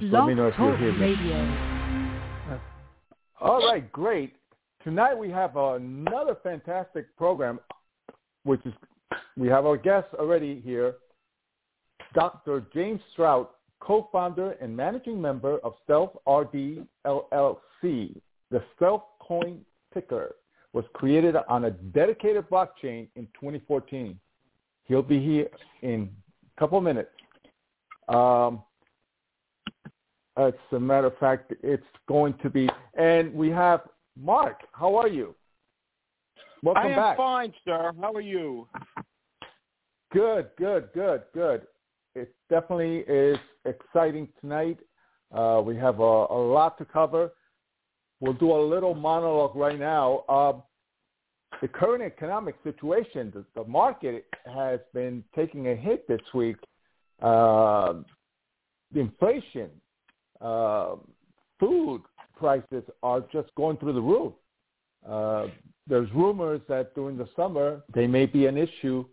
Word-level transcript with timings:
Just 0.00 0.12
let 0.12 0.26
me 0.26 0.34
know 0.34 0.48
if 0.48 0.54
you're 0.58 0.76
here. 0.76 0.98
Radio. 0.98 2.58
All 3.40 3.66
right, 3.66 3.90
great. 3.92 4.34
Tonight 4.84 5.14
we 5.14 5.28
have 5.30 5.56
another 5.56 6.36
fantastic 6.42 7.16
program, 7.16 7.58
which 8.44 8.60
is 8.64 8.72
we 9.36 9.48
have 9.48 9.66
our 9.66 9.76
guest 9.76 10.06
already 10.14 10.60
here, 10.60 10.96
Dr. 12.14 12.64
James 12.72 13.00
Stroud, 13.12 13.48
co-founder 13.80 14.52
and 14.60 14.76
managing 14.76 15.20
member 15.20 15.58
of 15.58 15.74
Stealth 15.84 16.16
RD 16.28 16.86
LLC. 17.04 18.20
The 18.50 18.62
Stealth 18.76 19.02
Coin 19.20 19.60
ticker 19.92 20.36
was 20.72 20.84
created 20.92 21.34
on 21.48 21.64
a 21.64 21.70
dedicated 21.70 22.48
blockchain 22.48 23.08
in 23.16 23.26
2014. 23.34 24.18
He'll 24.84 25.02
be 25.02 25.20
here 25.20 25.48
in 25.82 26.08
a 26.56 26.60
couple 26.60 26.80
minutes. 26.80 27.10
Um, 28.08 28.62
as 30.38 30.54
a 30.72 30.78
matter 30.78 31.08
of 31.08 31.18
fact, 31.18 31.52
it's 31.62 31.82
going 32.06 32.34
to 32.42 32.48
be, 32.48 32.68
and 32.94 33.32
we 33.34 33.50
have 33.50 33.80
Mark. 34.16 34.60
How 34.72 34.94
are 34.94 35.08
you? 35.08 35.34
Welcome 36.62 36.84
I 36.84 36.90
am 36.90 36.96
back. 36.96 37.16
fine, 37.16 37.52
sir. 37.64 37.92
How 38.00 38.12
are 38.12 38.20
you? 38.20 38.68
Good, 40.12 40.50
good, 40.56 40.88
good, 40.94 41.22
good. 41.34 41.62
It 42.14 42.34
definitely 42.48 42.98
is 43.08 43.36
exciting 43.64 44.28
tonight. 44.40 44.78
Uh, 45.32 45.60
we 45.64 45.76
have 45.76 46.00
a, 46.00 46.02
a, 46.02 46.40
lot 46.40 46.78
to 46.78 46.84
cover. 46.84 47.30
We'll 48.20 48.32
do 48.32 48.52
a 48.52 48.60
little 48.60 48.94
monologue 48.94 49.54
right 49.54 49.78
now. 49.78 50.24
Um, 50.28 50.62
the 51.60 51.68
current 51.68 52.02
economic 52.02 52.56
situation, 52.64 53.32
the, 53.34 53.44
the, 53.54 53.68
market 53.68 54.26
has 54.46 54.80
been 54.94 55.22
taking 55.36 55.68
a 55.68 55.76
hit 55.76 56.08
this 56.08 56.20
week. 56.32 56.56
Uh, 57.20 57.94
the 58.92 59.00
inflation, 59.00 59.70
uh, 60.40 60.96
food 61.58 62.02
prices 62.36 62.84
are 63.02 63.20
just 63.32 63.54
going 63.56 63.76
through 63.78 63.94
the 63.94 64.00
roof. 64.00 64.32
Uh, 65.08 65.46
there's 65.86 66.08
rumors 66.12 66.60
that 66.68 66.94
during 66.94 67.16
the 67.16 67.28
summer 67.34 67.82
they 67.94 68.06
may 68.06 68.26
be 68.26 68.46
an 68.46 68.56
issue 68.56 69.04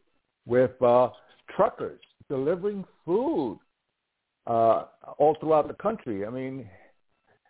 with 0.45 0.79
uh, 0.81 1.09
truckers 1.55 2.01
delivering 2.29 2.83
food 3.05 3.59
uh, 4.47 4.85
all 5.17 5.35
throughout 5.39 5.67
the 5.67 5.73
country. 5.75 6.25
I 6.25 6.29
mean, 6.29 6.67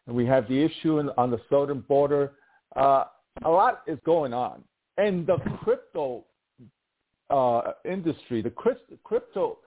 we 0.07 0.25
have 0.25 0.47
the 0.47 0.61
issue 0.61 0.99
in, 0.99 1.09
on 1.17 1.31
the 1.31 1.41
southern 1.49 1.81
border. 1.81 2.33
Uh, 2.75 3.05
a 3.43 3.49
lot 3.49 3.83
is 3.87 3.97
going 4.05 4.33
on, 4.33 4.63
and 4.97 5.27
the 5.27 5.37
crypto 5.63 6.23
uh, 7.29 7.73
industry, 7.83 8.41
the 8.41 8.51
crypto, 9.03 9.57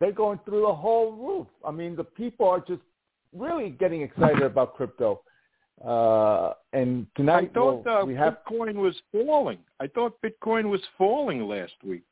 they're 0.00 0.12
going 0.12 0.38
through 0.44 0.62
the 0.62 0.74
whole 0.74 1.12
roof. 1.12 1.46
I 1.64 1.70
mean, 1.70 1.96
the 1.96 2.04
people 2.04 2.48
are 2.48 2.60
just 2.60 2.82
really 3.34 3.70
getting 3.70 4.02
excited 4.02 4.42
about 4.42 4.74
crypto. 4.76 5.22
Uh, 5.84 6.54
and 6.72 7.06
tonight 7.16 7.50
I 7.50 7.54
thought 7.54 7.84
we'll, 7.84 7.94
uh, 7.98 8.04
we 8.04 8.14
have 8.14 8.38
Bitcoin 8.48 8.76
was 8.76 8.94
falling. 9.12 9.58
I 9.78 9.86
thought 9.88 10.18
Bitcoin 10.22 10.70
was 10.70 10.80
falling 10.96 11.46
last 11.46 11.74
week. 11.84 12.04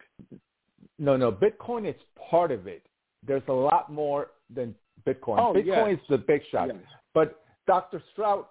No, 0.99 1.17
no, 1.17 1.33
Bitcoin 1.33 1.89
is 1.89 1.97
part 2.31 2.51
of 2.51 2.67
it. 2.67 2.87
There's 3.27 3.43
a 3.49 3.53
lot 3.53 3.91
more 3.91 4.29
than 4.55 4.75
Bitcoin. 5.07 5.39
Oh, 5.39 5.55
Bitcoin 5.55 5.93
yes. 5.93 5.99
is 5.99 6.07
the 6.11 6.19
big 6.19 6.43
shot. 6.51 6.69
Yes. 6.69 6.77
But 7.15 7.43
Dr. 7.67 8.03
Stroud, 8.13 8.45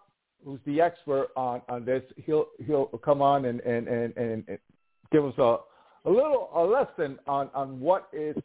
who's 0.44 0.60
the 0.66 0.82
expert 0.82 1.30
on, 1.36 1.62
on 1.70 1.86
this, 1.86 2.02
he'll 2.26 2.48
he'll 2.66 2.86
come 3.04 3.22
on 3.22 3.46
and, 3.46 3.60
and, 3.62 3.88
and, 3.88 4.18
and, 4.18 4.44
and 4.48 4.58
give 5.12 5.26
us 5.26 5.34
a, 5.38 5.58
a 6.06 6.10
little 6.10 6.50
a 6.56 6.64
lesson 6.64 7.20
on, 7.28 7.50
on 7.54 7.80
what 7.80 8.10
is 8.12 8.36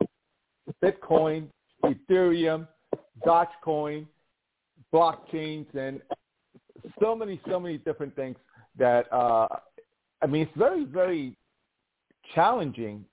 Bitcoin, 0.83 1.49
Ethereum, 1.85 2.67
Dogecoin, 3.27 4.07
blockchains, 4.93 5.73
and 5.75 6.01
so 7.01 7.15
many, 7.15 7.41
so 7.49 7.59
many 7.59 7.79
different 7.79 8.15
things 8.17 8.37
that, 8.79 9.13
uh, 9.13 9.49
I 10.23 10.27
mean, 10.27 10.43
it's 10.43 10.57
very, 10.57 10.85
very 10.85 11.37
challenging 12.35 13.05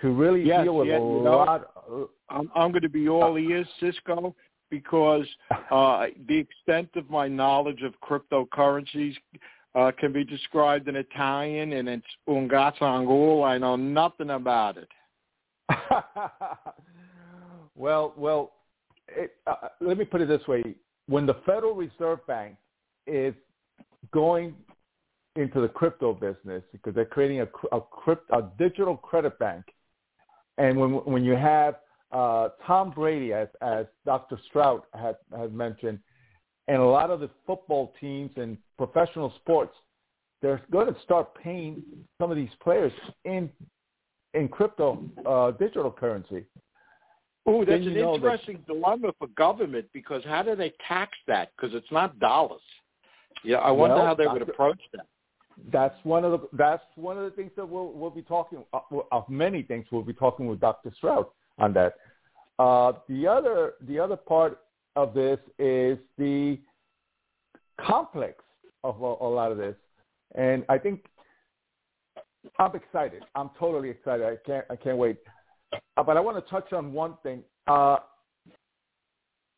to 0.00 0.12
really 0.12 0.42
Yes, 0.42 0.64
deal 0.64 0.76
with 0.76 0.88
yes, 0.88 1.00
a 1.00 1.04
you 1.04 1.22
know, 1.22 1.36
lot. 1.36 1.70
Of, 1.88 2.08
I'm, 2.28 2.50
I'm 2.54 2.70
going 2.70 2.82
to 2.82 2.88
be 2.88 3.08
all 3.08 3.36
ears, 3.36 3.66
Cisco, 3.80 4.34
because 4.70 5.26
uh, 5.70 6.06
the 6.28 6.38
extent 6.38 6.88
of 6.96 7.10
my 7.10 7.28
knowledge 7.28 7.82
of 7.82 7.94
cryptocurrencies 8.00 9.14
uh, 9.74 9.92
can 9.98 10.12
be 10.12 10.24
described 10.24 10.88
in 10.88 10.96
Italian, 10.96 11.74
and 11.74 11.88
it's 11.88 12.06
un 12.26 12.48
gazzangolo. 12.48 13.46
I 13.46 13.58
know 13.58 13.76
nothing 13.76 14.30
about 14.30 14.76
it. 14.76 14.88
well, 17.76 18.14
well, 18.16 18.52
it, 19.08 19.32
uh, 19.46 19.68
let 19.80 19.98
me 19.98 20.04
put 20.04 20.20
it 20.20 20.28
this 20.28 20.46
way: 20.46 20.62
when 21.06 21.26
the 21.26 21.36
Federal 21.46 21.74
Reserve 21.74 22.24
Bank 22.26 22.56
is 23.06 23.34
going 24.12 24.54
into 25.36 25.60
the 25.60 25.68
crypto 25.68 26.12
business 26.12 26.62
because 26.72 26.94
they're 26.94 27.04
creating 27.04 27.40
a, 27.40 27.46
a, 27.74 27.80
crypt, 27.80 28.28
a 28.32 28.42
digital 28.58 28.96
credit 28.96 29.38
bank, 29.38 29.64
and 30.58 30.78
when 30.78 30.92
when 31.04 31.24
you 31.24 31.34
have 31.34 31.76
uh, 32.12 32.48
Tom 32.66 32.90
Brady, 32.90 33.32
as 33.32 33.48
as 33.62 33.86
Dr. 34.04 34.38
Stroud 34.48 34.82
had 34.94 35.16
had 35.36 35.54
mentioned, 35.54 35.98
and 36.68 36.78
a 36.78 36.84
lot 36.84 37.10
of 37.10 37.20
the 37.20 37.30
football 37.46 37.94
teams 38.00 38.30
and 38.36 38.58
professional 38.76 39.32
sports, 39.40 39.74
they're 40.42 40.60
going 40.70 40.92
to 40.92 41.00
start 41.02 41.34
paying 41.34 41.82
some 42.20 42.30
of 42.30 42.36
these 42.36 42.50
players 42.62 42.92
in 43.24 43.48
in 44.34 44.48
crypto 44.48 45.02
uh, 45.26 45.50
digital 45.52 45.90
currency. 45.90 46.44
Oh, 47.44 47.64
that's 47.64 47.84
an 47.84 47.94
know 47.94 48.12
that- 48.12 48.24
interesting 48.24 48.62
dilemma 48.66 49.12
for 49.18 49.26
government 49.28 49.86
because 49.92 50.22
how 50.24 50.42
do 50.42 50.54
they 50.54 50.72
tax 50.86 51.12
that? 51.26 51.50
Because 51.56 51.74
it's 51.74 51.90
not 51.90 52.18
dollars. 52.18 52.60
Yeah, 53.44 53.56
I 53.56 53.70
wonder 53.70 53.96
Well, 53.96 54.06
how 54.06 54.14
they 54.14 54.26
would 54.26 54.42
approach 54.42 54.80
that. 54.92 55.06
That's 55.70 55.94
one 56.04 56.24
of 56.24 56.32
the 56.32 56.48
that's 56.56 56.82
one 56.94 57.18
of 57.18 57.24
the 57.24 57.30
things 57.30 57.50
that 57.56 57.68
we'll 57.68 57.92
we'll 57.92 58.10
be 58.10 58.22
talking 58.22 58.64
uh, 58.72 58.80
of 59.10 59.28
many 59.28 59.62
things 59.62 59.84
we'll 59.92 60.02
be 60.02 60.14
talking 60.14 60.46
with 60.46 60.60
Dr. 60.60 60.92
Stroud 60.96 61.26
on 61.58 61.72
that. 61.74 61.94
Uh, 62.58 62.92
the 63.08 63.26
other 63.26 63.74
the 63.86 63.98
other 63.98 64.16
part 64.16 64.60
of 64.96 65.14
this 65.14 65.38
is 65.58 65.98
the 66.16 66.58
complex 67.80 68.42
of 68.84 69.00
a, 69.02 69.04
a 69.04 69.28
lot 69.28 69.52
of 69.52 69.58
this, 69.58 69.76
and 70.36 70.64
I 70.68 70.78
think 70.78 71.04
I'm 72.58 72.74
excited. 72.74 73.22
I'm 73.34 73.50
totally 73.58 73.90
excited. 73.90 74.26
I 74.26 74.36
can't 74.44 74.64
I 74.70 74.76
can't 74.76 74.98
wait. 74.98 75.18
Uh, 75.96 76.02
but 76.02 76.16
I 76.16 76.20
want 76.20 76.44
to 76.44 76.50
touch 76.50 76.72
on 76.72 76.92
one 76.92 77.14
thing. 77.22 77.42
Uh, 77.66 77.96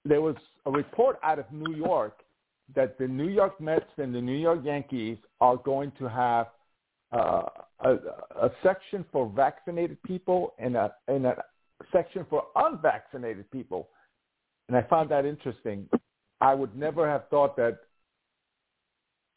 there 0.04 0.20
was 0.20 0.36
a 0.66 0.70
report 0.70 1.18
out 1.22 1.38
of 1.38 1.50
New 1.50 1.74
York 1.74 2.20
that 2.74 2.98
the 2.98 3.06
New 3.06 3.28
York 3.28 3.60
Mets 3.60 3.84
and 3.98 4.14
the 4.14 4.20
New 4.20 4.36
York 4.36 4.60
Yankees 4.62 5.18
are 5.40 5.56
going 5.56 5.92
to 5.98 6.08
have 6.08 6.46
uh, 7.12 7.42
a, 7.80 7.94
a 8.42 8.50
section 8.62 9.04
for 9.12 9.30
vaccinated 9.34 10.02
people 10.02 10.54
and 10.58 10.76
a, 10.76 10.92
and 11.08 11.26
a 11.26 11.36
section 11.92 12.26
for 12.28 12.44
unvaccinated 12.56 13.50
people. 13.50 13.88
And 14.68 14.76
I 14.76 14.82
found 14.82 15.10
that 15.10 15.24
interesting. 15.26 15.88
I 16.40 16.54
would 16.54 16.76
never 16.76 17.08
have 17.08 17.28
thought 17.28 17.56
that 17.56 17.78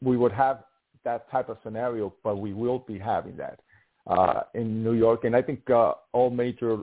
we 0.02 0.16
would 0.16 0.32
have 0.32 0.64
that 1.04 1.30
type 1.30 1.48
of 1.48 1.58
scenario, 1.62 2.12
but 2.22 2.36
we 2.36 2.52
will 2.52 2.80
be 2.80 2.98
having 2.98 3.36
that 3.36 3.60
uh, 4.06 4.42
in 4.54 4.82
New 4.82 4.94
York. 4.94 5.24
And 5.24 5.34
I 5.36 5.42
think 5.42 5.68
uh, 5.70 5.92
all 6.12 6.30
major 6.30 6.78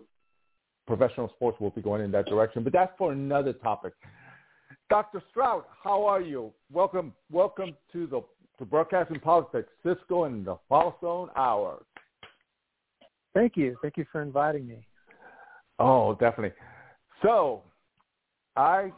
professional 0.88 1.30
sports 1.36 1.59
will 1.59 1.72
be 1.72 1.81
going 1.81 2.03
in 2.03 2.12
that 2.12 2.28
direction. 2.28 2.64
But 2.64 2.74
that's 2.74 2.94
for 2.98 3.12
another 3.12 3.53
topic. 3.53 3.94
Dr. 4.90 5.22
Stroud, 5.31 5.64
how 5.84 6.06
are 6.06 6.22
you? 6.22 6.53
Welcome, 6.72 7.14
welcome 7.31 7.76
to 7.92 8.08
the 8.08 8.22
to 8.58 8.66
Broadcasting 8.66 9.20
Politics, 9.20 9.68
Cisco 9.84 10.24
and 10.24 10.46
the 10.46 10.56
Falzon 10.72 11.28
Hour. 11.36 11.84
Thank 13.34 13.58
you. 13.58 13.76
Thank 13.82 13.97
you 13.97 14.06
for 14.12 14.22
inviting 14.22 14.66
me. 14.66 14.88
Oh, 15.78 16.16
definitely. 16.16 16.56
So, 17.22 17.64
I've 18.56 18.94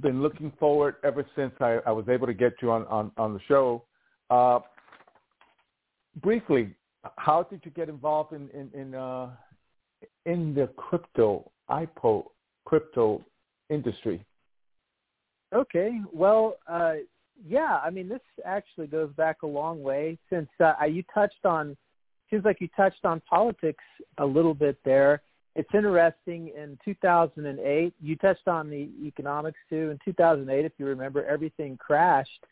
been 0.00 0.22
looking 0.22 0.52
forward 0.58 0.96
ever 1.04 1.24
since 1.36 1.52
I, 1.60 1.78
I 1.86 1.92
was 1.92 2.08
able 2.08 2.26
to 2.26 2.34
get 2.34 2.54
you 2.60 2.72
on, 2.72 2.84
on, 2.86 3.12
on 3.16 3.32
the 3.32 3.40
show. 3.46 3.84
Uh, 4.30 4.60
briefly, 6.22 6.74
how 7.16 7.42
did 7.42 7.60
you 7.64 7.70
get 7.70 7.88
involved 7.88 8.32
in 8.32 8.48
in 8.50 8.70
in, 8.78 8.94
uh, 8.94 9.30
in 10.26 10.54
the 10.54 10.68
crypto 10.76 11.50
IPO 11.70 12.24
crypto 12.64 13.24
industry? 13.70 14.24
Okay. 15.54 16.00
Well, 16.12 16.56
uh, 16.66 16.94
yeah. 17.46 17.80
I 17.84 17.90
mean, 17.90 18.08
this 18.08 18.20
actually 18.44 18.86
goes 18.86 19.12
back 19.12 19.42
a 19.42 19.46
long 19.46 19.82
way 19.82 20.18
since 20.30 20.48
uh, 20.60 20.74
you 20.84 21.02
touched 21.12 21.44
on. 21.44 21.76
Seems 22.30 22.44
like 22.44 22.60
you 22.60 22.68
touched 22.74 23.04
on 23.04 23.20
politics 23.28 23.84
a 24.18 24.24
little 24.24 24.54
bit 24.54 24.78
there. 24.84 25.20
It's 25.54 25.68
interesting. 25.74 26.50
In 26.56 26.78
2008, 26.82 27.92
you 28.00 28.16
touched 28.16 28.48
on 28.48 28.70
the 28.70 28.88
economics 29.04 29.58
too. 29.68 29.90
In 29.90 29.98
2008, 30.02 30.64
if 30.64 30.72
you 30.78 30.86
remember, 30.86 31.26
everything 31.26 31.76
crashed, 31.76 32.46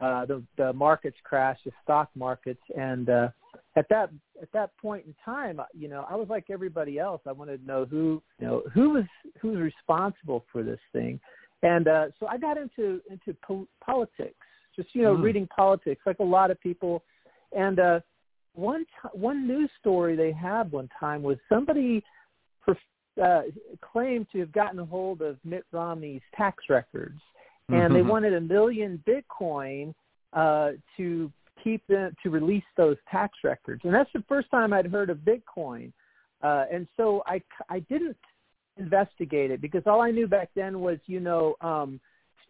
uh, 0.00 0.24
the 0.26 0.42
the 0.56 0.72
markets 0.72 1.16
crashed, 1.24 1.64
the 1.64 1.72
stock 1.82 2.08
markets, 2.14 2.60
and 2.76 3.08
uh, 3.10 3.28
at 3.76 3.88
that 3.88 4.10
at 4.40 4.50
that 4.52 4.76
point 4.76 5.04
in 5.06 5.14
time, 5.24 5.60
you 5.74 5.88
know, 5.88 6.06
I 6.08 6.14
was 6.14 6.28
like 6.28 6.46
everybody 6.50 6.98
else. 6.98 7.20
I 7.26 7.32
wanted 7.32 7.60
to 7.60 7.66
know 7.66 7.84
who 7.84 8.22
you 8.38 8.46
know 8.46 8.62
who 8.72 8.90
was 8.90 9.04
who 9.40 9.48
was 9.48 9.58
responsible 9.60 10.44
for 10.52 10.62
this 10.62 10.80
thing, 10.92 11.18
and 11.62 11.88
uh, 11.88 12.06
so 12.20 12.26
I 12.26 12.38
got 12.38 12.56
into 12.56 13.00
into 13.10 13.36
po- 13.42 13.68
politics, 13.84 14.46
just 14.76 14.94
you 14.94 15.02
know, 15.02 15.16
mm. 15.16 15.22
reading 15.22 15.48
politics 15.54 16.02
like 16.06 16.20
a 16.20 16.24
lot 16.24 16.50
of 16.50 16.60
people, 16.60 17.02
and 17.52 17.80
uh, 17.80 18.00
one 18.54 18.84
t- 18.84 19.18
one 19.18 19.46
news 19.48 19.70
story 19.80 20.14
they 20.14 20.32
had 20.32 20.70
one 20.70 20.88
time 21.00 21.22
was 21.22 21.38
somebody 21.48 22.04
uh, 23.22 23.42
claimed 23.80 24.26
to 24.32 24.38
have 24.38 24.52
gotten 24.52 24.78
a 24.78 24.84
hold 24.84 25.22
of 25.22 25.38
Mitt 25.44 25.64
Romney's 25.72 26.22
tax 26.36 26.64
records 26.68 27.20
and 27.68 27.94
they 27.94 28.02
wanted 28.14 28.34
a 28.34 28.40
million 28.40 29.02
Bitcoin 29.06 29.94
uh, 30.32 30.72
to 30.96 31.32
keep 31.62 31.86
them 31.86 32.14
to 32.22 32.30
release 32.30 32.64
those 32.76 32.96
tax 33.10 33.38
records. 33.44 33.82
And 33.84 33.92
that's 33.92 34.10
the 34.12 34.24
first 34.28 34.50
time 34.50 34.72
I'd 34.72 34.86
heard 34.86 35.10
of 35.10 35.18
Bitcoin. 35.18 35.92
Uh, 36.42 36.64
and 36.72 36.86
so 36.96 37.22
I 37.26 37.42
I 37.68 37.80
didn't 37.80 38.16
investigate 38.76 39.50
it 39.50 39.60
because 39.60 39.82
all 39.86 40.00
I 40.00 40.10
knew 40.10 40.28
back 40.28 40.50
then 40.54 40.80
was 40.80 40.98
you 41.06 41.18
know 41.18 41.56
um, 41.60 42.00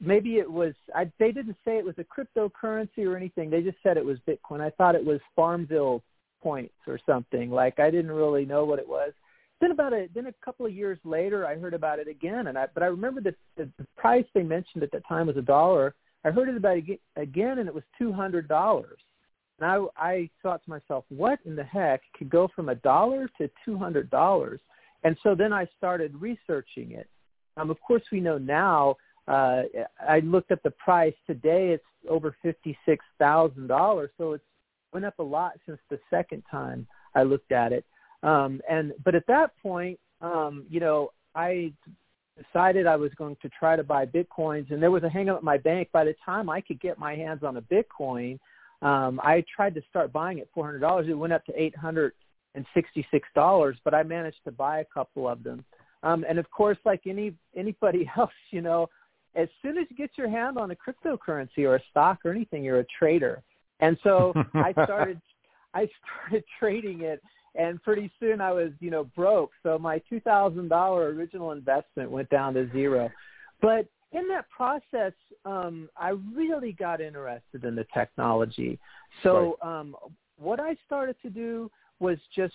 maybe 0.00 0.36
it 0.36 0.50
was 0.50 0.74
I, 0.94 1.10
they 1.18 1.32
didn't 1.32 1.56
say 1.64 1.78
it 1.78 1.84
was 1.84 1.94
a 1.98 2.04
cryptocurrency 2.04 3.06
or 3.06 3.16
anything. 3.16 3.48
They 3.48 3.62
just 3.62 3.78
said 3.82 3.96
it 3.96 4.04
was 4.04 4.18
Bitcoin. 4.28 4.60
I 4.60 4.70
thought 4.70 4.94
it 4.94 5.04
was 5.04 5.20
Farmville 5.34 6.02
points 6.42 6.74
or 6.86 6.98
something. 7.06 7.50
Like 7.50 7.78
I 7.78 7.90
didn't 7.90 8.12
really 8.12 8.44
know 8.44 8.64
what 8.64 8.78
it 8.78 8.88
was 8.88 9.12
then 9.60 9.70
about 9.72 9.92
a 9.92 10.08
then 10.14 10.26
a 10.26 10.32
couple 10.44 10.66
of 10.66 10.74
years 10.74 10.98
later, 11.04 11.46
I 11.46 11.56
heard 11.56 11.74
about 11.74 11.98
it 11.98 12.08
again, 12.08 12.46
and 12.46 12.58
I 12.58 12.66
but 12.72 12.82
I 12.82 12.86
remember 12.86 13.20
that 13.22 13.34
the, 13.56 13.68
the 13.78 13.86
price 13.96 14.24
they 14.34 14.42
mentioned 14.42 14.82
at 14.82 14.92
that 14.92 15.06
time 15.06 15.26
was 15.26 15.36
a 15.36 15.42
dollar. 15.42 15.94
I 16.24 16.30
heard 16.30 16.48
it 16.48 16.56
about 16.56 16.78
again, 17.16 17.58
and 17.58 17.68
it 17.68 17.74
was 17.74 17.84
two 17.96 18.12
hundred 18.12 18.48
dollars. 18.48 18.98
And 19.60 19.70
I 19.70 19.86
I 19.96 20.30
thought 20.42 20.62
to 20.64 20.70
myself, 20.70 21.04
what 21.08 21.38
in 21.44 21.56
the 21.56 21.64
heck 21.64 22.02
could 22.16 22.30
go 22.30 22.48
from 22.54 22.68
a 22.68 22.76
dollar 22.76 23.28
to 23.38 23.50
two 23.64 23.76
hundred 23.76 24.10
dollars? 24.10 24.60
And 25.04 25.16
so 25.22 25.34
then 25.34 25.52
I 25.52 25.66
started 25.76 26.14
researching 26.20 26.92
it. 26.92 27.08
Um, 27.56 27.70
of 27.70 27.80
course, 27.80 28.02
we 28.12 28.20
know 28.20 28.38
now. 28.38 28.96
Uh, 29.26 29.62
I 30.08 30.20
looked 30.20 30.52
at 30.52 30.62
the 30.62 30.70
price 30.70 31.14
today; 31.26 31.70
it's 31.70 31.84
over 32.08 32.34
fifty-six 32.42 33.04
thousand 33.18 33.66
dollars. 33.66 34.10
So 34.18 34.32
it's 34.32 34.44
went 34.92 35.04
up 35.04 35.18
a 35.18 35.22
lot 35.22 35.52
since 35.66 35.78
the 35.90 35.98
second 36.08 36.42
time 36.50 36.86
I 37.14 37.24
looked 37.24 37.52
at 37.52 37.72
it. 37.72 37.84
Um, 38.22 38.60
and 38.68 38.92
but 39.04 39.14
at 39.14 39.26
that 39.28 39.52
point, 39.62 39.98
um, 40.20 40.64
you 40.68 40.80
know, 40.80 41.10
I 41.34 41.72
decided 42.36 42.86
I 42.86 42.96
was 42.96 43.12
going 43.16 43.36
to 43.42 43.48
try 43.48 43.76
to 43.76 43.84
buy 43.84 44.06
bitcoins, 44.06 44.70
and 44.70 44.82
there 44.82 44.90
was 44.90 45.02
a 45.02 45.08
hang 45.08 45.28
up 45.28 45.38
at 45.38 45.42
my 45.42 45.58
bank. 45.58 45.88
By 45.92 46.04
the 46.04 46.14
time 46.24 46.48
I 46.50 46.60
could 46.60 46.80
get 46.80 46.98
my 46.98 47.14
hands 47.14 47.42
on 47.42 47.56
a 47.56 47.62
bitcoin, 47.62 48.38
um, 48.82 49.20
I 49.22 49.44
tried 49.54 49.74
to 49.74 49.82
start 49.88 50.12
buying 50.12 50.40
at 50.40 50.48
four 50.52 50.64
hundred 50.64 50.80
dollars. 50.80 51.06
It 51.08 51.14
went 51.14 51.32
up 51.32 51.44
to 51.46 51.60
eight 51.60 51.76
hundred 51.76 52.12
and 52.54 52.64
sixty-six 52.74 53.28
dollars, 53.34 53.76
but 53.84 53.94
I 53.94 54.02
managed 54.02 54.42
to 54.44 54.52
buy 54.52 54.80
a 54.80 54.84
couple 54.84 55.28
of 55.28 55.42
them. 55.42 55.64
Um, 56.02 56.24
and 56.28 56.38
of 56.38 56.50
course, 56.50 56.78
like 56.84 57.02
any 57.06 57.34
anybody 57.56 58.10
else, 58.16 58.30
you 58.50 58.62
know, 58.62 58.88
as 59.34 59.48
soon 59.62 59.78
as 59.78 59.86
you 59.90 59.96
get 59.96 60.10
your 60.16 60.28
hand 60.28 60.58
on 60.58 60.70
a 60.70 60.76
cryptocurrency 60.76 61.58
or 61.58 61.76
a 61.76 61.82
stock 61.90 62.18
or 62.24 62.30
anything, 62.30 62.64
you're 62.64 62.80
a 62.80 62.86
trader. 62.98 63.42
And 63.80 63.96
so 64.02 64.32
I 64.54 64.72
started 64.84 65.20
I 65.74 65.88
started 66.02 66.44
trading 66.58 67.02
it 67.02 67.22
and 67.58 67.82
pretty 67.82 68.10
soon 68.18 68.40
I 68.40 68.52
was, 68.52 68.70
you 68.80 68.90
know, 68.90 69.04
broke. 69.04 69.50
So 69.62 69.78
my 69.78 70.00
two 70.08 70.20
thousand 70.20 70.68
dollar 70.68 71.08
original 71.08 71.52
investment 71.52 72.10
went 72.10 72.30
down 72.30 72.54
to 72.54 72.70
zero. 72.72 73.10
But 73.60 73.86
in 74.12 74.26
that 74.28 74.48
process, 74.48 75.12
um, 75.44 75.90
I 75.96 76.10
really 76.34 76.72
got 76.72 77.00
interested 77.00 77.64
in 77.64 77.74
the 77.74 77.86
technology. 77.92 78.78
So 79.22 79.58
right. 79.62 79.80
um, 79.80 79.96
what 80.38 80.60
I 80.60 80.76
started 80.86 81.16
to 81.22 81.30
do 81.30 81.70
was 82.00 82.16
just 82.34 82.54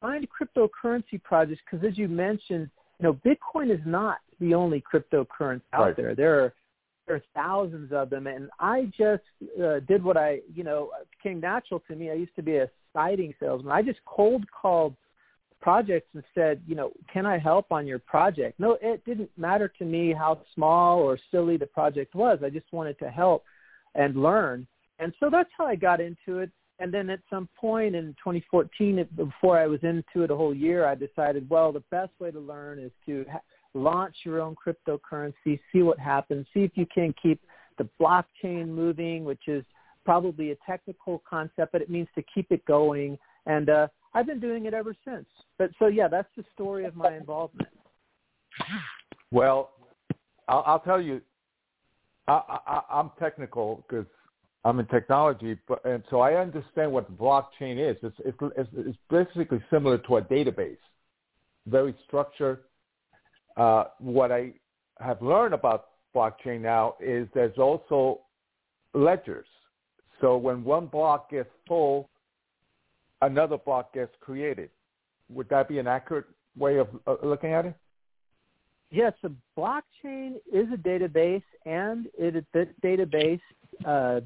find 0.00 0.26
cryptocurrency 0.28 1.22
projects 1.22 1.62
because, 1.64 1.86
as 1.86 1.96
you 1.96 2.08
mentioned, 2.08 2.68
you 2.98 3.04
know, 3.04 3.14
Bitcoin 3.24 3.72
is 3.72 3.80
not 3.86 4.18
the 4.40 4.52
only 4.52 4.82
cryptocurrency 4.92 5.62
out 5.72 5.86
right. 5.86 5.96
there. 5.96 6.14
There 6.14 6.44
are 6.44 6.52
there 7.06 7.16
are 7.16 7.22
thousands 7.34 7.92
of 7.92 8.10
them, 8.10 8.26
and 8.26 8.48
I 8.60 8.84
just 8.96 9.24
uh, 9.62 9.80
did 9.88 10.04
what 10.04 10.16
I, 10.16 10.40
you 10.54 10.62
know, 10.62 10.90
came 11.22 11.40
natural 11.40 11.82
to 11.88 11.96
me. 11.96 12.10
I 12.10 12.14
used 12.14 12.36
to 12.36 12.42
be 12.42 12.56
a 12.56 12.70
siding 12.92 13.34
salesman. 13.40 13.72
I 13.72 13.82
just 13.82 14.00
cold 14.04 14.44
called 14.50 14.96
projects 15.60 16.08
and 16.14 16.24
said, 16.34 16.60
you 16.66 16.74
know, 16.74 16.92
can 17.12 17.24
I 17.24 17.38
help 17.38 17.70
on 17.70 17.86
your 17.86 18.00
project? 18.00 18.58
No, 18.58 18.76
it 18.82 19.04
didn't 19.04 19.30
matter 19.38 19.72
to 19.78 19.84
me 19.84 20.12
how 20.12 20.42
small 20.54 20.98
or 20.98 21.18
silly 21.30 21.56
the 21.56 21.66
project 21.66 22.14
was. 22.14 22.40
I 22.44 22.50
just 22.50 22.70
wanted 22.72 22.98
to 22.98 23.10
help 23.10 23.44
and 23.94 24.16
learn. 24.16 24.66
And 24.98 25.14
so 25.20 25.30
that's 25.30 25.50
how 25.56 25.66
I 25.66 25.76
got 25.76 26.00
into 26.00 26.38
it. 26.38 26.50
And 26.78 26.92
then 26.92 27.10
at 27.10 27.20
some 27.30 27.48
point 27.56 27.94
in 27.94 28.08
2014, 28.24 29.06
before 29.14 29.58
I 29.58 29.66
was 29.66 29.78
into 29.82 30.24
it 30.24 30.30
a 30.30 30.36
whole 30.36 30.54
year, 30.54 30.84
I 30.84 30.96
decided, 30.96 31.48
well, 31.48 31.70
the 31.70 31.84
best 31.90 32.10
way 32.18 32.32
to 32.32 32.40
learn 32.40 32.80
is 32.80 32.90
to 33.06 33.24
ha- 33.30 33.40
launch 33.74 34.16
your 34.24 34.40
own 34.40 34.56
cryptocurrency, 34.56 35.60
see 35.72 35.82
what 35.82 35.98
happens, 35.98 36.46
see 36.52 36.64
if 36.64 36.72
you 36.74 36.86
can 36.92 37.14
keep 37.22 37.40
the 37.78 37.88
blockchain 38.00 38.68
moving, 38.68 39.24
which 39.24 39.46
is 39.46 39.64
probably 40.04 40.50
a 40.50 40.56
technical 40.66 41.22
concept, 41.28 41.72
but 41.72 41.80
it 41.80 41.90
means 41.90 42.08
to 42.14 42.22
keep 42.34 42.50
it 42.50 42.64
going. 42.64 43.18
And 43.46 43.68
uh, 43.68 43.88
I've 44.14 44.26
been 44.26 44.40
doing 44.40 44.66
it 44.66 44.74
ever 44.74 44.94
since. 45.04 45.26
But 45.58 45.70
so 45.78 45.86
yeah, 45.86 46.08
that's 46.08 46.28
the 46.36 46.44
story 46.54 46.84
of 46.84 46.94
my 46.96 47.16
involvement. 47.16 47.68
Well, 49.30 49.70
I'll, 50.48 50.62
I'll 50.66 50.80
tell 50.80 51.00
you, 51.00 51.20
I, 52.28 52.60
I, 52.66 52.80
I'm 52.90 53.10
technical 53.18 53.84
because 53.88 54.06
I'm 54.64 54.78
in 54.78 54.86
technology, 54.86 55.56
but 55.66 55.84
and 55.84 56.02
so 56.10 56.20
I 56.20 56.34
understand 56.34 56.92
what 56.92 57.16
blockchain 57.18 57.78
is. 57.78 57.96
It's, 58.02 58.16
it's, 58.24 58.38
it's, 58.56 58.70
it's 58.76 58.98
basically 59.10 59.62
similar 59.70 59.98
to 59.98 60.18
a 60.18 60.22
database, 60.22 60.76
very 61.66 61.94
structured. 62.06 62.60
Uh, 63.56 63.84
what 63.98 64.30
I 64.30 64.52
have 65.00 65.20
learned 65.20 65.54
about 65.54 65.88
blockchain 66.14 66.60
now 66.60 66.94
is 67.00 67.26
there's 67.34 67.58
also 67.58 68.20
ledgers. 68.94 69.46
So 70.22 70.36
when 70.36 70.62
one 70.62 70.86
block 70.86 71.30
gets 71.30 71.50
full, 71.66 72.08
another 73.22 73.58
block 73.58 73.92
gets 73.92 74.12
created. 74.20 74.70
Would 75.28 75.48
that 75.48 75.68
be 75.68 75.78
an 75.78 75.86
accurate 75.86 76.26
way 76.56 76.78
of 76.78 76.88
uh, 77.06 77.16
looking 77.22 77.52
at 77.52 77.66
it? 77.66 77.74
Yes, 78.90 79.14
a 79.24 79.30
blockchain 79.58 80.36
is 80.52 80.66
a 80.72 80.76
database, 80.76 81.42
and 81.66 82.06
it, 82.16 82.44
this 82.54 82.68
database 82.84 83.40
uh, 83.84 84.20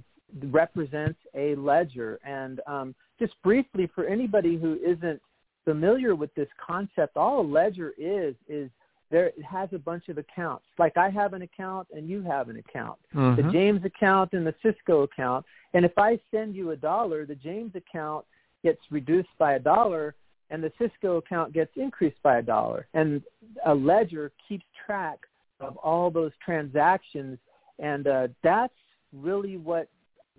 represents 0.51 1.19
a 1.35 1.55
ledger. 1.55 2.19
And 2.25 2.61
um, 2.67 2.95
just 3.19 3.35
briefly, 3.43 3.89
for 3.95 4.07
anybody 4.07 4.59
who 4.59 4.79
isn't 4.85 5.23
familiar 5.65 6.15
with 6.15 6.35
this 6.35 6.49
concept, 6.65 7.17
all 7.17 7.41
a 7.41 7.47
ledger 7.47 7.95
is 7.97 8.35
is 8.49 8.69
there 9.11 9.27
it 9.27 9.45
has 9.45 9.69
a 9.73 9.79
bunch 9.79 10.09
of 10.09 10.19
accounts. 10.19 10.65
Like 10.79 10.97
I 10.97 11.11
have 11.11 11.33
an 11.33 11.43
account 11.43 11.89
and 11.95 12.09
you 12.09 12.23
have 12.23 12.49
an 12.49 12.57
account. 12.57 12.99
Mm-hmm. 13.15 13.47
The 13.47 13.53
James 13.53 13.85
account 13.85 14.33
and 14.33 14.47
the 14.47 14.55
Cisco 14.63 15.03
account. 15.03 15.45
And 15.75 15.85
if 15.85 15.97
I 15.97 16.19
send 16.31 16.55
you 16.55 16.71
a 16.71 16.77
dollar, 16.77 17.27
the 17.27 17.35
James 17.35 17.73
account 17.75 18.25
gets 18.63 18.81
reduced 18.91 19.29
by 19.39 19.55
a 19.55 19.59
dollar 19.59 20.15
and 20.51 20.63
the 20.63 20.73
Cisco 20.79 21.17
account 21.17 21.53
gets 21.53 21.71
increased 21.77 22.23
by 22.23 22.39
a 22.39 22.43
dollar. 22.43 22.87
And 22.95 23.23
a 23.65 23.75
ledger 23.75 24.33
keeps 24.49 24.65
track 24.85 25.19
of 25.61 25.77
all 25.79 26.11
those 26.11 26.33
transactions 26.45 27.39
and 27.79 28.07
uh, 28.07 28.29
that's 28.43 28.73
really 29.13 29.57
what 29.57 29.89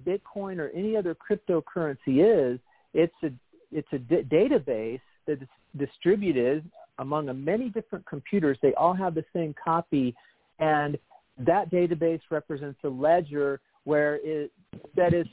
Bitcoin 0.05 0.59
or 0.59 0.69
any 0.69 0.95
other 0.95 1.15
cryptocurrency 1.15 2.53
is. 2.53 2.59
It's 2.93 3.13
a 3.23 3.31
it's 3.71 3.87
a 3.91 3.99
d- 3.99 4.23
database 4.29 5.01
that 5.25 5.41
is 5.41 5.47
distributed 5.77 6.63
among 6.99 7.29
a 7.29 7.33
many 7.33 7.69
different 7.69 8.05
computers. 8.05 8.57
They 8.61 8.73
all 8.73 8.93
have 8.93 9.15
the 9.15 9.25
same 9.33 9.53
copy, 9.61 10.15
and 10.59 10.97
that 11.37 11.71
database 11.71 12.21
represents 12.29 12.79
a 12.83 12.89
ledger 12.89 13.59
where 13.83 14.19
it 14.23 14.51
that 14.95 15.13
is 15.13 15.27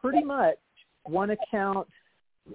pretty 0.00 0.24
much 0.24 0.56
one 1.04 1.30
account 1.30 1.86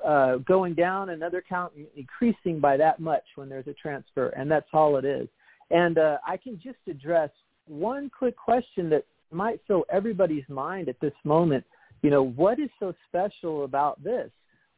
uh, 0.03 0.37
going 0.37 0.73
down, 0.73 1.09
another 1.09 1.39
account 1.39 1.73
increasing 1.95 2.59
by 2.59 2.77
that 2.77 2.99
much 2.99 3.23
when 3.35 3.49
there's 3.49 3.67
a 3.67 3.73
transfer, 3.73 4.29
and 4.29 4.49
that's 4.49 4.67
all 4.73 4.97
it 4.97 5.05
is. 5.05 5.27
And 5.71 5.97
uh, 5.97 6.17
I 6.25 6.37
can 6.37 6.59
just 6.61 6.79
address 6.89 7.29
one 7.67 8.09
quick 8.15 8.35
question 8.35 8.89
that 8.89 9.05
might 9.31 9.59
fill 9.67 9.85
everybody's 9.91 10.47
mind 10.49 10.89
at 10.89 10.99
this 10.99 11.13
moment. 11.23 11.63
You 12.01 12.09
know, 12.09 12.23
what 12.23 12.59
is 12.59 12.69
so 12.79 12.93
special 13.07 13.63
about 13.63 14.03
this? 14.03 14.29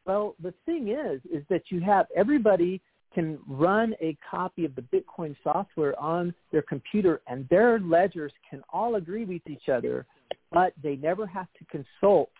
Well, 0.06 0.34
the 0.42 0.54
thing 0.64 0.88
is, 0.88 1.20
is 1.30 1.44
that 1.50 1.64
you 1.68 1.80
have 1.80 2.06
everybody 2.16 2.80
can 3.14 3.38
run 3.48 3.94
a 4.00 4.16
copy 4.28 4.64
of 4.64 4.74
the 4.74 4.82
Bitcoin 4.82 5.34
software 5.42 5.98
on 5.98 6.34
their 6.52 6.62
computer 6.62 7.20
and 7.26 7.48
their 7.48 7.78
ledgers 7.78 8.32
can 8.48 8.62
all 8.72 8.96
agree 8.96 9.24
with 9.24 9.42
each 9.48 9.68
other, 9.68 10.06
but 10.52 10.72
they 10.82 10.96
never 10.96 11.26
have 11.26 11.48
to 11.58 11.64
consult 11.66 12.30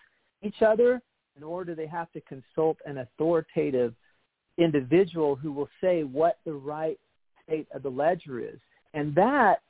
each 0.42 0.62
other, 0.62 1.00
nor 1.40 1.64
do 1.64 1.74
they 1.74 1.86
have 1.86 2.10
to 2.12 2.20
consult 2.22 2.76
an 2.86 2.98
authoritative 2.98 3.94
individual 4.58 5.36
who 5.36 5.52
will 5.52 5.68
say 5.80 6.02
what 6.02 6.38
the 6.44 6.52
right 6.52 6.98
state 7.44 7.66
of 7.72 7.82
the 7.82 7.88
ledger 7.88 8.40
is. 8.40 8.58
And 8.94 9.14
that, 9.14 9.62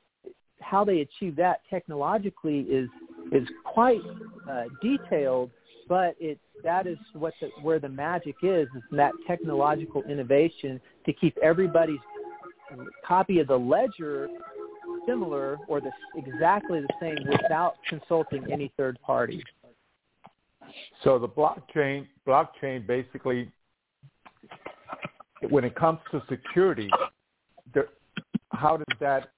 how 0.60 0.84
they 0.84 1.00
achieve 1.00 1.36
that 1.36 1.60
technologically 1.70 2.60
is 2.60 2.88
is 3.30 3.46
quite 3.64 4.00
uh, 4.50 4.64
detailed, 4.82 5.50
but 5.88 6.14
it 6.20 6.38
that 6.62 6.86
is 6.86 6.98
what 7.12 7.34
the, 7.40 7.48
where 7.62 7.78
the 7.78 7.88
magic 7.88 8.36
is 8.42 8.68
is 8.76 8.82
that 8.92 9.12
technological 9.26 10.02
innovation 10.04 10.80
to 11.06 11.12
keep 11.12 11.36
everybody's 11.38 11.98
copy 13.06 13.38
of 13.40 13.46
the 13.46 13.56
ledger 13.56 14.28
similar 15.06 15.58
or 15.68 15.80
the, 15.80 15.90
exactly 16.16 16.80
the 16.80 16.88
same 17.00 17.16
without 17.30 17.76
consulting 17.88 18.44
any 18.52 18.70
third 18.76 18.98
party. 19.00 19.42
So 21.02 21.18
the 21.18 21.28
blockchain 21.28 22.06
blockchain 22.26 22.86
basically, 22.86 23.50
when 25.48 25.64
it 25.64 25.74
comes 25.74 25.98
to 26.10 26.22
security, 26.28 26.90
there, 27.72 27.88
how 28.52 28.76
does 28.76 28.98
that 29.00 29.30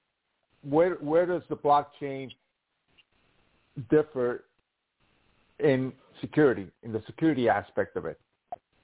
where 0.63 0.95
where 0.95 1.25
does 1.25 1.43
the 1.49 1.55
blockchain 1.55 2.29
differ 3.89 4.43
in 5.61 5.93
security 6.19 6.67
in 6.83 6.91
the 6.91 7.01
security 7.05 7.49
aspect 7.49 7.95
of 7.95 8.05
it? 8.05 8.19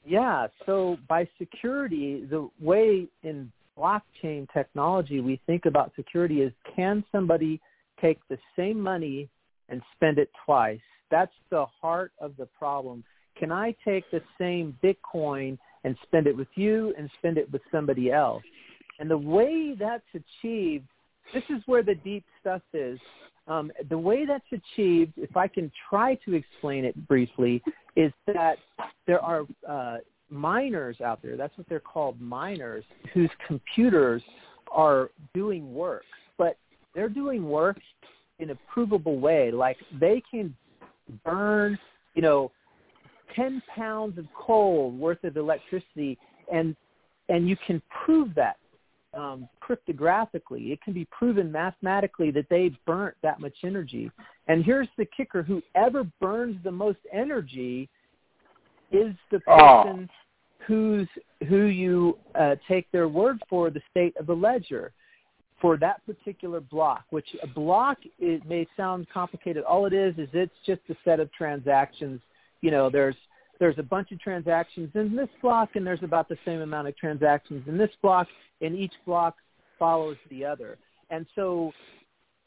Yeah, 0.05 0.47
so 0.65 0.97
by 1.09 1.27
security, 1.37 2.25
the 2.29 2.49
way 2.61 3.07
in 3.23 3.51
blockchain 3.77 4.47
technology 4.53 5.19
we 5.19 5.39
think 5.45 5.65
about 5.65 5.91
security 5.95 6.41
is 6.41 6.51
can 6.75 7.03
somebody 7.11 7.59
take 8.01 8.19
the 8.29 8.37
same 8.55 8.79
money 8.79 9.29
and 9.69 9.81
spend 9.95 10.17
it 10.17 10.31
twice? 10.45 10.79
That's 11.11 11.33
the 11.49 11.65
heart 11.81 12.11
of 12.19 12.35
the 12.37 12.45
problem. 12.45 13.03
Can 13.37 13.51
I 13.51 13.75
take 13.85 14.09
the 14.11 14.21
same 14.39 14.77
Bitcoin 14.83 15.57
and 15.83 15.95
spend 16.03 16.27
it 16.27 16.35
with 16.35 16.47
you 16.55 16.93
and 16.97 17.09
spend 17.19 17.37
it 17.37 17.51
with 17.51 17.61
somebody 17.71 18.11
else? 18.11 18.43
And 18.99 19.09
the 19.09 19.17
way 19.17 19.75
that's 19.77 20.03
achieved, 20.13 20.87
this 21.33 21.43
is 21.49 21.61
where 21.65 21.83
the 21.83 21.95
deep 21.95 22.25
stuff 22.41 22.61
is. 22.73 22.99
Um, 23.47 23.71
the 23.89 23.97
way 23.97 24.25
that's 24.25 24.45
achieved, 24.51 25.13
if 25.17 25.37
I 25.37 25.47
can 25.47 25.71
try 25.89 26.15
to 26.25 26.33
explain 26.33 26.83
it 26.83 27.07
briefly, 27.07 27.63
is 27.95 28.11
that 28.27 28.57
there 29.05 29.21
are 29.21 29.45
uh, 29.67 29.97
miners 30.29 30.99
out 31.01 31.21
there. 31.21 31.37
That's 31.37 31.57
what 31.57 31.67
they're 31.69 31.79
called, 31.79 32.19
miners, 32.19 32.83
whose 33.13 33.29
computers 33.47 34.21
are 34.71 35.11
doing 35.33 35.73
work, 35.73 36.03
but 36.37 36.57
they're 36.93 37.09
doing 37.09 37.49
work 37.49 37.79
in 38.39 38.49
a 38.49 38.55
provable 38.71 39.19
way. 39.19 39.51
Like 39.51 39.77
they 39.99 40.21
can 40.29 40.53
burn, 41.23 41.79
you 42.15 42.21
know, 42.21 42.51
10 43.35 43.61
pounds 43.73 44.17
of 44.17 44.25
coal 44.37 44.91
worth 44.91 45.23
of 45.23 45.37
electricity 45.37 46.17
and 46.51 46.75
and 47.29 47.49
you 47.49 47.57
can 47.67 47.81
prove 48.05 48.33
that 48.35 48.55
um, 49.17 49.49
cryptographically. 49.61 50.71
It 50.71 50.81
can 50.81 50.93
be 50.93 51.05
proven 51.05 51.51
mathematically 51.51 52.31
that 52.31 52.47
they 52.49 52.71
burnt 52.85 53.15
that 53.23 53.39
much 53.39 53.55
energy. 53.63 54.11
And 54.47 54.63
here's 54.63 54.87
the 54.97 55.05
kicker: 55.05 55.43
whoever 55.43 56.03
burns 56.21 56.57
the 56.63 56.71
most 56.71 56.99
energy 57.11 57.89
is 58.91 59.13
the 59.31 59.41
Oh. 59.47 59.83
person 59.83 60.09
who's 60.65 61.07
who 61.47 61.65
you 61.65 62.17
uh, 62.35 62.55
take 62.67 62.89
their 62.91 63.07
word 63.07 63.41
for 63.49 63.69
the 63.69 63.81
state 63.91 64.15
of 64.17 64.27
the 64.27 64.35
ledger 64.35 64.91
for 65.59 65.77
that 65.77 66.05
particular 66.05 66.59
block. 66.59 67.05
Which 67.09 67.27
a 67.41 67.47
block 67.47 67.97
it 68.19 68.45
may 68.45 68.67
sound 68.77 69.07
complicated. 69.09 69.63
All 69.63 69.85
it 69.85 69.93
is 69.93 70.17
is 70.17 70.29
it's 70.33 70.53
just 70.65 70.81
a 70.89 70.95
set 71.03 71.19
of 71.19 71.31
transactions. 71.31 72.21
You 72.61 72.71
know, 72.71 72.89
there's 72.89 73.15
there's 73.59 73.77
a 73.77 73.83
bunch 73.83 74.11
of 74.11 74.19
transactions 74.19 74.89
in 74.95 75.15
this 75.15 75.29
block, 75.41 75.75
and 75.75 75.85
there's 75.85 76.03
about 76.03 76.29
the 76.29 76.37
same 76.45 76.61
amount 76.61 76.87
of 76.87 76.97
transactions 76.97 77.63
in 77.67 77.77
this 77.77 77.89
block, 78.01 78.27
and 78.61 78.75
each 78.75 78.93
block 79.05 79.35
follows 79.79 80.17
the 80.29 80.45
other. 80.45 80.77
And 81.09 81.25
so 81.35 81.71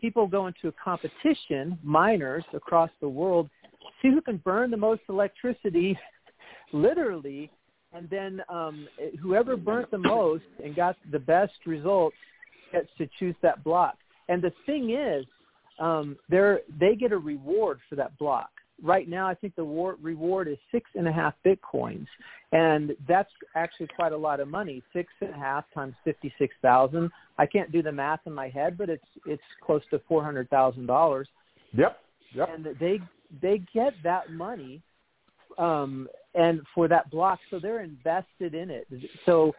people 0.01 0.27
go 0.27 0.47
into 0.47 0.69
a 0.69 0.73
competition, 0.73 1.79
miners 1.83 2.45
across 2.55 2.91
the 3.01 3.09
world, 3.09 3.49
see 4.03 4.09
who 4.09 4.21
can 4.21 4.39
burn 4.39 4.71
the 4.71 4.77
most 4.77 5.03
electricity, 5.09 5.99
literally, 6.73 7.51
and 7.93 8.09
then 8.09 8.41
um, 8.49 8.87
whoever 9.21 9.57
burnt 9.57 9.91
the 9.91 9.99
most 9.99 10.45
and 10.63 10.77
got 10.77 10.97
the 11.11 11.19
best 11.19 11.55
results 11.67 12.17
gets 12.73 12.89
to 12.99 13.09
choose 13.19 13.35
that 13.43 13.65
block. 13.65 13.97
And 14.29 14.41
the 14.41 14.53
thing 14.65 14.91
is, 14.91 15.27
um, 15.81 16.17
they're, 16.29 16.61
they 16.79 16.95
get 16.95 17.11
a 17.11 17.19
reward 17.19 17.81
for 17.89 17.97
that 17.97 18.17
block. 18.19 18.51
Right 18.83 19.09
now, 19.09 19.29
I 19.29 19.35
think 19.35 19.55
the 19.57 19.65
war, 19.65 19.97
reward 20.01 20.49
is 20.49 20.57
six 20.73 20.89
and 20.95 21.07
a 21.07 21.13
half 21.13 21.35
bitcoins, 21.45 22.07
and 22.53 22.93
that's 23.07 23.31
actually 23.55 23.89
quite 23.95 24.13
a 24.13 24.17
lot 24.17 24.41
of 24.41 24.49
money. 24.49 24.83
Six 24.93 25.13
and 25.21 25.31
a 25.31 25.39
half 25.39 25.65
times 25.75 25.95
fifty-six 26.05 26.55
thousand. 26.63 27.11
I 27.39 27.47
can't 27.47 27.71
do 27.73 27.83
the 27.83 27.93
math 27.93 28.21
in 28.27 28.33
my 28.33 28.49
head, 28.49 28.79
but 28.79 28.89
it's 28.89 29.05
it's 29.27 29.43
close 29.65 29.83
to 29.91 30.01
four 30.09 30.25
hundred 30.25 30.49
thousand 30.49 30.87
dollars. 30.87 31.29
Yep. 31.73 31.99
Yep. 32.35 32.49
And 32.55 32.69
they 32.81 33.01
they 33.43 33.63
get 33.73 33.93
that 34.03 34.33
money, 34.33 34.81
um, 35.59 36.09
and 36.35 36.63
for 36.75 36.89
that 36.89 37.11
block, 37.11 37.39
so 37.51 37.59
they're 37.59 37.83
invested 37.83 38.55
in 38.55 38.71
it. 38.71 38.87
So 39.27 39.53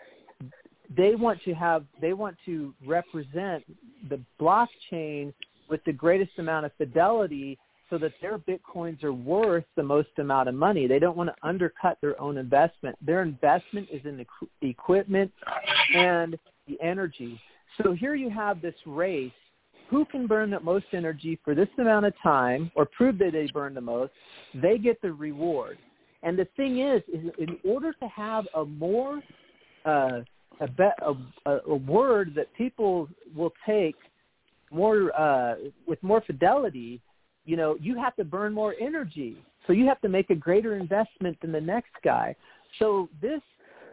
they 0.98 1.16
want 1.16 1.42
to 1.44 1.54
have 1.54 1.86
they 2.01 2.13
want 2.13 2.38
to 2.46 2.74
represent 2.86 3.63
the 4.10 4.20
blockchain 4.40 5.34
with 5.70 5.84
the 5.86 5.94
greatest 5.94 6.32
amount 6.38 6.66
of 6.66 6.72
fidelity 6.78 7.58
so 7.91 7.98
that 8.00 8.13
their 8.21 8.39
bitcoins 8.39 9.03
are 9.03 9.13
worth 9.13 9.65
the 9.75 9.83
most 9.83 10.07
amount 10.17 10.50
of 10.50 10.55
money. 10.55 10.88
They 10.88 10.98
don't 10.98 11.17
want 11.17 11.29
to 11.29 11.48
undercut 11.48 11.98
their 12.01 12.19
own 12.19 12.38
investment. 12.38 12.98
Their 13.05 13.21
investment 13.21 13.89
is 13.91 14.01
in 14.05 14.17
the 14.17 14.25
equipment 14.67 15.31
and 15.93 16.39
the 16.67 16.81
energy. 16.81 17.39
So 17.83 17.91
here 17.91 18.15
you 18.15 18.29
have 18.29 18.62
this 18.62 18.74
race. 18.88 19.31
Who 19.89 20.05
can 20.05 20.25
burn 20.25 20.50
the 20.50 20.60
most 20.62 20.86
energy 20.93 21.38
for 21.43 21.53
this 21.53 21.67
amount 21.77 22.05
of 22.05 22.13
time 22.24 22.71
or 22.75 22.86
prove 22.86 23.17
that 23.19 23.33
they 23.33 23.48
burn 23.48 23.74
the 23.74 23.81
most? 23.81 24.13
They 24.55 24.77
get 24.77 25.01
the 25.01 25.12
reward. 25.12 25.77
And 26.24 26.39
the 26.39 26.48
thing 26.55 26.79
is, 26.79 27.01
is 27.13 27.29
in 27.38 27.57
order 27.69 27.91
to 27.93 28.07
have 28.07 28.48
a 28.55 28.63
more 28.63 29.21
uh, 29.83 30.21
a, 30.62 30.67
be- 30.67 31.43
a, 31.45 31.57
a 31.67 31.75
word 31.75 32.33
that 32.36 32.53
people 32.53 33.10
will 33.36 33.51
take 33.65 33.95
more 34.71 35.12
uh, 35.19 35.55
with 35.88 36.01
more 36.03 36.21
fidelity, 36.21 37.01
you 37.45 37.57
know, 37.57 37.77
you 37.79 37.98
have 37.98 38.15
to 38.15 38.24
burn 38.24 38.53
more 38.53 38.75
energy. 38.79 39.38
So 39.67 39.74
you 39.74 39.86
have 39.88 40.01
to 40.01 40.10
make 40.10 40.29
a 40.29 40.36
greater 40.36 40.75
investment 40.75 41.39
than 41.41 41.51
the 41.51 41.62
next 41.62 41.91
guy. 42.03 42.36
So 42.79 43.10
this, 43.21 43.41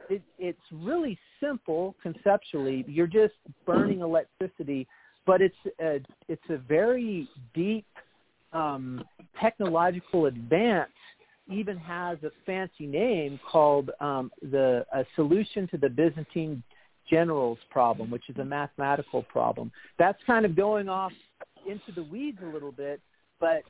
it, 0.08 0.22
it's 0.38 0.58
really 0.72 1.18
simple 1.40 1.94
conceptually. 2.02 2.84
You're 2.88 3.06
just 3.06 3.34
burning 3.66 4.00
electricity, 4.00 4.86
but 5.26 5.42
it's 5.42 5.56
a, 5.80 6.00
it's 6.28 6.42
a 6.48 6.56
very 6.56 7.28
deep 7.54 7.86
um, 8.52 9.04
technological 9.40 10.26
advance. 10.26 10.90
Even 11.50 11.78
has 11.78 12.18
a 12.24 12.30
fancy 12.44 12.86
name 12.86 13.40
called 13.50 13.90
um, 14.00 14.30
the 14.42 14.84
a 14.92 15.04
solution 15.16 15.66
to 15.68 15.78
the 15.78 15.88
Byzantine 15.88 16.62
generals 17.08 17.58
problem, 17.70 18.10
which 18.10 18.28
is 18.28 18.36
a 18.36 18.44
mathematical 18.44 19.22
problem. 19.22 19.72
That's 19.98 20.18
kind 20.26 20.44
of 20.44 20.54
going 20.54 20.90
off 20.90 21.12
into 21.66 21.92
the 21.94 22.02
weeds 22.02 22.38
a 22.42 22.46
little 22.46 22.72
bit, 22.72 23.00
but 23.40 23.62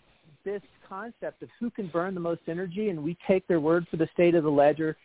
this 0.45 0.63
concept 0.89 1.43
of 1.43 1.49
who 1.61 1.71
can 1.71 1.89
burn 1.89 2.15
the 2.15 2.21
most 2.21 2.41
energy 2.49 2.89
and 2.89 3.03
we 3.03 3.17
take 3.27 3.47
their 3.47 3.61
word 3.61 3.87
for 3.91 3.97
the 3.97 4.09
state 4.13 4.35
of 4.35 4.45
the 4.45 4.51
ledger, 4.51 4.97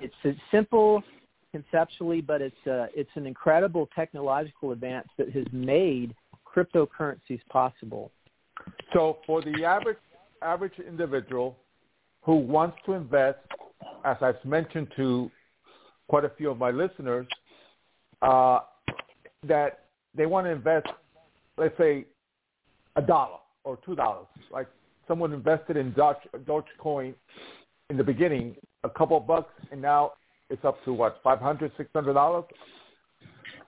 it's 0.00 0.38
simple 0.50 1.02
conceptually, 1.52 2.20
but 2.20 2.40
it's 2.40 2.66
a, 2.66 2.86
it's 2.94 3.10
an 3.14 3.26
incredible 3.26 3.88
technological 3.94 4.72
advance 4.72 5.08
that 5.18 5.30
has 5.30 5.44
made 5.52 6.14
cryptocurrencies 6.46 7.40
possible. 7.50 8.10
So 8.92 9.18
for 9.26 9.42
the 9.42 9.64
average 9.64 9.98
average 10.42 10.78
individual 10.86 11.56
who 12.22 12.36
wants 12.36 12.76
to 12.86 12.94
invest, 12.94 13.38
as 14.04 14.16
I've 14.22 14.42
mentioned 14.44 14.88
to 14.96 15.30
quite 16.08 16.24
a 16.24 16.30
few 16.30 16.50
of 16.50 16.58
my 16.58 16.70
listeners, 16.70 17.26
uh, 18.22 18.60
that 19.46 19.84
they 20.14 20.26
want 20.26 20.46
to 20.46 20.50
invest, 20.50 20.86
let's 21.56 21.76
say, 21.78 22.06
a 22.96 23.02
dollar 23.02 23.38
or 23.70 23.78
two 23.84 23.94
dollars. 23.94 24.26
Like 24.50 24.66
someone 25.06 25.32
invested 25.32 25.76
in 25.76 25.92
Doge, 25.92 26.16
Dogecoin 26.44 27.14
in 27.88 27.96
the 27.96 28.04
beginning, 28.04 28.56
a 28.84 28.90
couple 28.90 29.16
of 29.16 29.26
bucks, 29.26 29.52
and 29.70 29.80
now 29.80 30.12
it's 30.48 30.64
up 30.64 30.82
to 30.84 30.92
what, 30.92 31.20
five 31.22 31.38
hundred, 31.38 31.72
six 31.76 31.90
hundred 31.94 32.14
dollars? 32.14 32.44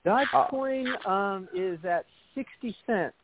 Dogecoin 0.04 1.06
um, 1.06 1.49
is 1.54 1.78
at 1.85 2.06
60 2.35 2.75
cents 2.87 3.14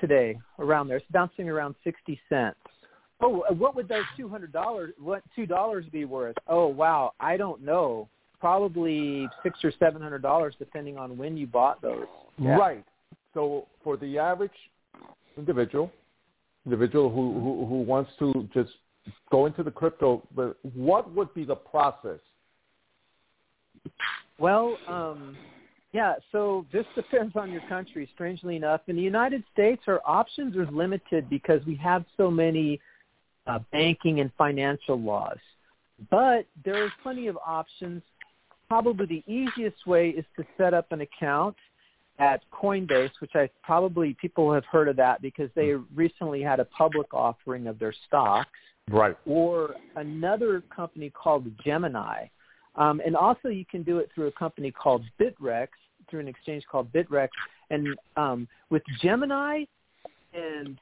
today, 0.00 0.38
around 0.58 0.88
there. 0.88 0.96
It's 0.96 1.06
bouncing 1.10 1.50
around 1.50 1.74
60 1.84 2.18
cents. 2.30 2.56
Oh, 3.20 3.40
uh, 3.40 3.52
what 3.52 3.74
would 3.74 3.88
those 3.88 4.04
two 4.16 4.28
hundred 4.28 4.52
dollars? 4.52 4.94
What 5.00 5.22
two 5.34 5.44
dollars 5.44 5.84
be 5.90 6.04
worth? 6.04 6.36
Oh, 6.46 6.68
wow, 6.68 7.12
I 7.18 7.36
don't 7.36 7.62
know. 7.62 8.08
Probably 8.38 9.28
six 9.42 9.58
or 9.64 9.72
seven 9.76 10.00
hundred 10.00 10.22
dollars, 10.22 10.54
depending 10.58 10.96
on 10.96 11.18
when 11.18 11.36
you 11.36 11.46
bought 11.46 11.82
those. 11.82 12.06
Yeah. 12.38 12.56
Right. 12.56 12.84
So 13.34 13.66
for 13.82 13.96
the 13.96 14.18
average 14.18 14.52
individual, 15.38 15.90
individual 16.66 17.08
who, 17.08 17.32
who, 17.34 17.66
who 17.66 17.82
wants 17.82 18.10
to 18.18 18.48
just 18.52 18.70
go 19.30 19.46
into 19.46 19.62
the 19.62 19.70
crypto, 19.70 20.26
but 20.34 20.56
what 20.74 21.14
would 21.14 21.32
be 21.32 21.44
the 21.44 21.54
process? 21.54 22.20
Well, 24.38 24.76
um, 24.86 25.36
Yeah, 25.92 26.14
so 26.32 26.66
this 26.70 26.84
depends 26.94 27.34
on 27.36 27.50
your 27.50 27.62
country, 27.68 28.08
strangely 28.14 28.56
enough. 28.56 28.82
In 28.88 28.96
the 28.96 29.02
United 29.02 29.42
States, 29.52 29.82
our 29.86 30.02
options 30.04 30.54
are 30.56 30.66
limited 30.66 31.30
because 31.30 31.64
we 31.64 31.76
have 31.76 32.04
so 32.16 32.30
many 32.30 32.78
uh, 33.46 33.60
banking 33.72 34.20
and 34.20 34.30
financial 34.36 35.00
laws. 35.00 35.38
But 36.10 36.46
there 36.64 36.84
are 36.84 36.92
plenty 37.02 37.26
of 37.28 37.38
options. 37.44 38.02
Probably 38.68 39.06
the 39.06 39.32
easiest 39.32 39.86
way 39.86 40.10
is 40.10 40.26
to 40.36 40.44
set 40.58 40.74
up 40.74 40.92
an 40.92 41.00
account 41.00 41.56
at 42.18 42.42
Coinbase, 42.50 43.10
which 43.20 43.32
I 43.34 43.48
probably 43.62 44.16
people 44.20 44.52
have 44.52 44.64
heard 44.64 44.88
of 44.88 44.96
that 44.96 45.22
because 45.22 45.50
they 45.54 45.74
recently 45.94 46.42
had 46.42 46.60
a 46.60 46.64
public 46.64 47.12
offering 47.14 47.66
of 47.66 47.78
their 47.78 47.94
stocks. 48.06 48.50
Right. 48.90 49.16
Or 49.26 49.74
another 49.96 50.62
company 50.74 51.10
called 51.10 51.46
Gemini. 51.64 52.26
Um, 52.74 53.00
and 53.04 53.16
also 53.16 53.48
you 53.48 53.64
can 53.64 53.82
do 53.82 53.98
it 53.98 54.08
through 54.14 54.28
a 54.28 54.32
company 54.32 54.70
called 54.70 55.02
Bittrex, 55.20 55.68
through 56.08 56.20
an 56.20 56.28
exchange 56.28 56.64
called 56.70 56.92
Bittrex. 56.92 57.28
And 57.70 57.88
um, 58.16 58.48
with 58.70 58.82
Gemini 59.02 59.64
and 60.32 60.78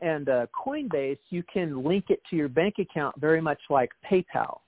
and 0.00 0.28
uh, 0.28 0.46
Coinbase, 0.52 1.18
you 1.30 1.42
can 1.52 1.84
link 1.84 2.06
it 2.08 2.20
to 2.30 2.36
your 2.36 2.48
bank 2.48 2.76
account 2.78 3.14
very 3.20 3.40
much 3.40 3.60
like 3.70 3.90
PayPal. 4.10 4.58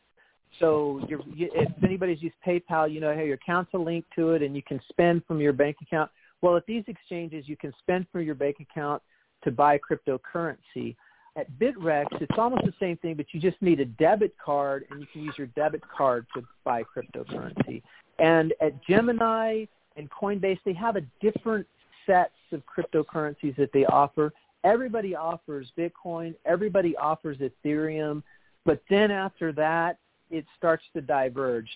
So 0.60 1.04
you, 1.08 1.22
if 1.36 1.70
anybody's 1.82 2.22
used 2.22 2.36
PayPal, 2.46 2.92
you 2.92 3.00
know, 3.00 3.14
hey, 3.14 3.26
your 3.26 3.34
account's 3.34 3.72
a 3.74 3.78
link 3.78 4.04
to 4.16 4.30
it, 4.30 4.42
and 4.42 4.54
you 4.54 4.62
can 4.62 4.80
spend 4.88 5.24
from 5.26 5.40
your 5.40 5.52
bank 5.52 5.76
account. 5.82 6.10
Well, 6.42 6.56
at 6.56 6.66
these 6.66 6.84
exchanges, 6.86 7.48
you 7.48 7.56
can 7.56 7.72
spend 7.78 8.06
from 8.12 8.22
your 8.22 8.34
bank 8.34 8.56
account 8.60 9.02
to 9.44 9.50
buy 9.50 9.78
cryptocurrency. 9.78 10.96
At 11.36 11.50
Bittrex, 11.58 12.06
it's 12.20 12.38
almost 12.38 12.64
the 12.64 12.74
same 12.78 12.96
thing, 12.98 13.14
but 13.14 13.26
you 13.32 13.40
just 13.40 13.60
need 13.60 13.80
a 13.80 13.84
debit 13.84 14.34
card, 14.44 14.84
and 14.90 15.00
you 15.00 15.06
can 15.12 15.22
use 15.22 15.34
your 15.36 15.48
debit 15.48 15.82
card 15.88 16.26
to 16.34 16.42
buy 16.62 16.82
cryptocurrency. 16.84 17.82
And 18.18 18.54
at 18.60 18.80
Gemini 18.84 19.64
and 19.96 20.08
Coinbase, 20.10 20.60
they 20.64 20.74
have 20.74 20.96
a 20.96 21.02
different 21.20 21.66
sets 22.06 22.32
of 22.52 22.62
cryptocurrencies 22.66 23.56
that 23.56 23.72
they 23.72 23.84
offer. 23.86 24.32
Everybody 24.62 25.16
offers 25.16 25.72
Bitcoin. 25.76 26.34
Everybody 26.44 26.96
offers 26.96 27.38
Ethereum. 27.38 28.22
But 28.64 28.82
then 28.88 29.10
after 29.10 29.52
that, 29.52 29.98
it 30.30 30.44
starts 30.56 30.84
to 30.94 31.00
diverge. 31.00 31.68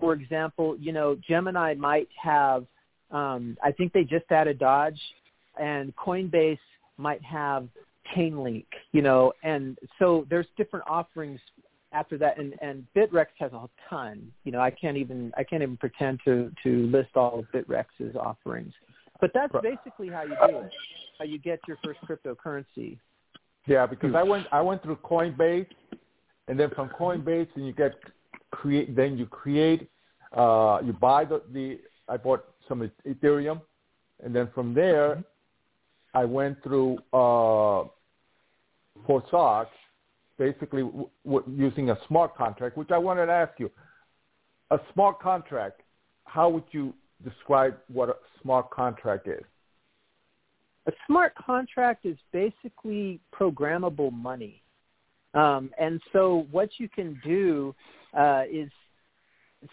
For 0.00 0.12
example, 0.12 0.76
you 0.78 0.92
know, 0.92 1.16
Gemini 1.26 1.74
might 1.74 2.08
have, 2.22 2.66
um, 3.10 3.56
I 3.62 3.72
think 3.72 3.92
they 3.92 4.04
just 4.04 4.24
added 4.30 4.58
Dodge, 4.58 5.00
and 5.60 5.94
Coinbase 5.96 6.58
might 6.98 7.22
have 7.22 7.68
Chainlink, 8.14 8.66
you 8.92 9.02
know, 9.02 9.32
and 9.42 9.78
so 9.98 10.26
there's 10.28 10.46
different 10.56 10.84
offerings 10.88 11.40
after 11.94 12.18
that, 12.18 12.38
and 12.38 12.54
and 12.60 12.84
Bittrex 12.94 13.26
has 13.38 13.52
a 13.52 13.68
ton. 13.88 14.30
You 14.44 14.52
know, 14.52 14.60
I 14.60 14.70
can't 14.70 14.96
even 14.96 15.32
I 15.36 15.44
can't 15.44 15.62
even 15.62 15.76
pretend 15.76 16.20
to 16.24 16.52
to 16.62 16.86
list 16.88 17.10
all 17.14 17.38
of 17.38 17.46
Bittrex's 17.54 18.16
offerings, 18.16 18.74
but 19.20 19.30
that's 19.32 19.54
basically 19.62 20.08
how 20.08 20.22
you 20.22 20.36
do 20.46 20.58
it, 20.58 20.72
how 21.18 21.24
you 21.24 21.38
get 21.38 21.60
your 21.66 21.78
first 21.82 22.00
cryptocurrency. 22.06 22.98
Yeah, 23.66 23.86
because 23.86 24.14
I 24.14 24.22
went 24.22 24.46
I 24.52 24.60
went 24.60 24.82
through 24.82 24.96
Coinbase 24.96 25.66
and 26.48 26.58
then 26.58 26.70
from 26.70 26.88
Coinbase, 26.90 27.48
and 27.54 27.66
you 27.66 27.72
get 27.72 27.94
create. 28.50 28.94
Then 28.94 29.16
you 29.16 29.26
create. 29.26 29.88
Uh, 30.32 30.80
you 30.84 30.92
buy 30.92 31.24
the, 31.24 31.42
the. 31.52 31.78
I 32.08 32.16
bought 32.16 32.44
some 32.68 32.90
Ethereum, 33.06 33.60
and 34.22 34.34
then 34.34 34.50
from 34.54 34.74
there, 34.74 35.16
mm-hmm. 35.16 36.18
I 36.18 36.24
went 36.24 36.62
through 36.62 36.98
uh, 37.12 37.88
for 39.06 39.22
stocks, 39.28 39.74
basically 40.38 40.82
w- 40.82 41.08
w- 41.24 41.44
using 41.56 41.90
a 41.90 41.98
smart 42.08 42.36
contract. 42.36 42.76
Which 42.76 42.90
I 42.90 42.98
wanted 42.98 43.26
to 43.26 43.32
ask 43.32 43.52
you, 43.58 43.70
a 44.70 44.78
smart 44.92 45.20
contract. 45.20 45.80
How 46.24 46.48
would 46.48 46.64
you 46.72 46.94
describe 47.22 47.76
what 47.88 48.08
a 48.08 48.16
smart 48.42 48.70
contract 48.70 49.28
is? 49.28 49.44
A 50.86 50.92
smart 51.06 51.34
contract 51.36 52.04
is 52.04 52.18
basically 52.32 53.20
programmable 53.32 54.12
money. 54.12 54.63
Um, 55.34 55.70
and 55.78 56.00
so 56.12 56.46
what 56.50 56.70
you 56.78 56.88
can 56.88 57.20
do 57.24 57.74
uh, 58.16 58.42
is, 58.50 58.70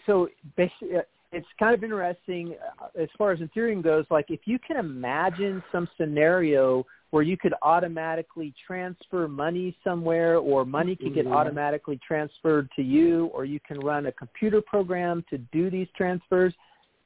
so 0.06 0.28
basically, 0.56 0.96
uh, 0.96 1.02
it's 1.32 1.46
kind 1.58 1.74
of 1.74 1.82
interesting 1.82 2.54
uh, 2.80 3.00
as 3.00 3.08
far 3.16 3.32
as 3.32 3.38
Ethereum 3.40 3.82
goes. 3.82 4.04
Like 4.10 4.26
if 4.28 4.40
you 4.44 4.58
can 4.58 4.76
imagine 4.76 5.62
some 5.72 5.88
scenario 5.96 6.84
where 7.10 7.22
you 7.22 7.36
could 7.36 7.54
automatically 7.62 8.54
transfer 8.66 9.28
money 9.28 9.76
somewhere 9.84 10.38
or 10.38 10.64
money 10.64 10.96
could 10.96 11.14
get 11.14 11.26
mm-hmm. 11.26 11.34
automatically 11.34 12.00
transferred 12.06 12.68
to 12.74 12.82
you 12.82 13.26
or 13.26 13.44
you 13.44 13.60
can 13.60 13.78
run 13.80 14.06
a 14.06 14.12
computer 14.12 14.62
program 14.62 15.24
to 15.28 15.38
do 15.38 15.70
these 15.70 15.88
transfers, 15.96 16.54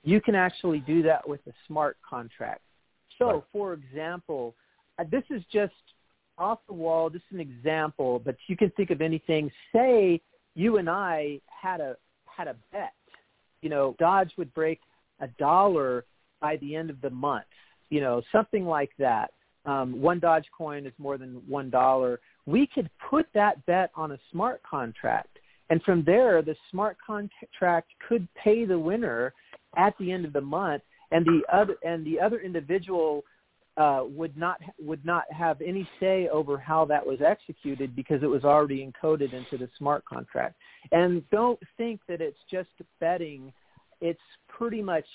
you 0.05 0.21
can 0.21 0.37
actually 0.37 0.79
do 0.81 1.03
that 1.03 1.29
with 1.29 1.40
a 1.49 1.53
smart 1.66 1.97
contract. 2.09 2.61
So, 3.19 3.45
for 3.53 3.73
example, 3.73 4.55
uh, 4.99 5.05
this 5.11 5.25
is 5.31 5.42
just 5.53 5.75
off 6.38 6.59
the 6.66 6.75
wall, 6.75 7.11
just 7.11 7.25
an 7.33 7.40
example, 7.40 8.20
but 8.25 8.37
you 8.46 8.57
can 8.57 8.70
think 8.70 8.90
of 8.90 9.01
anything. 9.01 9.51
Say 9.75 10.20
you 10.55 10.79
and 10.79 10.88
I 10.88 11.40
had 11.46 11.81
a 11.81 11.96
had 12.25 12.49
a 12.49 12.57
bet. 12.72 12.94
You 13.62 13.70
know, 13.70 13.96
Dodge 13.99 14.33
would 14.37 14.53
break 14.55 14.81
a 15.20 15.29
dollar 15.38 16.05
by 16.40 16.57
the 16.57 16.75
end 16.75 16.90
of 16.90 17.01
the 17.01 17.11
month. 17.11 17.46
You 17.90 18.01
know, 18.01 18.22
something 18.33 18.66
like 18.66 18.90
that. 18.99 19.33
Um, 19.64 20.01
one 20.01 20.20
Doge 20.20 20.46
coin 20.57 20.87
is 20.87 20.92
more 20.99 21.18
than 21.18 21.42
one 21.49 21.70
dollar. 21.70 22.20
We 22.46 22.68
could 22.72 22.88
put 23.11 23.27
that 23.35 23.64
bet 23.66 23.90
on 23.96 24.12
a 24.12 24.18
smart 24.31 24.62
contract, 24.62 25.38
and 25.70 25.83
from 25.83 26.05
there, 26.05 26.42
the 26.42 26.55
smart 26.70 26.96
contract 27.05 27.90
could 28.09 28.29
pay 28.35 28.64
the 28.64 28.79
winner 28.79 29.33
at 29.77 29.94
the 29.99 30.12
end 30.12 30.25
of 30.25 30.33
the 30.33 30.40
month, 30.40 30.83
and 31.11 31.25
the 31.27 31.42
other 31.53 31.77
and 31.85 32.07
the 32.07 32.20
other 32.20 32.40
individual 32.40 33.25
uh, 33.77 34.03
would 34.05 34.37
not 34.37 34.61
would 34.81 35.05
not 35.05 35.25
have 35.31 35.61
any 35.61 35.89
say 36.01 36.29
over 36.29 36.57
how 36.57 36.85
that 36.87 37.05
was 37.05 37.21
executed 37.21 37.95
because 37.95 38.23
it 38.23 38.27
was 38.27 38.45
already 38.45 38.87
encoded 38.87 39.33
into 39.33 39.59
the 39.59 39.69
smart 39.77 40.05
contract. 40.05 40.57
And 40.93 41.29
don't 41.31 41.61
think 41.77 42.01
that 42.09 42.21
it's 42.21 42.39
just 42.51 42.71
betting; 43.01 43.53
it's 44.01 44.21
pretty 44.49 44.83
much 44.83 45.07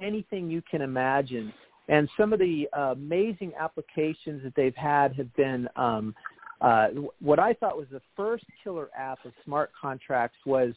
anything 0.00 0.50
you 0.50 0.62
can 0.70 0.80
imagine. 0.80 1.52
And 1.88 2.08
some 2.16 2.32
of 2.32 2.38
the 2.38 2.66
uh, 2.76 2.92
amazing 2.92 3.52
applications 3.58 4.42
that 4.42 4.54
they've 4.56 4.76
had 4.76 5.14
have 5.16 5.34
been 5.36 5.68
um, 5.76 6.14
uh, 6.60 6.88
what 7.20 7.38
I 7.38 7.52
thought 7.52 7.76
was 7.76 7.86
the 7.90 8.00
first 8.16 8.44
killer 8.62 8.88
app 8.96 9.24
of 9.24 9.32
smart 9.44 9.70
contracts 9.78 10.38
was 10.46 10.72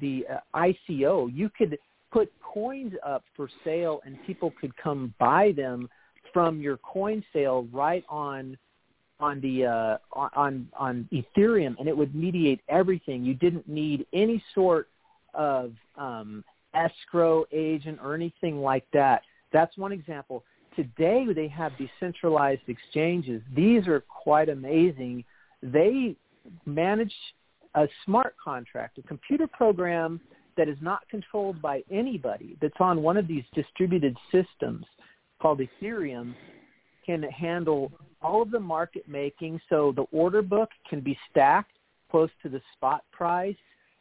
the 0.00 0.24
uh, 0.32 0.38
ICO. 0.54 1.30
You 1.34 1.50
could 1.50 1.78
put 2.10 2.32
coins 2.40 2.94
up 3.04 3.24
for 3.36 3.50
sale 3.64 4.00
and 4.06 4.16
people 4.26 4.52
could 4.60 4.74
come 4.76 5.12
buy 5.18 5.52
them 5.56 5.88
from 6.34 6.60
your 6.60 6.76
coin 6.78 7.24
sale 7.32 7.66
right 7.72 8.04
on 8.10 8.58
on 9.20 9.40
the 9.40 9.64
uh, 9.64 9.96
on 10.12 10.68
on 10.76 11.08
Ethereum, 11.12 11.76
and 11.78 11.88
it 11.88 11.96
would 11.96 12.14
mediate 12.14 12.60
everything. 12.68 13.24
You 13.24 13.32
didn't 13.32 13.66
need 13.66 14.04
any 14.12 14.42
sort 14.54 14.88
of 15.32 15.72
um, 15.96 16.44
escrow 16.74 17.44
agent 17.52 18.00
or 18.02 18.14
anything 18.14 18.60
like 18.60 18.84
that. 18.92 19.22
That's 19.52 19.78
one 19.78 19.92
example. 19.92 20.44
Today 20.76 21.24
they 21.34 21.46
have 21.48 21.72
decentralized 21.78 22.62
exchanges. 22.66 23.40
These 23.54 23.86
are 23.86 24.00
quite 24.00 24.48
amazing. 24.48 25.24
They 25.62 26.16
manage 26.66 27.14
a 27.76 27.86
smart 28.04 28.34
contract, 28.42 28.98
a 28.98 29.02
computer 29.02 29.46
program 29.46 30.20
that 30.56 30.68
is 30.68 30.76
not 30.80 31.08
controlled 31.08 31.62
by 31.62 31.82
anybody, 31.90 32.56
that's 32.60 32.74
on 32.80 33.02
one 33.02 33.16
of 33.16 33.26
these 33.26 33.44
distributed 33.54 34.16
systems 34.30 34.84
called 35.44 35.60
Ethereum 35.60 36.34
can 37.04 37.22
handle 37.24 37.92
all 38.22 38.40
of 38.40 38.50
the 38.50 38.58
market 38.58 39.06
making. 39.06 39.60
So 39.68 39.92
the 39.94 40.06
order 40.10 40.40
book 40.40 40.70
can 40.88 41.00
be 41.00 41.18
stacked 41.30 41.72
close 42.10 42.30
to 42.42 42.48
the 42.48 42.62
spot 42.74 43.04
price. 43.12 43.56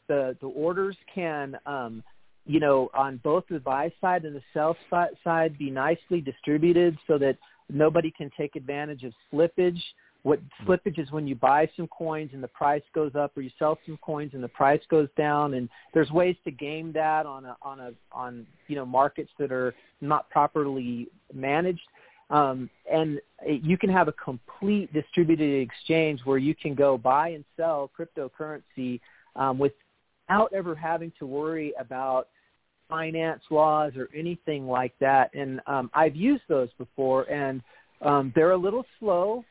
The 0.07 0.37
the 0.39 0.47
orders 0.47 0.95
can 1.13 1.57
um, 1.65 2.01
you 2.45 2.61
know 2.61 2.89
on 2.93 3.19
both 3.25 3.43
the 3.49 3.59
buy 3.59 3.91
side 3.99 4.23
and 4.23 4.33
the 4.33 4.41
sell 4.53 4.77
side 5.21 5.57
be 5.57 5.69
nicely 5.69 6.21
distributed 6.21 6.97
so 7.07 7.17
that 7.17 7.37
nobody 7.69 8.09
can 8.09 8.31
take 8.37 8.55
advantage 8.55 9.03
of 9.03 9.11
slippage. 9.29 9.81
What 10.23 10.39
slippage 10.65 10.99
is 10.99 11.11
when 11.11 11.27
you 11.27 11.35
buy 11.35 11.69
some 11.75 11.87
coins 11.87 12.31
and 12.33 12.41
the 12.41 12.47
price 12.47 12.81
goes 12.95 13.11
up, 13.13 13.37
or 13.37 13.41
you 13.41 13.51
sell 13.59 13.77
some 13.85 13.97
coins 14.01 14.31
and 14.33 14.41
the 14.41 14.47
price 14.47 14.81
goes 14.89 15.09
down. 15.17 15.53
And 15.53 15.69
there's 15.93 16.09
ways 16.11 16.37
to 16.45 16.51
game 16.51 16.93
that 16.93 17.25
on 17.25 17.45
a 17.45 17.57
on 17.61 17.79
a 17.81 17.91
on 18.11 18.47
you 18.67 18.77
know 18.77 18.85
markets 18.85 19.31
that 19.37 19.51
are 19.51 19.75
not 19.99 20.29
properly 20.29 21.07
managed. 21.33 21.81
Um, 22.29 22.69
and 22.91 23.19
you 23.45 23.77
can 23.77 23.89
have 23.89 24.07
a 24.07 24.13
complete 24.13 24.91
distributed 24.93 25.61
exchange 25.61 26.21
where 26.23 26.37
you 26.37 26.55
can 26.55 26.73
go 26.73 26.97
buy 26.97 27.29
and 27.29 27.43
sell 27.57 27.91
cryptocurrency 27.97 29.01
um, 29.35 29.59
without 29.59 30.53
ever 30.53 30.73
having 30.73 31.11
to 31.19 31.25
worry 31.25 31.73
about 31.77 32.29
finance 32.89 33.41
laws 33.49 33.91
or 33.97 34.07
anything 34.15 34.67
like 34.67 34.93
that. 34.99 35.33
And 35.33 35.59
um, 35.67 35.91
I've 35.93 36.15
used 36.15 36.43
those 36.47 36.69
before, 36.77 37.23
and 37.23 37.61
um, 38.01 38.31
they're 38.35 38.51
a 38.51 38.57
little 38.57 38.85
slow 38.99 39.43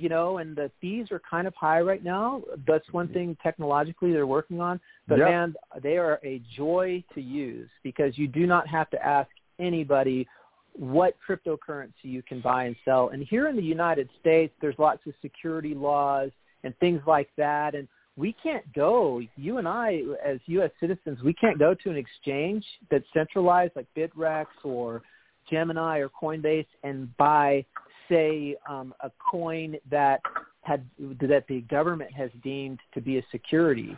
you 0.00 0.08
know, 0.08 0.38
and 0.38 0.56
the 0.56 0.70
fees 0.80 1.10
are 1.10 1.20
kind 1.28 1.46
of 1.46 1.54
high 1.54 1.80
right 1.80 2.02
now. 2.02 2.42
That's 2.66 2.90
one 2.92 3.08
thing 3.08 3.36
technologically 3.42 4.12
they're 4.12 4.26
working 4.26 4.60
on. 4.60 4.80
But 5.06 5.18
Yep. 5.18 5.28
man, 5.28 5.54
they 5.82 5.98
are 5.98 6.18
a 6.24 6.40
joy 6.56 7.04
to 7.14 7.20
use 7.20 7.68
because 7.82 8.16
you 8.16 8.26
do 8.26 8.46
not 8.46 8.66
have 8.66 8.88
to 8.90 9.06
ask 9.06 9.30
anybody 9.58 10.26
what 10.72 11.16
cryptocurrency 11.26 12.04
you 12.04 12.22
can 12.22 12.40
buy 12.40 12.64
and 12.64 12.76
sell. 12.84 13.08
And 13.08 13.22
here 13.22 13.48
in 13.48 13.56
the 13.56 13.62
United 13.62 14.08
States, 14.20 14.54
there's 14.60 14.78
lots 14.78 15.06
of 15.06 15.14
security 15.20 15.74
laws 15.74 16.30
and 16.64 16.76
things 16.78 17.02
like 17.06 17.28
that. 17.36 17.74
And 17.74 17.86
we 18.16 18.32
can't 18.42 18.70
go, 18.72 19.20
you 19.36 19.58
and 19.58 19.66
I 19.68 20.02
as 20.24 20.38
U.S. 20.46 20.70
citizens, 20.80 21.22
we 21.22 21.34
can't 21.34 21.58
go 21.58 21.74
to 21.74 21.90
an 21.90 21.96
exchange 21.96 22.64
that's 22.90 23.04
centralized 23.12 23.74
like 23.76 23.86
Bittrex 23.96 24.46
or 24.64 25.02
Gemini 25.50 25.98
or 25.98 26.08
Coinbase 26.08 26.66
and 26.84 27.14
buy, 27.16 27.64
say, 28.10 28.56
um, 28.68 28.92
a 29.00 29.10
coin 29.30 29.76
that 29.90 30.20
had 30.62 30.84
that 31.20 31.44
the 31.48 31.62
government 31.62 32.12
has 32.12 32.30
deemed 32.42 32.78
to 32.92 33.00
be 33.00 33.18
a 33.18 33.22
security. 33.30 33.96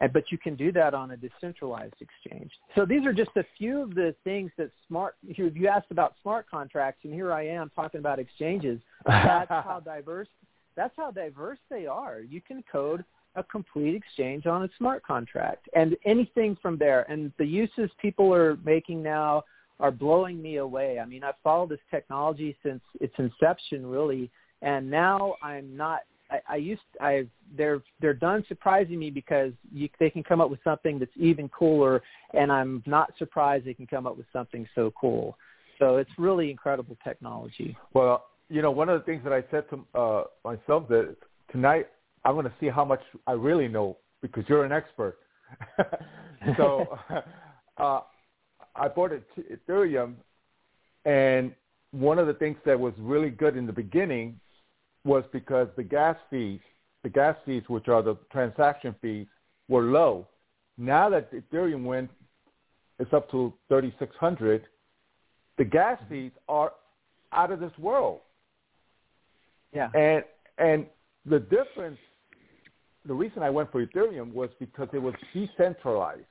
And, 0.00 0.12
but 0.12 0.32
you 0.32 0.38
can 0.38 0.56
do 0.56 0.72
that 0.72 0.94
on 0.94 1.10
a 1.10 1.16
decentralized 1.16 1.94
exchange. 2.00 2.50
So 2.74 2.86
these 2.86 3.04
are 3.04 3.12
just 3.12 3.30
a 3.36 3.44
few 3.58 3.82
of 3.82 3.94
the 3.94 4.14
things 4.24 4.50
that 4.56 4.70
smart. 4.88 5.16
You 5.22 5.52
you 5.54 5.68
asked 5.68 5.90
about 5.90 6.14
smart 6.22 6.50
contracts, 6.50 7.00
and 7.04 7.12
here 7.12 7.32
I 7.32 7.46
am 7.46 7.70
talking 7.74 7.98
about 7.98 8.18
exchanges. 8.18 8.80
That's 9.06 9.50
how 9.50 9.80
diverse. 9.84 10.28
That's 10.76 10.94
how 10.96 11.10
diverse 11.10 11.58
they 11.68 11.86
are. 11.86 12.20
You 12.20 12.40
can 12.40 12.64
code 12.70 13.04
a 13.36 13.44
complete 13.44 13.94
exchange 13.94 14.46
on 14.46 14.62
a 14.62 14.68
smart 14.78 15.04
contract, 15.04 15.68
and 15.74 15.96
anything 16.04 16.56
from 16.62 16.78
there. 16.78 17.02
And 17.10 17.30
the 17.38 17.44
uses 17.44 17.90
people 18.00 18.32
are 18.32 18.56
making 18.64 19.02
now 19.02 19.44
are 19.80 19.90
blowing 19.90 20.40
me 20.40 20.56
away. 20.56 20.98
I 20.98 21.04
mean, 21.04 21.24
I've 21.24 21.34
followed 21.42 21.70
this 21.70 21.80
technology 21.90 22.56
since 22.62 22.80
its 23.00 23.14
inception, 23.18 23.86
really, 23.86 24.30
and 24.62 24.90
now 24.90 25.34
I'm 25.42 25.76
not 25.76 26.00
I, 26.30 26.40
I 26.48 26.56
used 26.56 26.82
I 27.00 27.26
they're 27.56 27.82
they're 28.00 28.14
done 28.14 28.44
surprising 28.48 28.98
me 28.98 29.10
because 29.10 29.52
you, 29.72 29.88
they 29.98 30.10
can 30.10 30.22
come 30.22 30.40
up 30.40 30.50
with 30.50 30.60
something 30.62 30.98
that's 30.98 31.10
even 31.16 31.48
cooler, 31.48 32.02
and 32.34 32.52
I'm 32.52 32.82
not 32.86 33.12
surprised 33.18 33.66
they 33.66 33.74
can 33.74 33.86
come 33.86 34.06
up 34.06 34.16
with 34.16 34.26
something 34.32 34.68
so 34.74 34.92
cool. 34.98 35.36
So 35.78 35.96
it's 35.96 36.10
really 36.18 36.50
incredible 36.50 36.96
technology. 37.02 37.76
Well, 37.94 38.26
you 38.48 38.62
know, 38.62 38.70
one 38.70 38.88
of 38.88 39.00
the 39.00 39.04
things 39.04 39.24
that 39.24 39.32
I 39.32 39.42
said 39.50 39.64
to 39.70 39.98
uh, 39.98 40.24
myself 40.44 40.88
that 40.88 41.16
tonight 41.50 41.86
I'm 42.24 42.34
going 42.34 42.44
to 42.44 42.52
see 42.60 42.68
how 42.68 42.84
much 42.84 43.00
I 43.26 43.32
really 43.32 43.68
know 43.68 43.96
because 44.20 44.44
you're 44.48 44.64
an 44.64 44.72
expert. 44.72 45.18
so 46.56 46.98
uh, 47.78 48.00
I 48.76 48.88
bought 48.88 49.12
Ethereum, 49.38 50.14
and 51.04 51.52
one 51.92 52.18
of 52.18 52.26
the 52.26 52.34
things 52.34 52.56
that 52.64 52.78
was 52.78 52.94
really 52.98 53.30
good 53.30 53.56
in 53.56 53.66
the 53.66 53.72
beginning 53.72 54.38
was 55.04 55.24
because 55.32 55.68
the 55.76 55.82
gas 55.82 56.16
fees, 56.30 56.60
the 57.02 57.08
gas 57.08 57.36
fees, 57.44 57.62
which 57.68 57.88
are 57.88 58.02
the 58.02 58.16
transaction 58.30 58.94
fees, 59.00 59.26
were 59.68 59.82
low. 59.82 60.26
Now 60.78 61.08
that 61.10 61.32
Ethereum 61.32 61.84
went, 61.84 62.10
it's 62.98 63.12
up 63.12 63.30
to 63.30 63.52
3,600. 63.68 64.64
The 65.58 65.64
gas 65.64 65.98
mm-hmm. 65.98 66.08
fees 66.08 66.32
are 66.48 66.72
out 67.32 67.50
of 67.50 67.60
this 67.60 67.72
world. 67.78 68.20
Yeah. 69.74 69.88
And 69.94 70.24
and 70.58 70.86
the 71.24 71.38
difference, 71.38 71.98
the 73.06 73.14
reason 73.14 73.42
I 73.42 73.50
went 73.50 73.72
for 73.72 73.84
Ethereum 73.84 74.32
was 74.32 74.50
because 74.58 74.88
it 74.92 74.98
was 74.98 75.14
decentralized 75.32 76.24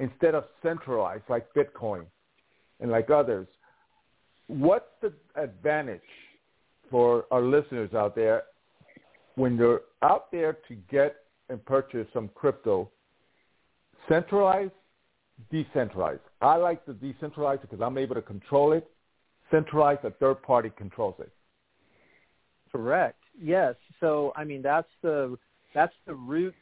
instead 0.00 0.34
of 0.34 0.44
centralized 0.62 1.24
like 1.28 1.46
Bitcoin 1.54 2.04
and 2.80 2.90
like 2.90 3.10
others. 3.10 3.46
What's 4.48 4.86
the 5.00 5.12
advantage 5.36 6.00
for 6.90 7.24
our 7.30 7.42
listeners 7.42 7.94
out 7.94 8.14
there 8.14 8.42
when 9.36 9.56
they're 9.56 9.80
out 10.02 10.30
there 10.30 10.58
to 10.68 10.74
get 10.90 11.16
and 11.48 11.64
purchase 11.64 12.06
some 12.12 12.28
crypto? 12.34 12.90
Centralized, 14.08 14.72
decentralized. 15.50 16.20
I 16.40 16.56
like 16.56 16.84
the 16.84 16.92
decentralized 16.94 17.62
because 17.62 17.80
I'm 17.80 17.96
able 17.96 18.16
to 18.16 18.22
control 18.22 18.72
it. 18.72 18.88
Centralized, 19.50 20.04
a 20.04 20.10
third 20.10 20.42
party 20.42 20.72
controls 20.76 21.14
it. 21.20 21.30
Correct. 22.72 23.18
Yes. 23.40 23.74
So 24.00 24.32
I 24.34 24.44
mean 24.44 24.62
that's 24.62 24.88
the 25.02 25.36
that's 25.74 25.94
the 26.06 26.14
root 26.14 26.54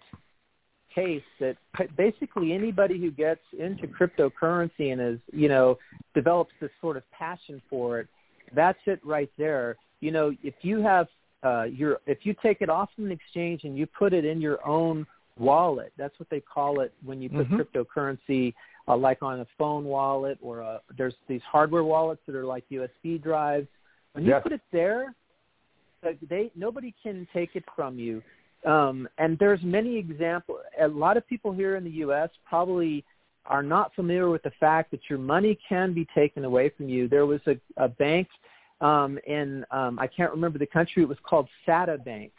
case 0.94 1.22
that 1.38 1.56
basically 1.96 2.52
anybody 2.52 2.98
who 3.00 3.10
gets 3.10 3.40
into 3.58 3.86
cryptocurrency 3.86 4.92
and 4.92 5.00
is 5.00 5.18
you 5.32 5.48
know 5.48 5.78
develops 6.14 6.52
this 6.60 6.70
sort 6.80 6.96
of 6.96 7.02
passion 7.10 7.62
for 7.70 8.00
it, 8.00 8.08
that's 8.54 8.78
it 8.86 9.00
right 9.04 9.30
there. 9.38 9.76
You 10.00 10.10
know, 10.10 10.32
if 10.42 10.54
you 10.62 10.80
have 10.82 11.06
uh, 11.42 11.64
your 11.64 11.98
if 12.06 12.18
you 12.22 12.34
take 12.42 12.60
it 12.60 12.68
off 12.68 12.90
an 12.98 13.10
exchange 13.12 13.64
and 13.64 13.76
you 13.76 13.86
put 13.86 14.12
it 14.12 14.24
in 14.24 14.40
your 14.40 14.66
own 14.66 15.06
wallet, 15.38 15.92
that's 15.96 16.18
what 16.18 16.28
they 16.30 16.40
call 16.40 16.80
it 16.80 16.92
when 17.04 17.22
you 17.22 17.28
put 17.30 17.48
Mhm. 17.48 17.60
cryptocurrency 17.60 18.54
uh, 18.88 18.96
like 18.96 19.22
on 19.22 19.40
a 19.40 19.46
phone 19.56 19.84
wallet 19.84 20.38
or 20.42 20.60
a, 20.60 20.80
there's 20.96 21.14
these 21.28 21.42
hardware 21.42 21.84
wallets 21.84 22.20
that 22.26 22.34
are 22.34 22.44
like 22.44 22.64
USB 22.70 23.22
drives. 23.22 23.68
When 24.12 24.24
you 24.24 24.30
Yes. 24.30 24.42
put 24.42 24.52
it 24.52 24.60
there, 24.72 25.14
they 26.28 26.50
nobody 26.54 26.94
can 27.02 27.26
take 27.32 27.56
it 27.56 27.64
from 27.76 27.98
you. 27.98 28.22
Um, 28.66 29.08
and 29.18 29.38
there's 29.38 29.62
many 29.62 29.96
examples. 29.96 30.58
A 30.80 30.88
lot 30.88 31.16
of 31.16 31.26
people 31.26 31.52
here 31.52 31.76
in 31.76 31.84
the 31.84 31.90
U.S. 31.90 32.28
probably 32.46 33.04
are 33.46 33.62
not 33.62 33.94
familiar 33.94 34.28
with 34.28 34.42
the 34.42 34.52
fact 34.60 34.90
that 34.90 35.00
your 35.08 35.18
money 35.18 35.58
can 35.66 35.92
be 35.94 36.06
taken 36.14 36.44
away 36.44 36.70
from 36.76 36.88
you. 36.88 37.08
There 37.08 37.26
was 37.26 37.40
a, 37.46 37.58
a 37.78 37.88
bank 37.88 38.28
um, 38.80 39.18
in 39.26 39.64
um, 39.70 39.98
I 39.98 40.06
can't 40.06 40.30
remember 40.30 40.58
the 40.58 40.66
country. 40.66 41.02
It 41.02 41.08
was 41.08 41.18
called 41.22 41.48
SATA 41.66 42.04
Bank. 42.04 42.32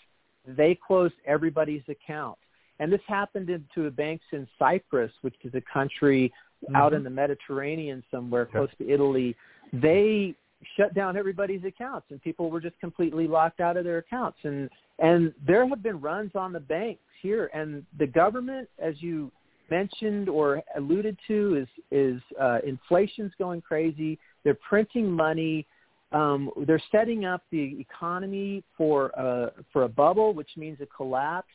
They 0.48 0.76
closed 0.88 1.14
everybody's 1.26 1.84
account, 1.88 2.38
and 2.80 2.92
this 2.92 3.02
happened 3.08 3.50
a 3.86 3.92
banks 3.92 4.26
in 4.32 4.48
Cyprus, 4.58 5.12
which 5.22 5.36
is 5.44 5.54
a 5.54 5.62
country 5.62 6.34
out 6.76 6.94
Mhm. 6.94 6.98
in 6.98 7.04
the 7.04 7.10
Mediterranean 7.10 8.04
somewhere 8.12 8.48
Yeah. 8.48 8.60
close 8.60 8.70
to 8.78 8.90
Italy. 8.90 9.36
They 9.74 10.36
shut 10.78 10.94
down 10.94 11.18
everybody's 11.18 11.64
accounts, 11.64 12.08
and 12.10 12.22
people 12.22 12.50
were 12.50 12.62
just 12.62 12.80
completely 12.80 13.28
locked 13.28 13.60
out 13.60 13.78
of 13.78 13.84
their 13.84 14.00
accounts. 14.00 14.38
And 14.44 14.70
and 15.00 15.34
there 15.46 15.68
have 15.68 15.82
been 15.82 16.00
runs 16.00 16.32
on 16.36 16.54
the 16.54 16.60
banks 16.60 17.02
here, 17.22 17.50
and 17.54 17.86
the 17.98 18.08
government, 18.08 18.70
as 18.80 19.02
you 19.02 19.32
mentioned 19.70 20.30
or 20.30 20.62
alluded 20.76 21.18
to, 21.28 21.56
is 21.56 21.68
is 21.92 22.22
uh, 22.40 22.60
inflation's 22.66 23.32
going 23.38 23.62
crazy. 23.62 24.20
They're 24.44 24.58
printing 24.68 25.10
money. 25.10 25.66
Um, 26.12 26.52
they're 26.68 26.82
setting 26.92 27.24
up 27.24 27.44
the 27.52 27.80
economy 27.80 28.64
for 28.78 29.08
a, 29.16 29.54
for 29.72 29.84
a 29.84 29.90
bubble, 29.90 30.34
which 30.34 30.50
means 30.58 30.80
a 30.82 30.86
collapse, 30.86 31.48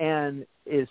and 0.00 0.46
is 0.64 0.88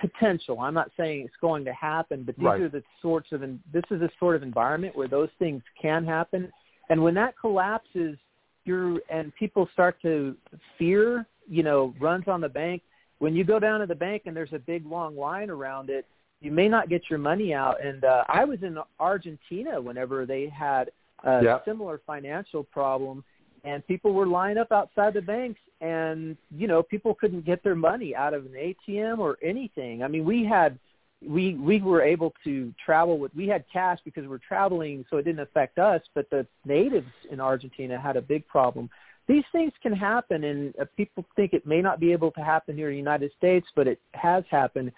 potential. 0.00 0.60
I'm 0.60 0.74
not 0.74 0.90
saying 0.96 1.24
it's 1.24 1.34
going 1.40 1.64
to 1.64 1.72
happen, 1.72 2.22
but 2.22 2.36
these 2.36 2.44
Right. 2.44 2.60
are 2.62 2.68
the 2.68 2.82
sorts 3.02 3.32
of 3.32 3.40
this 3.72 3.84
is 3.90 4.02
a 4.02 4.10
sort 4.18 4.36
of 4.36 4.42
environment 4.42 4.96
where 4.96 5.08
those 5.08 5.30
things 5.38 5.62
can 5.80 6.04
happen. 6.04 6.50
And 6.90 7.02
when 7.02 7.14
that 7.14 7.34
collapses, 7.40 8.18
you're 8.64 9.00
and 9.08 9.34
people 9.36 9.68
start 9.72 9.96
to 10.02 10.36
fear, 10.78 11.26
you 11.48 11.62
know, 11.62 11.94
runs 11.98 12.28
on 12.28 12.42
the 12.42 12.48
bank. 12.48 12.82
When 13.20 13.34
you 13.34 13.44
go 13.44 13.58
down 13.58 13.80
to 13.80 13.86
the 13.86 13.94
bank 13.94 14.22
and 14.26 14.36
there's 14.36 14.52
a 14.52 14.58
big 14.58 14.84
long 14.86 15.16
line 15.16 15.50
around 15.50 15.88
it, 15.88 16.06
you 16.40 16.50
may 16.50 16.68
not 16.68 16.88
get 16.88 17.02
your 17.08 17.18
money 17.18 17.54
out. 17.54 17.82
And 17.84 18.04
uh, 18.04 18.24
I 18.28 18.44
was 18.44 18.62
in 18.62 18.76
Argentina 18.98 19.80
whenever 19.80 20.26
they 20.26 20.48
had 20.48 20.90
a 21.24 21.42
Yeah. 21.42 21.58
similar 21.64 22.00
financial 22.06 22.64
problem, 22.64 23.22
and 23.64 23.86
people 23.86 24.12
were 24.14 24.26
lined 24.26 24.58
up 24.58 24.72
outside 24.72 25.14
the 25.14 25.22
banks, 25.22 25.60
and 25.80 26.36
you 26.56 26.66
know, 26.66 26.82
people 26.82 27.14
couldn't 27.14 27.44
get 27.44 27.62
their 27.62 27.74
money 27.74 28.16
out 28.16 28.34
of 28.34 28.46
an 28.46 28.54
ATM 28.54 29.18
or 29.18 29.38
anything. 29.42 30.02
I 30.02 30.08
mean, 30.08 30.24
we 30.24 30.44
had 30.44 30.78
we 31.26 31.54
we 31.54 31.80
were 31.80 32.02
able 32.02 32.32
to 32.44 32.72
travel 32.84 33.18
with 33.18 33.34
we 33.34 33.46
had 33.46 33.64
cash 33.70 33.98
because 34.04 34.26
we're 34.26 34.38
traveling 34.38 35.04
so 35.10 35.18
it 35.18 35.24
didn't 35.24 35.40
affect 35.40 35.78
us 35.78 36.00
but 36.14 36.28
the 36.30 36.46
natives 36.64 37.10
in 37.30 37.40
argentina 37.40 38.00
had 38.00 38.16
a 38.16 38.22
big 38.22 38.46
problem. 38.46 38.88
These 39.28 39.44
things 39.52 39.72
can 39.82 39.92
happen 39.92 40.44
and 40.44 40.74
uh, 40.80 40.86
people 40.96 41.24
think 41.36 41.52
it 41.52 41.66
may 41.66 41.80
not 41.82 42.00
be 42.00 42.10
able 42.10 42.30
to 42.32 42.40
happen 42.40 42.74
here 42.74 42.88
in 42.88 42.94
the 42.94 42.98
united 42.98 43.30
states 43.36 43.66
but 43.76 43.86
it 43.86 44.00
has 44.12 44.44
happened. 44.50 44.92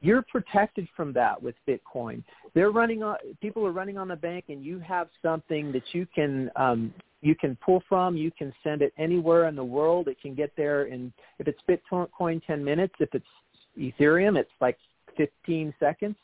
You're 0.00 0.22
protected 0.22 0.86
from 0.94 1.14
that 1.14 1.42
with 1.42 1.54
bitcoin. 1.66 2.22
They're 2.52 2.70
running 2.70 3.02
on 3.02 3.16
people 3.40 3.66
are 3.66 3.72
running 3.72 3.96
on 3.96 4.08
the 4.08 4.16
bank 4.16 4.46
and 4.48 4.62
you 4.62 4.78
have 4.80 5.08
something 5.22 5.72
that 5.72 5.84
you 5.92 6.06
can 6.14 6.50
um 6.56 6.92
you 7.22 7.34
can 7.34 7.56
pull 7.64 7.82
from. 7.88 8.18
You 8.18 8.30
can 8.30 8.52
send 8.62 8.82
it 8.82 8.92
anywhere 8.98 9.48
in 9.48 9.56
the 9.56 9.64
world. 9.64 10.08
It 10.08 10.20
can 10.20 10.34
get 10.34 10.52
there 10.58 10.84
in 10.84 11.10
if 11.38 11.48
it's 11.48 11.60
bitcoin 11.66 12.44
10 12.46 12.62
minutes. 12.62 12.94
If 13.00 13.14
it's 13.14 13.24
ethereum 13.78 14.38
it's 14.38 14.50
like 14.60 14.78
15 15.16 15.74
seconds. 15.80 16.16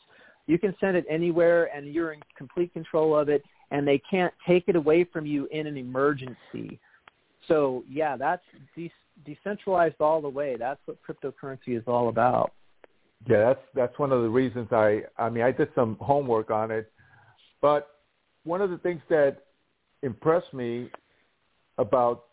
You 0.47 0.59
can 0.59 0.75
send 0.81 0.97
it 0.97 1.05
anywhere 1.09 1.75
and 1.75 1.87
you're 1.93 2.13
in 2.13 2.21
complete 2.37 2.73
control 2.73 3.17
of 3.17 3.29
it 3.29 3.43
and 3.71 3.87
they 3.87 4.01
can't 4.11 4.35
take 4.47 4.65
it 4.67 4.77
away 4.77 5.05
from 5.05 5.27
you 5.27 5.47
in 5.53 5.67
an 5.67 5.77
emergency. 5.77 6.79
So 7.47 7.85
yeah, 7.89 8.17
that's 8.17 8.43
de- 8.77 8.93
decentralized 9.25 10.01
all 10.01 10.21
the 10.21 10.29
way. 10.29 10.57
That's 10.59 10.81
what 10.87 10.99
cryptocurrency 11.03 11.77
is 11.79 11.85
all 11.87 12.09
about. 12.09 12.53
Yeah, 13.29 13.49
that's 13.49 13.61
that's 13.75 13.99
one 13.99 14.13
of 14.13 14.23
the 14.23 14.29
reasons 14.29 14.69
I 14.73 15.03
I 15.19 15.29
mean 15.29 15.45
I 15.45 15.53
did 15.53 15.69
some 15.75 15.97
homework 16.01 16.51
on 16.51 16.71
it, 16.71 16.91
but 17.61 17.89
one 18.45 18.63
of 18.63 18.71
the 18.71 18.79
things 18.79 19.03
that 19.11 19.45
impressed 20.03 20.53
me 20.55 20.91
about 21.77 22.25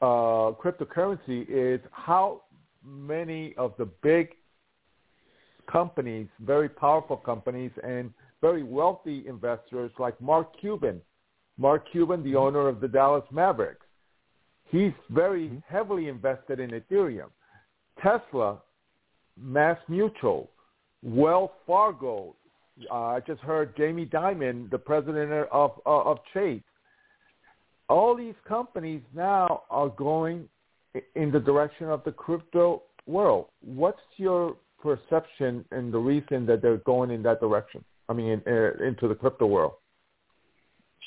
uh, 0.00 0.52
cryptocurrency 0.62 1.46
is 1.48 1.80
how 1.90 2.42
many 2.84 3.54
of 3.56 3.74
the 3.78 3.86
big 4.02 4.30
companies, 5.66 6.28
very 6.40 6.68
powerful 6.68 7.16
companies, 7.16 7.70
and 7.82 8.12
very 8.40 8.62
wealthy 8.62 9.24
investors 9.26 9.90
like 9.98 10.20
Mark 10.20 10.58
Cuban, 10.60 11.00
Mark 11.58 11.90
Cuban, 11.90 12.22
the 12.22 12.36
owner 12.36 12.68
of 12.68 12.80
the 12.80 12.88
Dallas 12.88 13.24
Mavericks, 13.30 13.86
he's 14.70 14.92
very 15.10 15.48
mm-hmm. 15.48 15.58
heavily 15.68 16.08
invested 16.08 16.60
in 16.60 16.70
Ethereum. 16.70 17.30
Tesla, 18.02 18.58
Mass 19.40 19.78
Mutual, 19.88 20.50
Wells 21.02 21.50
Fargo. 21.66 22.36
Uh, 22.90 22.94
I 22.94 23.20
just 23.26 23.40
heard 23.40 23.74
Jamie 23.76 24.06
Dimon, 24.06 24.70
the 24.70 24.78
president 24.78 25.32
of 25.50 25.72
uh, 25.86 26.02
of 26.02 26.18
Chase. 26.34 26.62
All 27.88 28.14
these 28.14 28.34
companies 28.46 29.00
now 29.14 29.62
are 29.70 29.88
going 29.88 30.48
in 31.14 31.30
the 31.30 31.40
direction 31.40 31.88
of 31.88 32.02
the 32.04 32.12
crypto 32.12 32.82
world. 33.06 33.46
What's 33.62 34.00
your 34.16 34.56
perception 34.86 35.64
and 35.72 35.92
the 35.92 35.98
reason 35.98 36.46
that 36.46 36.62
they're 36.62 36.78
going 36.78 37.10
in 37.10 37.22
that 37.22 37.40
direction? 37.40 37.84
I 38.08 38.12
mean, 38.12 38.28
in, 38.28 38.42
uh, 38.46 38.84
into 38.84 39.08
the 39.08 39.14
crypto 39.14 39.46
world. 39.46 39.74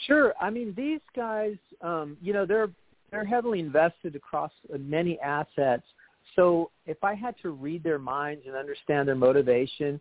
Sure. 0.07 0.33
I 0.39 0.49
mean, 0.49 0.73
these 0.75 1.01
guys, 1.15 1.55
um, 1.81 2.17
you 2.21 2.33
know, 2.33 2.45
they're 2.45 2.69
they're 3.11 3.25
heavily 3.25 3.59
invested 3.59 4.15
across 4.15 4.51
many 4.77 5.19
assets. 5.19 5.83
So 6.35 6.69
if 6.85 7.03
I 7.03 7.15
had 7.15 7.35
to 7.41 7.49
read 7.49 7.83
their 7.83 7.97
minds 7.97 8.43
and 8.45 8.55
understand 8.55 9.07
their 9.07 9.15
motivation, 9.15 9.99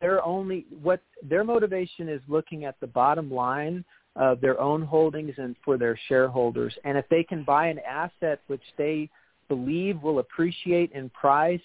they're 0.00 0.24
only 0.24 0.66
what 0.82 1.00
their 1.22 1.44
motivation 1.44 2.08
is 2.08 2.20
looking 2.26 2.64
at 2.64 2.78
the 2.80 2.86
bottom 2.86 3.32
line 3.32 3.84
of 4.16 4.40
their 4.40 4.60
own 4.60 4.82
holdings 4.82 5.34
and 5.38 5.54
for 5.64 5.78
their 5.78 5.98
shareholders. 6.08 6.74
And 6.84 6.98
if 6.98 7.08
they 7.08 7.22
can 7.22 7.44
buy 7.44 7.68
an 7.68 7.78
asset 7.88 8.40
which 8.48 8.62
they 8.76 9.08
believe 9.48 10.02
will 10.02 10.18
appreciate 10.18 10.90
in 10.92 11.08
price, 11.10 11.60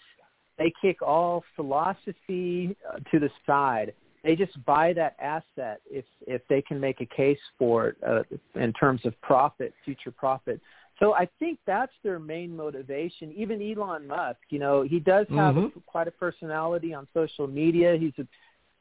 they 0.58 0.72
kick 0.82 1.02
all 1.02 1.44
philosophy 1.56 2.76
uh, 2.90 3.00
to 3.12 3.20
the 3.20 3.30
side. 3.46 3.94
They 4.24 4.36
just 4.36 4.64
buy 4.66 4.94
that 4.94 5.16
asset 5.20 5.82
if 5.90 6.06
if 6.26 6.42
they 6.48 6.62
can 6.62 6.80
make 6.80 7.02
a 7.02 7.06
case 7.06 7.40
for 7.58 7.90
it 7.90 7.98
uh, 8.08 8.24
in 8.56 8.72
terms 8.74 9.02
of 9.06 9.20
profit, 9.22 9.74
future 9.84 10.12
profit. 10.12 10.62
So 11.00 11.14
I 11.14 11.28
think 11.40 11.60
that's 11.66 11.92
their 12.04 12.20
main 12.20 12.56
motivation. 12.56 13.34
Even 13.36 13.62
Elon 13.62 14.08
Musk, 14.08 14.40
you 14.50 14.60
know, 14.60 14.84
he 14.84 15.00
does 15.00 15.26
have 15.30 15.56
mm-hmm. 15.56 15.78
a, 15.78 15.82
quite 15.86 16.08
a 16.08 16.12
personality 16.12 16.94
on 16.94 17.08
social 17.14 17.48
media. 17.48 17.98
He's 18.00 18.14
a, 18.20 18.28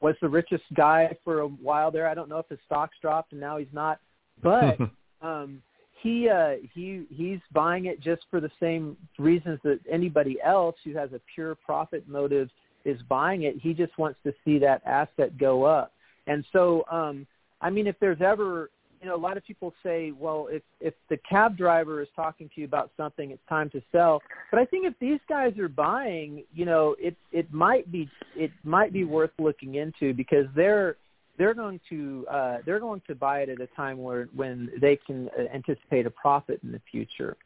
was 0.00 0.14
the 0.20 0.28
richest 0.28 0.64
guy 0.74 1.16
for 1.24 1.40
a 1.40 1.48
while 1.48 1.90
there. 1.90 2.06
I 2.06 2.14
don't 2.14 2.28
know 2.28 2.38
if 2.38 2.48
his 2.48 2.58
stocks 2.66 2.96
dropped 3.00 3.32
and 3.32 3.40
now 3.40 3.56
he's 3.56 3.72
not, 3.72 3.98
but 4.42 4.78
um, 5.22 5.62
he 6.02 6.28
uh, 6.28 6.54
he 6.74 7.04
he's 7.10 7.38
buying 7.52 7.86
it 7.86 8.00
just 8.00 8.22
for 8.30 8.40
the 8.40 8.50
same 8.60 8.96
reasons 9.18 9.60
that 9.62 9.78
anybody 9.90 10.38
else 10.44 10.76
who 10.84 10.94
has 10.94 11.12
a 11.12 11.20
pure 11.34 11.54
profit 11.54 12.08
motive 12.08 12.48
is 12.84 13.00
buying 13.08 13.42
it. 13.42 13.56
He 13.60 13.72
just 13.72 13.96
wants 13.98 14.18
to 14.24 14.32
see 14.44 14.58
that 14.58 14.82
asset 14.84 15.38
go 15.38 15.64
up. 15.64 15.92
And 16.26 16.44
so, 16.52 16.84
um, 16.90 17.26
I 17.60 17.70
mean, 17.70 17.86
if 17.86 17.96
there's 18.00 18.20
ever 18.20 18.70
you 19.02 19.08
know, 19.08 19.16
a 19.16 19.18
lot 19.18 19.36
of 19.36 19.44
people 19.44 19.74
say, 19.82 20.12
well, 20.12 20.46
if 20.50 20.62
if 20.80 20.94
the 21.10 21.16
cab 21.28 21.56
driver 21.56 22.00
is 22.00 22.08
talking 22.14 22.48
to 22.54 22.60
you 22.60 22.66
about 22.66 22.90
something, 22.96 23.32
it's 23.32 23.42
time 23.48 23.68
to 23.70 23.82
sell. 23.90 24.22
But 24.50 24.60
I 24.60 24.64
think 24.64 24.86
if 24.86 24.94
these 25.00 25.18
guys 25.28 25.58
are 25.58 25.68
buying, 25.68 26.44
you 26.54 26.64
know, 26.64 26.94
it 27.00 27.16
it 27.32 27.52
might 27.52 27.90
be 27.90 28.08
it 28.36 28.52
might 28.62 28.92
be 28.92 29.02
worth 29.02 29.32
looking 29.40 29.74
into 29.74 30.14
because 30.14 30.46
they're 30.54 30.96
they're 31.38 31.54
going 31.54 31.80
to 31.88 32.26
uh, 32.30 32.58
they're 32.66 32.80
going 32.80 33.02
to 33.06 33.14
buy 33.14 33.40
it 33.40 33.48
at 33.48 33.60
a 33.60 33.66
time 33.68 33.98
where 33.98 34.28
when 34.34 34.70
they 34.80 34.96
can 34.96 35.28
uh, 35.38 35.42
anticipate 35.54 36.06
a 36.06 36.10
profit 36.10 36.60
in 36.62 36.72
the 36.72 36.80
future. 36.90 37.36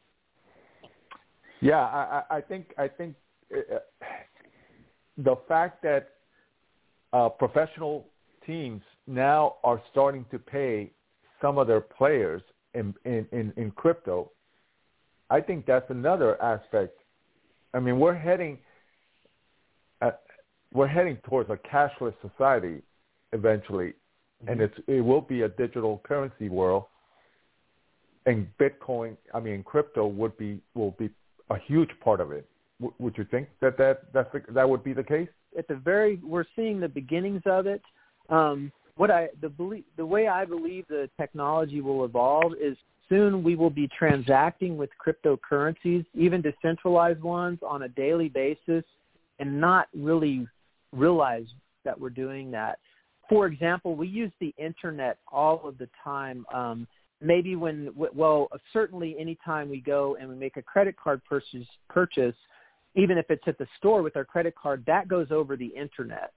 Yeah, 1.61 1.79
I, 1.79 2.23
I 2.29 2.41
think 2.41 2.73
I 2.77 2.87
think 2.87 3.15
uh, 3.55 3.79
the 5.17 5.35
fact 5.47 5.81
that 5.83 6.09
uh, 7.13 7.29
professional 7.29 8.07
teams 8.45 8.81
now 9.07 9.55
are 9.63 9.81
starting 9.91 10.25
to 10.31 10.37
pay 10.37 10.91
some 11.41 11.57
of 11.57 11.67
their 11.67 11.81
players 11.81 12.41
in, 12.73 12.93
in, 13.05 13.25
in, 13.31 13.53
in 13.57 13.71
crypto, 13.71 14.31
I 15.29 15.41
think 15.41 15.65
that's 15.65 15.89
another 15.89 16.41
aspect. 16.41 16.97
I 17.73 17.79
mean, 17.79 17.99
we're 17.99 18.15
heading 18.15 18.57
uh, 20.01 20.11
we're 20.73 20.87
heading 20.87 21.17
towards 21.27 21.49
a 21.49 21.57
cashless 21.57 22.13
society 22.21 22.81
eventually, 23.37 23.89
mm-hmm. 23.89 24.49
and 24.49 24.61
it's 24.61 24.77
it 24.87 25.01
will 25.01 25.21
be 25.21 25.41
a 25.43 25.49
digital 25.49 26.01
currency 26.03 26.49
world. 26.49 26.85
And 28.25 28.47
Bitcoin, 28.59 29.15
I 29.33 29.39
mean, 29.39 29.63
crypto 29.63 30.07
would 30.07 30.37
be 30.37 30.59
will 30.75 30.95
be 30.99 31.09
a 31.49 31.57
huge 31.69 31.91
part 32.03 32.19
of 32.19 32.31
it. 32.31 32.45
W- 32.79 32.93
would 32.99 33.17
you 33.17 33.25
think 33.33 33.47
that 33.61 33.77
that 33.77 34.13
that's 34.13 34.31
the, 34.33 34.41
that 34.53 34.69
would 34.69 34.83
be 34.83 34.93
the 34.93 35.03
case? 35.03 35.29
At 35.57 35.67
the 35.67 35.75
very, 35.75 36.19
we're 36.23 36.45
seeing 36.55 36.79
the 36.79 36.89
beginnings 36.89 37.41
of 37.45 37.67
it. 37.67 37.81
Um, 38.29 38.71
what 38.97 39.09
I 39.11 39.29
the 39.41 39.49
believe 39.49 39.85
the 39.95 40.05
way 40.05 40.27
I 40.27 40.43
believe 40.45 40.85
the 40.87 41.09
technology 41.17 41.81
will 41.81 42.03
evolve 42.03 42.53
is 42.61 42.75
soon 43.09 43.43
we 43.43 43.55
will 43.55 43.69
be 43.69 43.87
transacting 43.97 44.75
with 44.75 44.89
cryptocurrencies, 45.03 46.05
even 46.13 46.41
decentralized 46.41 47.21
ones, 47.21 47.59
on 47.65 47.83
a 47.83 47.87
daily 47.89 48.27
basis, 48.27 48.83
and 49.39 49.61
not 49.61 49.87
really 49.95 50.47
realize 50.91 51.45
that 51.85 51.97
we're 51.97 52.09
doing 52.09 52.51
that. 52.51 52.79
For 53.29 53.47
example, 53.47 53.95
we 53.95 54.07
use 54.07 54.31
the 54.39 54.53
internet 54.57 55.17
all 55.31 55.61
of 55.67 55.77
the 55.77 55.89
time. 56.03 56.45
Um, 56.53 56.87
maybe 57.21 57.55
when 57.55 57.91
well, 57.95 58.47
certainly 58.71 59.15
anytime 59.19 59.69
we 59.69 59.81
go 59.81 60.17
and 60.19 60.29
we 60.29 60.35
make 60.35 60.57
a 60.57 60.61
credit 60.61 60.95
card 60.97 61.21
purchase, 61.27 61.67
purchase, 61.89 62.35
even 62.95 63.17
if 63.17 63.25
it's 63.29 63.43
at 63.47 63.57
the 63.57 63.67
store 63.77 64.01
with 64.01 64.15
our 64.15 64.25
credit 64.25 64.55
card, 64.55 64.83
that 64.87 65.07
goes 65.07 65.27
over 65.31 65.55
the 65.55 65.67
internet 65.67 66.33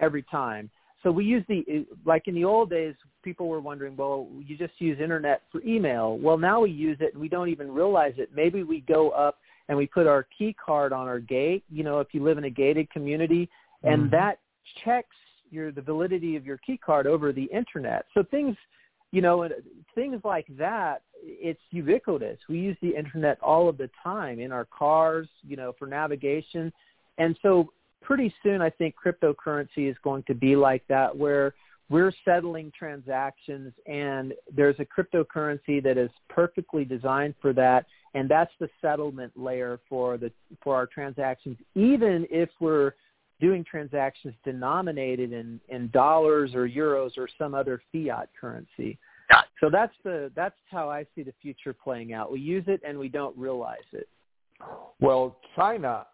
every 0.00 0.22
time 0.22 0.70
so 1.02 1.10
we 1.10 1.24
use 1.24 1.44
the 1.48 1.86
like 2.04 2.28
in 2.28 2.34
the 2.34 2.44
old 2.44 2.70
days 2.70 2.94
people 3.22 3.48
were 3.48 3.60
wondering 3.60 3.96
well 3.96 4.28
you 4.44 4.56
just 4.56 4.74
use 4.78 4.98
internet 5.00 5.42
for 5.50 5.60
email 5.62 6.18
well 6.18 6.38
now 6.38 6.60
we 6.60 6.70
use 6.70 6.96
it 7.00 7.12
and 7.12 7.20
we 7.20 7.28
don't 7.28 7.48
even 7.48 7.70
realize 7.70 8.14
it 8.18 8.30
maybe 8.34 8.62
we 8.62 8.80
go 8.80 9.10
up 9.10 9.38
and 9.68 9.76
we 9.76 9.86
put 9.86 10.06
our 10.06 10.26
key 10.36 10.54
card 10.64 10.92
on 10.92 11.06
our 11.06 11.18
gate 11.18 11.64
you 11.70 11.82
know 11.82 12.00
if 12.00 12.08
you 12.12 12.22
live 12.22 12.38
in 12.38 12.44
a 12.44 12.50
gated 12.50 12.90
community 12.90 13.48
and 13.82 14.02
mm-hmm. 14.02 14.10
that 14.10 14.38
checks 14.84 15.16
your 15.52 15.70
the 15.70 15.82
validity 15.82 16.36
of 16.36 16.46
your 16.46 16.58
key 16.58 16.76
card 16.76 17.06
over 17.06 17.32
the 17.32 17.44
internet. 17.44 18.06
So 18.14 18.22
things 18.22 18.56
you 19.10 19.20
know 19.20 19.48
things 19.94 20.20
like 20.24 20.46
that 20.58 21.02
it's 21.24 21.60
ubiquitous. 21.70 22.38
We 22.48 22.58
use 22.58 22.76
the 22.82 22.96
internet 22.96 23.38
all 23.40 23.68
of 23.68 23.78
the 23.78 23.88
time 24.02 24.40
in 24.40 24.50
our 24.52 24.66
cars 24.66 25.28
you 25.46 25.56
know 25.56 25.74
for 25.78 25.86
navigation. 25.86 26.72
And 27.18 27.36
so 27.42 27.72
pretty 28.00 28.34
soon 28.42 28.60
I 28.60 28.70
think 28.70 28.94
cryptocurrency 29.02 29.90
is 29.90 29.96
going 30.02 30.24
to 30.24 30.34
be 30.34 30.56
like 30.56 30.82
that 30.88 31.16
where 31.16 31.54
we're 31.88 32.12
settling 32.24 32.72
transactions 32.76 33.72
and 33.86 34.32
there's 34.54 34.76
a 34.78 34.86
cryptocurrency 34.86 35.82
that 35.82 35.98
is 35.98 36.10
perfectly 36.28 36.86
designed 36.86 37.34
for 37.40 37.52
that. 37.52 37.84
And 38.14 38.30
that's 38.30 38.52
the 38.58 38.68
settlement 38.80 39.32
layer 39.36 39.78
for 39.88 40.16
the 40.16 40.32
for 40.62 40.74
our 40.74 40.86
transactions 40.86 41.58
even 41.74 42.26
if 42.30 42.48
we're 42.60 42.92
doing 43.42 43.64
transactions 43.64 44.34
denominated 44.44 45.32
in 45.32 45.60
in 45.68 45.90
dollars 45.90 46.54
or 46.54 46.66
euros 46.68 47.18
or 47.18 47.28
some 47.36 47.54
other 47.54 47.82
fiat 47.92 48.28
currency. 48.40 48.96
So 49.60 49.68
that's 49.70 49.94
the 50.04 50.30
that's 50.36 50.54
how 50.70 50.88
I 50.88 51.04
see 51.14 51.22
the 51.22 51.34
future 51.42 51.74
playing 51.74 52.12
out. 52.12 52.30
We 52.30 52.40
use 52.40 52.64
it 52.68 52.80
and 52.86 52.98
we 52.98 53.08
don't 53.08 53.36
realize 53.36 53.88
it. 53.92 54.08
Well 55.00 55.38
China 55.56 56.06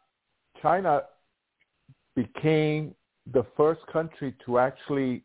China 0.62 1.02
became 2.16 2.94
the 3.32 3.44
first 3.56 3.80
country 3.92 4.34
to 4.46 4.58
actually 4.58 5.22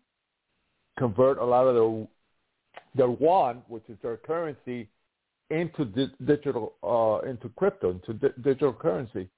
convert 0.99 1.37
a 1.37 1.45
lot 1.45 1.67
of 1.67 1.75
their 1.75 2.07
their 2.95 3.15
yuan, 3.19 3.61
which 3.67 3.83
is 3.87 3.97
their 4.03 4.17
currency, 4.17 4.89
into 5.49 5.85
di- 5.85 6.13
digital 6.25 6.73
uh, 6.83 7.27
into 7.27 7.49
crypto, 7.55 7.91
into 7.91 8.13
di- 8.13 8.41
digital 8.41 8.73
currency. 8.73 9.29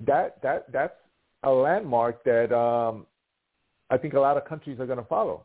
That 0.00 0.40
that 0.42 0.70
that's 0.72 0.94
a 1.42 1.50
landmark 1.50 2.22
that 2.24 2.56
um, 2.56 3.06
I 3.90 3.96
think 3.96 4.14
a 4.14 4.20
lot 4.20 4.36
of 4.36 4.44
countries 4.44 4.78
are 4.80 4.86
going 4.86 4.98
to 4.98 5.04
follow. 5.04 5.44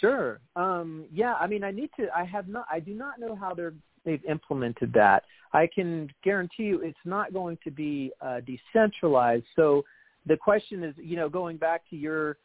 Sure. 0.00 0.40
Um, 0.56 1.06
yeah. 1.12 1.34
I 1.34 1.46
mean, 1.46 1.62
I 1.64 1.70
need 1.70 1.90
to. 1.98 2.08
I 2.14 2.24
have 2.24 2.48
not. 2.48 2.66
I 2.70 2.80
do 2.80 2.92
not 2.92 3.20
know 3.20 3.36
how 3.36 3.54
they're 3.54 3.74
they've 4.04 4.24
implemented 4.24 4.92
that. 4.94 5.24
I 5.52 5.68
can 5.72 6.08
guarantee 6.24 6.64
you 6.64 6.80
it's 6.80 6.96
not 7.04 7.32
going 7.32 7.58
to 7.64 7.70
be 7.70 8.12
uh, 8.20 8.40
decentralized. 8.40 9.44
So 9.54 9.84
the 10.26 10.36
question 10.36 10.82
is, 10.82 10.94
you 10.96 11.16
know, 11.16 11.28
going 11.28 11.56
back 11.56 11.82
to 11.90 11.96
your 11.96 12.38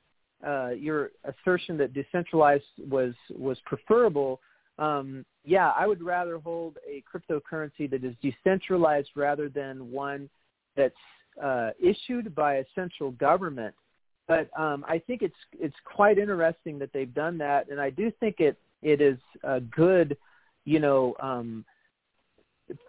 uh, 0.46 0.70
your 0.70 1.12
assertion 1.24 1.78
that 1.78 1.94
decentralized 1.94 2.64
was 2.90 3.14
was 3.38 3.58
preferable. 3.66 4.42
Um, 4.80 5.26
yeah, 5.44 5.72
I 5.78 5.88
would 5.88 6.02
rather 6.02 6.40
hold 6.40 6.78
a 6.88 7.04
cryptocurrency 7.12 7.90
that 7.90 8.04
is 8.04 8.16
decentralized 8.22 9.10
rather 9.16 9.50
than 9.50 9.92
one 9.92 10.30
that's 10.76 10.96
uh, 11.42 11.72
issued 11.82 12.34
by 12.36 12.56
a 12.56 12.66
central 12.74 13.12
government. 13.12 13.76
But 14.28 14.50
um, 14.58 14.86
I 14.88 15.00
think 15.00 15.22
it's 15.22 15.36
it's 15.60 15.76
quite 15.84 16.18
interesting 16.18 16.80
that 16.80 16.94
they've 16.94 17.14
done 17.14 17.38
that, 17.40 17.70
and 17.70 17.80
I 17.80 17.90
do 17.90 18.12
think 18.20 18.40
it 18.40 18.58
it 18.82 19.02
is 19.02 19.18
a 19.44 19.60
good 19.60 20.18
you 20.66 20.80
know, 20.80 21.16
um, 21.20 21.66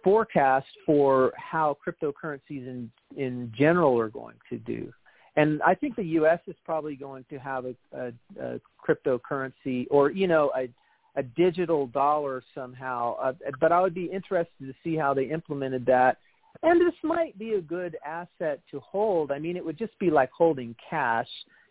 forecast 0.03 0.67
for 0.85 1.33
how 1.35 1.77
cryptocurrencies 1.85 2.67
in 2.67 2.91
in 3.17 3.51
general 3.55 3.99
are 3.99 4.09
going 4.09 4.35
to 4.49 4.57
do. 4.57 4.91
And 5.35 5.61
I 5.63 5.73
think 5.73 5.95
the 5.95 6.03
U.S. 6.03 6.39
is 6.47 6.55
probably 6.63 6.95
going 6.95 7.25
to 7.31 7.39
have 7.39 7.65
a, 7.65 7.75
a, 7.91 8.11
a 8.39 8.59
cryptocurrency 8.85 9.87
or 9.89 10.11
you 10.11 10.27
know 10.27 10.51
a 10.55 10.69
a 11.15 11.23
digital 11.23 11.87
dollar 11.87 12.43
somehow. 12.55 13.15
Uh, 13.17 13.33
but 13.59 13.71
I 13.71 13.81
would 13.81 13.93
be 13.93 14.05
interested 14.05 14.65
to 14.65 14.73
see 14.83 14.95
how 14.95 15.13
they 15.13 15.25
implemented 15.25 15.85
that. 15.85 16.17
And 16.61 16.79
this 16.79 16.93
might 17.03 17.37
be 17.37 17.53
a 17.53 17.61
good 17.61 17.97
asset 18.05 18.61
to 18.71 18.79
hold. 18.79 19.31
I 19.31 19.39
mean, 19.39 19.57
it 19.57 19.65
would 19.65 19.77
just 19.77 19.97
be 19.99 20.09
like 20.09 20.31
holding 20.31 20.75
cash. 20.89 21.27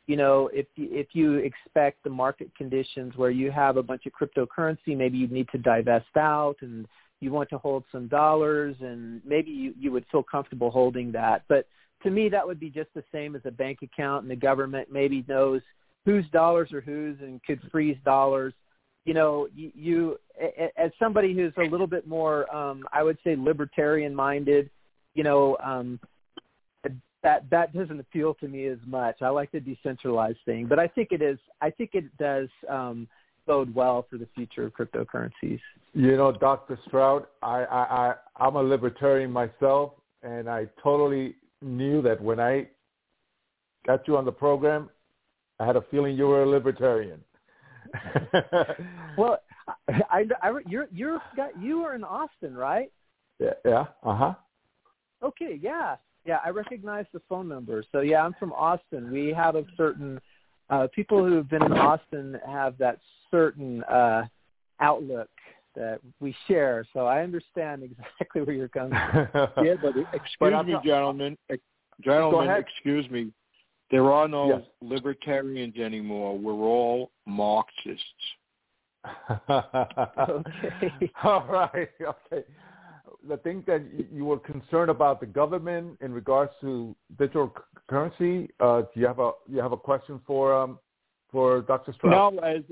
You 0.07 0.17
know, 0.17 0.51
if 0.53 0.67
if 0.77 1.09
you 1.13 1.37
expect 1.37 2.03
the 2.03 2.11
market 2.11 2.51
conditions 2.57 3.17
where 3.17 3.31
you 3.31 3.51
have 3.53 3.77
a 3.77 3.83
bunch 3.83 4.03
of 4.07 4.13
cryptocurrency, 4.13 4.97
maybe 4.97 5.17
you 5.17 5.29
need 5.29 5.49
to 5.53 5.59
divest 5.59 6.17
out 6.17 6.57
and 6.61 6.87
you 7.21 7.31
want 7.31 7.49
to 7.51 7.59
hold 7.59 7.85
some 7.93 8.09
dollars 8.09 8.75
and 8.81 9.23
maybe 9.25 9.51
you, 9.51 9.73
you 9.79 9.93
would 9.93 10.05
feel 10.11 10.25
comfortable 10.25 10.71
holding 10.71 11.13
that. 11.13 11.45
But 11.49 11.69
to 12.03 12.11
me, 12.11 12.29
that 12.29 12.45
would 12.45 12.59
be 12.59 12.69
just 12.69 12.93
the 12.95 13.05
same 13.13 13.37
as 13.37 13.43
a 13.45 13.51
bank 13.51 13.79
account 13.83 14.23
and 14.23 14.31
the 14.31 14.37
government 14.37 14.89
maybe 14.91 15.25
knows 15.29 15.63
whose 16.05 16.29
dollars 16.31 16.73
are 16.73 16.81
whose 16.81 17.17
and 17.21 17.43
could 17.45 17.61
freeze 17.71 17.97
dollars. 18.05 18.53
You 19.05 19.15
know, 19.15 19.49
you, 19.55 19.73
you 19.75 20.17
as 20.77 20.91
somebody 20.99 21.35
who's 21.35 21.53
a 21.59 21.69
little 21.69 21.87
bit 21.87 22.07
more, 22.07 22.53
um, 22.55 22.85
I 22.93 23.03
would 23.03 23.19
say, 23.25 23.37
libertarian 23.37 24.15
minded. 24.15 24.71
You 25.15 25.25
know, 25.25 25.57
um, 25.63 26.01
that 27.23 27.49
that 27.51 27.73
doesn't 27.73 28.01
appeal 28.01 28.35
to 28.35 28.49
me 28.49 28.67
as 28.67 28.79
much. 28.87 29.23
I 29.23 29.29
like 29.29 29.51
the 29.53 29.61
decentralized 29.61 30.39
thing, 30.45 30.67
but 30.67 30.79
I 30.79 30.89
think 30.89 31.09
it 31.11 31.23
is. 31.23 31.39
I 31.61 31.71
think 31.71 31.91
it 31.95 32.17
does. 32.19 32.49
Um, 32.69 33.09
bode 33.47 33.75
well 33.75 34.07
for 34.09 34.19
the 34.19 34.29
future 34.35 34.67
of 34.67 34.73
cryptocurrencies. 34.73 35.61
You 35.95 36.17
know, 36.17 36.33
Dr. 36.33 36.79
Stroud, 36.87 37.27
I, 37.43 37.65
I, 37.65 37.81
I, 37.81 38.15
I'm 38.37 38.57
a 38.57 38.63
libertarian 38.63 39.31
myself, 39.31 39.93
and 40.23 40.49
I 40.49 40.67
totally 40.83 41.37
knew 41.61 42.03
that 42.03 42.21
when 42.21 42.41
I 42.41 42.69
got 43.87 44.07
you 44.07 44.17
on 44.17 44.25
the 44.25 44.33
program, 44.33 44.91
I 45.59 45.67
had 45.67 45.77
a 45.77 45.83
feeling 45.91 46.17
you 46.17 46.27
were 46.27 46.43
a 46.43 46.49
libertarian. 46.49 47.21
well, 49.17 49.39
I, 50.11 50.25
I, 50.43 50.53
you're 50.67 50.89
you're 50.93 51.21
got 51.37 51.61
you 51.61 51.83
are 51.83 51.95
in 51.95 52.05
Austin, 52.05 52.55
right? 52.55 52.91
Yeah. 53.39 53.55
Yeah. 53.65 53.85
Uh 54.03 54.17
huh. 54.17 54.35
Okay. 55.23 55.59
Yeah. 55.61 55.97
Yeah. 56.25 56.39
I 56.45 56.51
recognize 56.51 57.07
the 57.13 57.21
phone 57.29 57.49
number. 57.49 57.85
So 57.93 58.01
yeah, 58.01 58.25
I'm 58.25 58.35
from 58.39 58.53
Austin. 58.53 59.11
We 59.11 59.33
have 59.33 59.57
a 59.57 59.65
certain 59.77 60.21
uh, 60.71 60.89
people 60.95 61.25
who 61.25 61.35
have 61.35 61.49
been 61.49 61.63
in 61.63 61.73
Austin 61.73 62.39
have 62.47 62.79
that 62.79 62.99
certain 63.31 63.83
uh, 63.85 64.25
outlook 64.81 65.29
that 65.75 66.01
we 66.21 66.35
share. 66.49 66.87
So 66.93 67.07
I 67.07 67.23
understand 67.23 67.83
exactly 68.19 68.43
where 68.43 68.55
you're 68.55 68.69
coming 68.69 68.99
from. 69.13 69.49
yeah, 69.65 69.75
but 69.81 69.95
excuse 70.13 70.39
but 70.41 70.67
me, 70.67 70.75
gentlemen. 70.85 71.37
Gentlemen, 72.01 72.51
excuse 72.51 73.09
me. 73.11 73.33
There 73.93 74.11
are 74.11 74.27
no 74.27 74.49
yes. 74.49 74.63
libertarians 74.81 75.77
anymore. 75.77 76.37
We're 76.39 76.55
all 76.55 77.13
Marxists. 77.27 78.03
okay. 79.51 81.11
all 81.23 81.47
right. 81.47 81.89
Okay. 82.01 82.45
The 83.29 83.37
thing 83.37 83.63
that 83.67 83.83
you 84.11 84.25
were 84.25 84.39
concerned 84.39 84.91
about 84.91 85.21
the 85.21 85.27
government 85.27 85.99
in 86.01 86.13
regards 86.13 86.53
to 86.63 86.97
digital 87.19 87.55
currency. 87.87 88.49
Uh, 88.59 88.81
do 88.81 89.01
you 89.01 89.07
have 89.07 89.19
a 89.19 89.33
you 89.47 89.61
have 89.61 89.73
a 89.73 89.77
question 89.77 90.21
for 90.27 90.57
um, 90.57 90.79
for 91.31 91.61
Dr. 91.61 91.93
Stroud? 91.93 92.35
No, 92.35 92.41
as, 92.41 92.63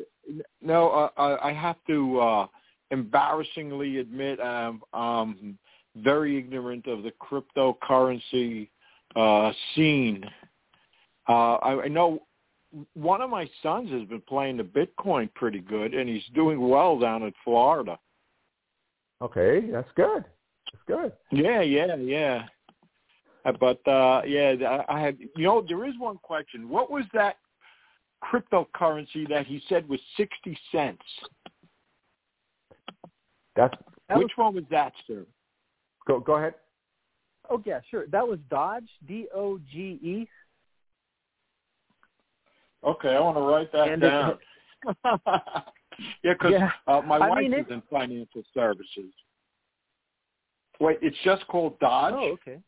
no, 0.62 1.10
uh, 1.16 1.36
I 1.42 1.52
have 1.52 1.76
to 1.88 2.18
uh, 2.18 2.46
embarrassingly 2.90 3.98
admit 3.98 4.40
I'm 4.40 4.80
um, 4.94 5.58
very 5.96 6.38
ignorant 6.38 6.86
of 6.86 7.02
the 7.02 7.12
cryptocurrency 7.20 8.70
uh, 9.16 9.52
scene. 9.74 10.24
Uh, 11.28 11.54
I, 11.56 11.82
I 11.82 11.88
know 11.88 12.22
one 12.94 13.20
of 13.20 13.30
my 13.30 13.48
sons 13.62 13.90
has 13.90 14.04
been 14.08 14.22
playing 14.22 14.56
the 14.56 14.62
Bitcoin 14.62 15.32
pretty 15.34 15.60
good, 15.60 15.94
and 15.94 16.08
he's 16.08 16.24
doing 16.34 16.68
well 16.68 16.98
down 16.98 17.22
in 17.22 17.32
Florida. 17.44 17.98
Okay, 19.22 19.68
that's 19.70 19.90
good. 19.96 20.24
That's 20.72 20.84
good. 20.86 21.12
Yeah, 21.30 21.60
yeah, 21.60 21.96
yeah. 21.96 22.44
Uh, 23.44 23.52
but 23.58 23.86
uh 23.88 24.22
yeah, 24.26 24.84
I 24.88 25.00
had 25.00 25.18
you 25.18 25.44
know 25.44 25.64
there 25.66 25.86
is 25.86 25.94
one 25.98 26.18
question. 26.18 26.68
What 26.68 26.90
was 26.90 27.04
that 27.14 27.36
cryptocurrency 28.22 29.28
that 29.28 29.46
he 29.46 29.62
said 29.68 29.88
was 29.88 30.00
60 30.16 30.58
cents. 30.72 31.02
That's 33.56 33.74
that 34.08 34.18
which 34.18 34.32
was, 34.36 34.44
one 34.44 34.54
was 34.54 34.64
that, 34.70 34.92
sir? 35.06 35.26
Go 36.06 36.20
go 36.20 36.36
ahead. 36.36 36.54
Oh 37.48 37.62
yeah, 37.66 37.80
sure. 37.90 38.06
That 38.08 38.26
was 38.26 38.38
Dodge 38.48 38.88
D 39.06 39.26
O 39.34 39.58
G 39.70 39.98
E. 40.02 40.28
Okay, 42.84 43.08
I 43.08 43.20
want 43.20 43.36
to 43.36 43.42
write 43.42 43.72
that 43.72 43.88
and 43.88 44.02
down. 44.02 44.38
Yeah, 46.22 46.32
because 46.32 46.52
yeah. 46.52 46.70
uh, 46.86 47.02
my 47.02 47.18
wife 47.18 47.42
mean, 47.42 47.52
is 47.52 47.66
in 47.68 47.82
financial 47.90 48.42
services. 48.54 49.12
Wait, 50.80 50.98
it's 51.02 51.16
just 51.24 51.46
called 51.46 51.78
Doge. 51.78 52.14
Oh, 52.14 52.30
okay. 52.32 52.58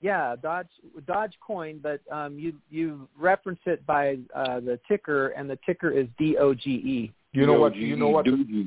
Yeah, 0.00 0.34
Dodge 0.40 0.66
Dogecoin, 1.06 1.80
but 1.80 2.00
um, 2.10 2.36
you 2.36 2.54
you 2.70 3.08
reference 3.16 3.60
it 3.66 3.86
by 3.86 4.18
uh, 4.34 4.58
the 4.58 4.80
ticker, 4.88 5.28
and 5.28 5.48
the 5.48 5.58
ticker 5.64 5.92
is 5.92 6.08
D 6.18 6.36
O 6.38 6.54
G 6.54 6.70
E. 6.70 7.12
You 7.32 7.46
know 7.46 7.54
what? 7.54 7.76
You 7.76 7.94
know 7.94 8.08
what? 8.08 8.26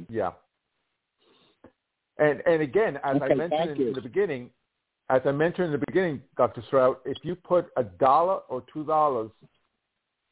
Yeah. 0.10 0.32
And 2.18 2.42
and 2.46 2.62
again, 2.62 2.98
as 3.04 3.18
okay, 3.18 3.34
I 3.34 3.36
mentioned 3.36 3.82
in, 3.82 3.88
in 3.90 3.94
the 3.94 4.02
beginning, 4.02 4.50
as 5.10 5.22
I 5.26 5.34
mentioned 5.34 5.66
in 5.66 5.72
the 5.74 5.86
beginning, 5.86 6.22
Dr. 6.38 6.64
Stroud, 6.68 6.98
if 7.04 7.18
you 7.24 7.36
put 7.36 7.68
a 7.76 7.84
dollar 7.84 8.40
or 8.48 8.64
two 8.72 8.86
dollars, 8.86 9.30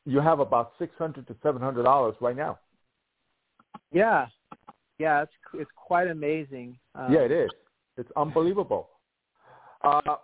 you 0.06 0.20
have 0.20 0.40
about 0.40 0.74
six 0.80 0.94
hundred 0.98 1.28
to 1.28 1.36
seven 1.44 1.62
hundred 1.62 1.84
dollars 1.84 2.16
right 2.22 2.36
now. 2.36 2.60
Yeah, 3.92 4.28
yeah, 5.00 5.24
it's 5.24 5.32
it's 5.54 5.72
quite 5.76 6.08
amazing. 6.08 6.78
Um, 6.96 7.14
yeah, 7.14 7.22
it 7.22 7.32
is. 7.32 7.50
It's 7.98 8.12
unbelievable. 8.16 8.90
Uh, 9.86 10.16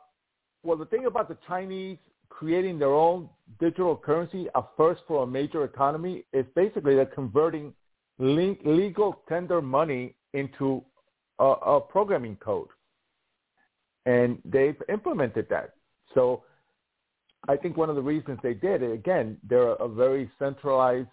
well, 0.64 0.78
the 0.78 0.86
thing 0.86 1.06
about 1.06 1.28
the 1.28 1.36
Chinese 1.46 1.98
creating 2.30 2.80
their 2.80 2.94
own 2.94 3.28
digital 3.60 3.98
currency, 3.98 4.48
a 4.56 4.62
first 4.78 5.02
for 5.06 5.24
a 5.24 5.28
major 5.28 5.66
economy, 5.66 6.24
is 6.32 6.46
basically 6.56 6.96
they're 6.96 7.06
converting 7.06 7.74
legal 8.20 9.22
tender 9.28 9.62
money 9.62 10.16
into 10.34 10.82
a, 11.40 11.44
a 11.44 11.82
programming 11.82 12.38
code. 12.38 12.68
And 14.06 14.40
they've 14.46 14.82
implemented 14.88 15.48
that. 15.50 15.72
So 16.14 16.44
I 17.48 17.56
think 17.56 17.78
one 17.78 17.90
of 17.90 17.96
the 17.96 18.02
reasons 18.02 18.40
they 18.44 18.54
did, 18.54 18.84
it, 18.84 18.92
again, 18.92 19.38
they're 19.48 19.74
a 19.74 19.88
very 19.88 20.30
centralized 20.38 21.08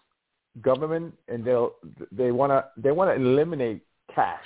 government, 0.63 1.15
and 1.29 1.45
they'll 1.45 1.75
they 2.11 2.33
want 2.33 2.51
to 2.51 2.65
they 2.77 2.93
want 2.93 3.11
to 3.11 3.15
eliminate 3.15 3.83
cash. 4.15 4.41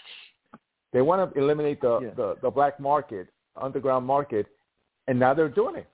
They 0.93 1.03
want 1.03 1.33
to 1.33 1.41
eliminate 1.41 1.81
the, 1.81 2.01
yeah. 2.01 2.11
the 2.17 2.37
the 2.43 2.51
black 2.51 2.79
market, 2.81 3.29
underground 3.61 4.07
market, 4.07 4.47
and 5.09 5.19
now 5.19 5.35
they're 5.35 5.49
doing 5.49 5.77
it. 5.77 5.89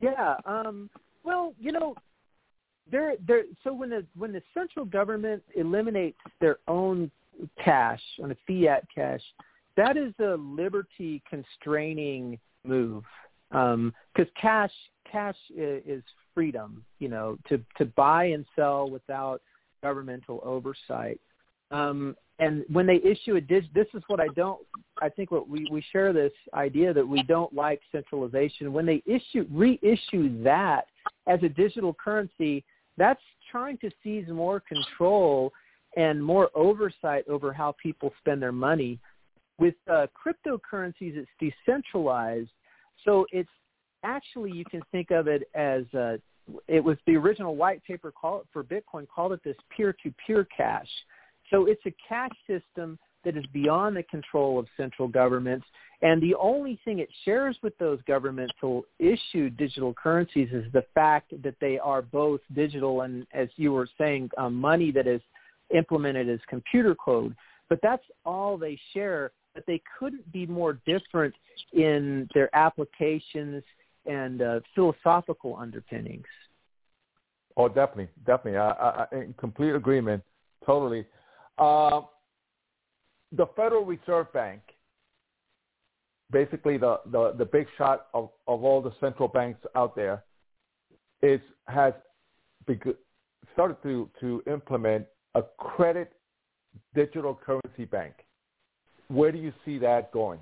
Yeah. 0.00 0.34
Um, 0.44 0.90
well, 1.22 1.54
you 1.58 1.72
know, 1.72 1.94
they're 2.90 3.14
they're 3.26 3.44
so 3.62 3.72
when 3.72 3.90
the 3.90 4.04
when 4.16 4.32
the 4.32 4.42
central 4.52 4.84
government 4.84 5.42
eliminates 5.56 6.18
their 6.40 6.58
own 6.68 7.10
cash 7.62 8.02
on 8.22 8.32
a 8.32 8.36
fiat 8.46 8.84
cash, 8.94 9.22
that 9.76 9.96
is 9.96 10.12
a 10.20 10.36
liberty 10.36 11.22
constraining 11.28 12.38
move 12.64 13.04
because 13.54 13.72
um, 13.74 14.40
cash 14.40 14.72
cash 15.10 15.36
is, 15.56 16.02
freedom, 16.34 16.84
you 16.98 17.08
know, 17.08 17.38
to 17.48 17.62
to 17.78 17.84
buy 17.84 18.24
and 18.24 18.44
sell 18.56 18.90
without 18.90 19.40
governmental 19.84 20.40
oversight. 20.44 21.20
Um, 21.70 22.16
and 22.40 22.64
when 22.72 22.86
they 22.86 22.96
issue 22.96 23.36
a 23.36 23.40
dig, 23.40 23.72
this 23.72 23.86
is 23.94 24.02
what 24.08 24.18
I 24.18 24.26
don't. 24.34 24.60
I 25.00 25.08
think 25.08 25.30
what 25.30 25.48
we 25.48 25.68
we 25.70 25.84
share 25.92 26.12
this 26.12 26.32
idea 26.54 26.92
that 26.92 27.06
we 27.06 27.22
don't 27.22 27.54
like 27.54 27.80
centralization. 27.92 28.72
When 28.72 28.84
they 28.84 29.00
issue 29.06 29.46
reissue 29.52 30.42
that 30.42 30.86
as 31.28 31.40
a 31.44 31.48
digital 31.48 31.94
currency, 31.94 32.64
that's 32.96 33.22
trying 33.52 33.78
to 33.78 33.90
seize 34.02 34.26
more 34.26 34.58
control 34.58 35.52
and 35.96 36.22
more 36.24 36.50
oversight 36.56 37.24
over 37.28 37.52
how 37.52 37.76
people 37.80 38.12
spend 38.18 38.42
their 38.42 38.50
money. 38.50 38.98
With 39.60 39.76
uh, 39.88 40.08
cryptocurrencies, 40.20 41.16
it's 41.16 41.30
decentralized, 41.38 42.50
so 43.04 43.26
it's 43.32 43.50
actually 44.02 44.52
you 44.52 44.64
can 44.64 44.82
think 44.92 45.10
of 45.10 45.28
it 45.28 45.48
as 45.54 45.82
uh, 45.94 46.16
it 46.68 46.82
was 46.82 46.96
the 47.06 47.16
original 47.16 47.56
white 47.56 47.82
paper 47.84 48.12
call 48.12 48.44
for 48.52 48.62
Bitcoin 48.62 49.06
called 49.08 49.32
it 49.32 49.40
this 49.44 49.56
peer-to-peer 49.74 50.46
cash 50.56 50.88
so 51.50 51.66
it's 51.66 51.84
a 51.86 51.94
cash 52.08 52.30
system 52.46 52.98
that 53.24 53.36
is 53.36 53.44
beyond 53.52 53.96
the 53.96 54.02
control 54.04 54.58
of 54.58 54.66
central 54.76 55.08
governments. 55.08 55.66
And 56.02 56.22
the 56.22 56.34
only 56.34 56.78
thing 56.84 56.98
it 56.98 57.08
shares 57.24 57.56
with 57.62 57.76
those 57.78 57.98
governmental 58.06 58.84
issued 58.98 59.56
digital 59.56 59.94
currencies 59.94 60.50
is 60.52 60.70
the 60.72 60.84
fact 60.94 61.32
that 61.42 61.54
they 61.60 61.78
are 61.78 62.02
both 62.02 62.40
digital 62.54 63.02
and, 63.02 63.26
as 63.32 63.48
you 63.56 63.72
were 63.72 63.88
saying, 63.98 64.30
um, 64.36 64.54
money 64.54 64.90
that 64.90 65.06
is 65.06 65.22
implemented 65.74 66.28
as 66.28 66.40
computer 66.48 66.94
code. 66.94 67.34
but 67.70 67.80
that's 67.82 68.04
all 68.26 68.58
they 68.58 68.78
share. 68.92 69.32
But 69.54 69.64
they 69.66 69.80
couldn't 69.98 70.30
be 70.32 70.46
more 70.46 70.80
different 70.84 71.34
in 71.72 72.28
their 72.34 72.54
applications 72.54 73.62
and 74.06 74.42
uh, 74.42 74.60
philosophical 74.74 75.56
underpinnings. 75.56 76.26
Oh, 77.56 77.68
definitely, 77.68 78.08
definitely. 78.26 78.58
I, 78.58 78.70
I, 78.70 79.06
in 79.12 79.34
complete 79.38 79.74
agreement, 79.74 80.22
totally. 80.66 81.06
Uh, 81.56 82.02
the 83.32 83.46
Federal 83.56 83.84
Reserve 83.84 84.32
Bank, 84.32 84.60
basically 86.32 86.76
the, 86.76 87.00
the, 87.12 87.34
the 87.38 87.44
big 87.44 87.66
shot 87.78 88.06
of, 88.12 88.30
of 88.48 88.64
all 88.64 88.82
the 88.82 88.92
central 89.00 89.28
banks 89.28 89.60
out 89.76 89.94
there, 89.94 90.24
is 91.22 91.40
has 91.68 91.94
started 93.52 93.76
to, 93.82 94.10
to 94.20 94.42
implement 94.50 95.06
a 95.34 95.42
credit 95.58 96.12
digital 96.94 97.34
currency 97.34 97.84
bank. 97.84 98.14
Where 99.08 99.32
do 99.32 99.38
you 99.38 99.52
see 99.64 99.78
that 99.78 100.12
going? 100.12 100.40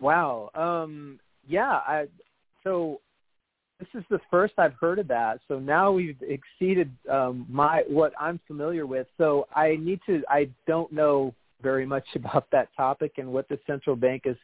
Wow. 0.00 0.50
Um, 0.54 1.20
yeah. 1.46 1.80
I, 1.86 2.06
so 2.64 3.00
this 3.78 3.88
is 3.94 4.04
the 4.10 4.20
first 4.30 4.54
I've 4.58 4.74
heard 4.74 4.98
of 4.98 5.08
that. 5.08 5.40
So 5.48 5.58
now 5.58 5.90
we've 5.90 6.20
exceeded 6.22 6.90
um, 7.10 7.46
my 7.48 7.82
what 7.88 8.12
I'm 8.20 8.38
familiar 8.46 8.86
with. 8.86 9.06
So 9.18 9.46
I 9.54 9.76
need 9.80 10.00
to. 10.06 10.22
I 10.28 10.50
don't 10.66 10.92
know 10.92 11.34
very 11.62 11.86
much 11.86 12.04
about 12.14 12.46
that 12.52 12.68
topic 12.76 13.12
and 13.18 13.32
what 13.32 13.48
the 13.48 13.58
central 13.66 13.96
bank 13.96 14.22
is 14.26 14.36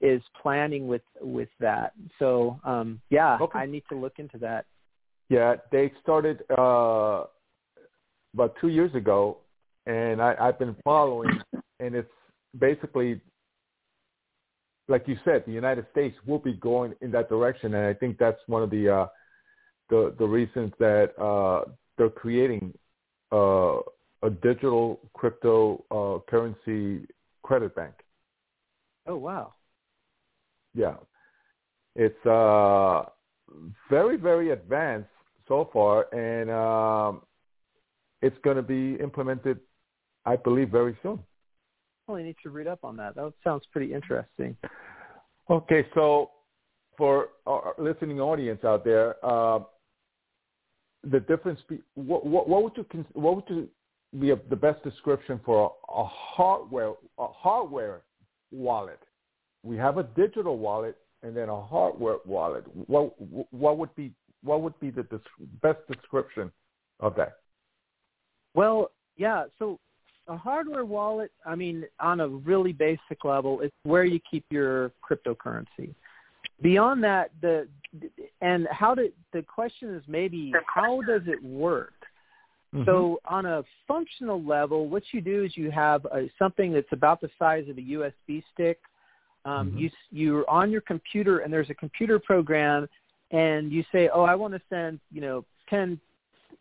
is 0.00 0.22
planning 0.40 0.86
with 0.88 1.02
with 1.20 1.48
that. 1.60 1.92
So 2.18 2.60
um, 2.64 3.00
yeah, 3.10 3.38
okay. 3.40 3.58
I 3.58 3.66
need 3.66 3.84
to 3.88 3.96
look 3.96 4.14
into 4.18 4.38
that. 4.38 4.66
Yeah, 5.28 5.56
they 5.70 5.90
started 6.02 6.42
uh, 6.50 7.24
about 8.34 8.54
two 8.60 8.68
years 8.68 8.94
ago, 8.94 9.38
and 9.86 10.22
I, 10.22 10.34
I've 10.40 10.58
been 10.58 10.76
following, 10.84 11.40
and 11.80 11.94
it's 11.94 12.10
basically 12.58 13.20
like 14.88 15.06
you 15.06 15.16
said, 15.24 15.44
the 15.46 15.52
United 15.52 15.86
States 15.92 16.16
will 16.26 16.38
be 16.38 16.54
going 16.54 16.94
in 17.00 17.10
that 17.12 17.28
direction, 17.28 17.74
and 17.74 17.86
I 17.86 17.94
think 17.94 18.18
that's 18.18 18.40
one 18.46 18.62
of 18.62 18.70
the 18.70 18.88
uh, 18.88 19.06
the 19.90 20.14
the 20.18 20.26
reasons 20.26 20.72
that 20.78 21.18
uh, 21.20 21.70
they're 21.96 22.10
creating 22.10 22.74
uh, 23.32 23.78
a 24.22 24.30
digital 24.42 25.00
crypto 25.14 25.84
uh, 25.90 26.30
currency 26.30 27.06
credit 27.42 27.74
bank. 27.74 27.94
Oh 29.06 29.16
wow! 29.16 29.54
Yeah, 30.74 30.96
it's 31.96 32.26
uh, 32.26 33.04
very 33.88 34.16
very 34.16 34.50
advanced 34.50 35.08
so 35.48 35.70
far, 35.72 36.12
and 36.14 36.50
um, 36.50 37.22
it's 38.20 38.36
going 38.44 38.56
to 38.56 38.62
be 38.62 38.94
implemented, 39.02 39.60
I 40.24 40.36
believe, 40.36 40.70
very 40.70 40.96
soon. 41.02 41.18
Well, 42.06 42.16
I 42.16 42.22
need 42.22 42.36
to 42.42 42.50
read 42.50 42.66
up 42.66 42.84
on 42.84 42.96
that. 42.96 43.14
That 43.14 43.32
sounds 43.44 43.64
pretty 43.72 43.92
interesting. 43.92 44.56
Okay, 45.50 45.86
so 45.94 46.30
for 46.96 47.28
our 47.46 47.74
listening 47.78 48.20
audience 48.20 48.64
out 48.64 48.84
there, 48.84 49.16
uh, 49.24 49.60
the 51.04 51.20
difference. 51.20 51.60
Be, 51.68 51.80
what, 51.94 52.24
what, 52.24 52.48
what, 52.48 52.62
would 52.62 52.72
you 52.76 53.04
what 53.12 53.36
would 53.36 53.44
you 53.48 53.68
be 54.18 54.30
a, 54.30 54.36
the 54.50 54.56
best 54.56 54.82
description 54.84 55.40
for 55.44 55.72
a, 55.88 55.92
a 55.92 56.04
hardware 56.04 56.92
a 57.18 57.26
hardware 57.26 58.02
wallet? 58.50 59.00
We 59.62 59.76
have 59.76 59.98
a 59.98 60.04
digital 60.04 60.58
wallet 60.58 60.96
and 61.22 61.36
then 61.36 61.48
a 61.48 61.60
hardware 61.60 62.18
wallet. 62.24 62.64
What 62.86 63.14
what 63.52 63.78
would 63.78 63.94
be 63.96 64.12
what 64.42 64.62
would 64.62 64.78
be 64.80 64.90
the 64.90 65.06
best 65.62 65.78
description 65.90 66.50
of 67.00 67.14
that? 67.16 67.38
Well, 68.54 68.90
yeah. 69.16 69.44
So 69.58 69.78
a 70.28 70.36
hardware 70.36 70.84
wallet, 70.84 71.32
I 71.44 71.54
mean, 71.54 71.84
on 72.00 72.20
a 72.20 72.28
really 72.28 72.72
basic 72.72 73.24
level, 73.24 73.60
it's 73.60 73.74
where 73.82 74.04
you 74.04 74.20
keep 74.30 74.44
your 74.50 74.92
cryptocurrency. 75.08 75.94
Beyond 76.60 77.02
that, 77.04 77.30
the 77.40 77.66
and 78.40 78.68
how 78.70 78.94
did 78.94 79.12
the 79.32 79.42
question 79.42 79.94
is 79.94 80.02
maybe 80.06 80.52
how 80.72 81.02
does 81.02 81.22
it 81.26 81.42
work? 81.42 81.92
Mm-hmm. 82.74 82.84
So 82.84 83.20
on 83.26 83.46
a 83.46 83.64
functional 83.86 84.42
level, 84.42 84.88
what 84.88 85.02
you 85.12 85.20
do 85.20 85.44
is 85.44 85.56
you 85.56 85.70
have 85.70 86.04
a, 86.06 86.30
something 86.38 86.72
that's 86.72 86.92
about 86.92 87.20
the 87.20 87.28
size 87.38 87.68
of 87.68 87.76
a 87.76 87.80
USB 87.80 88.42
stick. 88.54 88.78
Um, 89.44 89.70
mm-hmm. 89.70 89.78
You 89.78 89.90
you're 90.10 90.48
on 90.48 90.70
your 90.70 90.80
computer 90.82 91.40
and 91.40 91.52
there's 91.52 91.70
a 91.70 91.74
computer 91.74 92.18
program, 92.20 92.88
and 93.32 93.72
you 93.72 93.84
say, 93.90 94.08
oh, 94.14 94.22
I 94.22 94.36
want 94.36 94.54
to 94.54 94.60
send 94.70 95.00
you 95.10 95.20
know 95.20 95.44
ten 95.68 96.00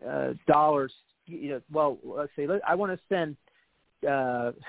uh, 0.07 0.33
dollars. 0.47 0.91
You 1.27 1.49
know, 1.49 1.61
well, 1.71 1.99
let's 2.03 2.31
say 2.35 2.47
I 2.67 2.73
want 2.73 2.91
to 2.91 2.99
send 3.07 3.37
uh, 4.07 4.51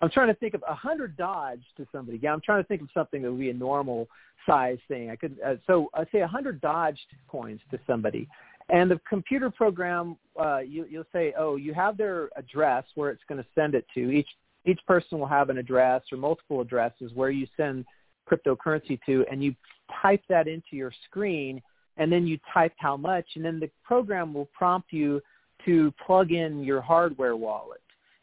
I'm 0.00 0.10
trying 0.10 0.28
to 0.28 0.34
think 0.34 0.54
of 0.54 0.62
a 0.68 0.74
hundred 0.74 1.16
Dodge 1.16 1.62
to 1.76 1.86
somebody. 1.92 2.18
Yeah, 2.22 2.32
I'm 2.32 2.40
trying 2.40 2.62
to 2.62 2.68
think 2.68 2.82
of 2.82 2.88
something 2.92 3.22
that 3.22 3.30
would 3.30 3.40
be 3.40 3.50
a 3.50 3.54
normal 3.54 4.08
size 4.44 4.78
thing. 4.88 5.10
I 5.10 5.16
could 5.16 5.38
uh, 5.44 5.54
so 5.66 5.88
I'd 5.94 6.08
say 6.12 6.20
a 6.20 6.26
hundred 6.26 6.60
Dodge 6.60 6.98
coins 7.28 7.60
to 7.70 7.78
somebody, 7.86 8.28
and 8.68 8.90
the 8.90 9.00
computer 9.08 9.50
program 9.50 10.16
uh, 10.38 10.58
you, 10.58 10.86
you'll 10.90 11.04
say, 11.12 11.32
oh, 11.38 11.56
you 11.56 11.72
have 11.74 11.96
their 11.96 12.28
address 12.36 12.84
where 12.96 13.10
it's 13.10 13.22
going 13.28 13.40
to 13.40 13.48
send 13.54 13.74
it 13.74 13.86
to. 13.94 14.10
Each 14.10 14.28
each 14.66 14.80
person 14.86 15.18
will 15.18 15.26
have 15.26 15.50
an 15.50 15.58
address 15.58 16.02
or 16.10 16.18
multiple 16.18 16.60
addresses 16.60 17.12
where 17.14 17.30
you 17.30 17.46
send 17.56 17.84
cryptocurrency 18.30 18.98
to, 19.06 19.24
and 19.30 19.44
you 19.44 19.54
type 20.02 20.22
that 20.28 20.48
into 20.48 20.72
your 20.72 20.92
screen, 21.08 21.62
and 21.98 22.10
then 22.10 22.26
you 22.26 22.38
type 22.52 22.72
how 22.78 22.96
much, 22.96 23.26
and 23.36 23.44
then 23.44 23.60
the 23.60 23.70
program 23.84 24.32
will 24.32 24.48
prompt 24.56 24.92
you 24.92 25.20
to 25.64 25.92
plug 26.04 26.32
in 26.32 26.64
your 26.64 26.80
hardware 26.80 27.36
wallet. 27.36 27.80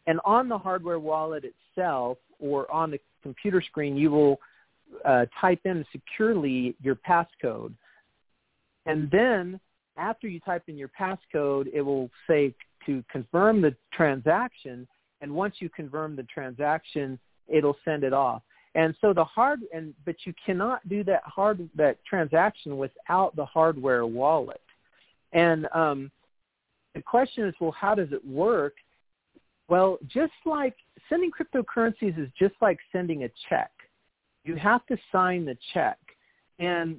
And 0.07 0.19
on 0.25 0.49
the 0.49 0.57
hardware 0.57 0.99
wallet 0.99 1.43
itself 1.43 2.17
or 2.39 2.71
on 2.71 2.91
the 2.91 2.99
computer 3.21 3.61
screen, 3.61 3.95
you 3.95 4.11
will 4.11 4.39
uh, 5.05 5.25
type 5.39 5.61
in 5.65 5.85
securely 5.91 6.75
your 6.81 6.95
passcode. 6.95 7.73
And 8.85 9.09
then 9.11 9.59
after 9.97 10.27
you 10.27 10.39
type 10.39 10.63
in 10.67 10.77
your 10.77 10.89
passcode, 10.99 11.67
it 11.73 11.81
will 11.81 12.09
say 12.27 12.53
to 12.85 13.03
confirm 13.11 13.61
the 13.61 13.75
transaction. 13.93 14.87
And 15.21 15.31
once 15.31 15.55
you 15.59 15.69
confirm 15.69 16.15
the 16.15 16.23
transaction, 16.23 17.19
it'll 17.47 17.77
send 17.85 18.03
it 18.03 18.13
off. 18.13 18.41
And 18.73 18.95
so 19.01 19.13
the 19.13 19.23
hard 19.23 19.59
and 19.73 19.93
but 20.05 20.15
you 20.25 20.33
cannot 20.45 20.87
do 20.87 21.03
that 21.03 21.23
hard 21.25 21.69
that 21.75 21.97
transaction 22.05 22.77
without 22.77 23.35
the 23.35 23.45
hardware 23.45 24.05
wallet. 24.05 24.61
And 25.33 25.67
um, 25.73 26.09
the 26.95 27.01
question 27.01 27.45
is, 27.45 27.53
well, 27.59 27.71
how 27.71 27.95
does 27.95 28.11
it 28.11 28.25
work? 28.25 28.73
Well, 29.71 29.99
just 30.05 30.33
like 30.45 30.75
sending 31.07 31.31
cryptocurrencies 31.31 32.19
is 32.21 32.27
just 32.37 32.55
like 32.61 32.77
sending 32.91 33.23
a 33.23 33.29
check. 33.47 33.71
You 34.43 34.57
have 34.57 34.85
to 34.87 34.97
sign 35.13 35.45
the 35.45 35.55
check. 35.73 35.97
And 36.59 36.97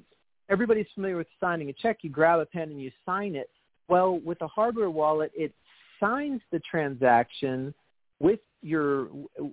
everybody's 0.49 0.87
familiar 0.95 1.15
with 1.15 1.27
signing 1.39 1.69
a 1.69 1.73
check. 1.73 1.99
You 2.01 2.09
grab 2.09 2.39
a 2.39 2.47
pen 2.47 2.71
and 2.71 2.81
you 2.81 2.89
sign 3.05 3.35
it. 3.35 3.51
Well, 3.89 4.19
with 4.25 4.41
a 4.41 4.47
hardware 4.47 4.89
wallet, 4.89 5.31
it 5.35 5.53
signs 5.99 6.41
the 6.51 6.59
transaction 6.61 7.75
with 8.19 8.39
your 8.63 9.09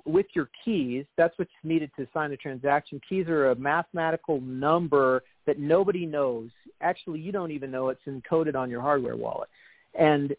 with 0.06 0.26
your 0.34 0.48
keys. 0.64 1.04
That's 1.18 1.38
what's 1.38 1.50
needed 1.62 1.90
to 1.98 2.08
sign 2.14 2.32
a 2.32 2.38
transaction. 2.38 3.02
Keys 3.06 3.28
are 3.28 3.50
a 3.50 3.54
mathematical 3.54 4.40
number 4.40 5.24
that 5.46 5.58
nobody 5.58 6.06
knows. 6.06 6.48
Actually, 6.80 7.20
you 7.20 7.32
don't 7.32 7.50
even 7.50 7.70
know 7.70 7.90
it's 7.90 8.00
encoded 8.08 8.56
on 8.56 8.70
your 8.70 8.80
hardware 8.80 9.16
wallet. 9.16 9.50
And 9.98 10.34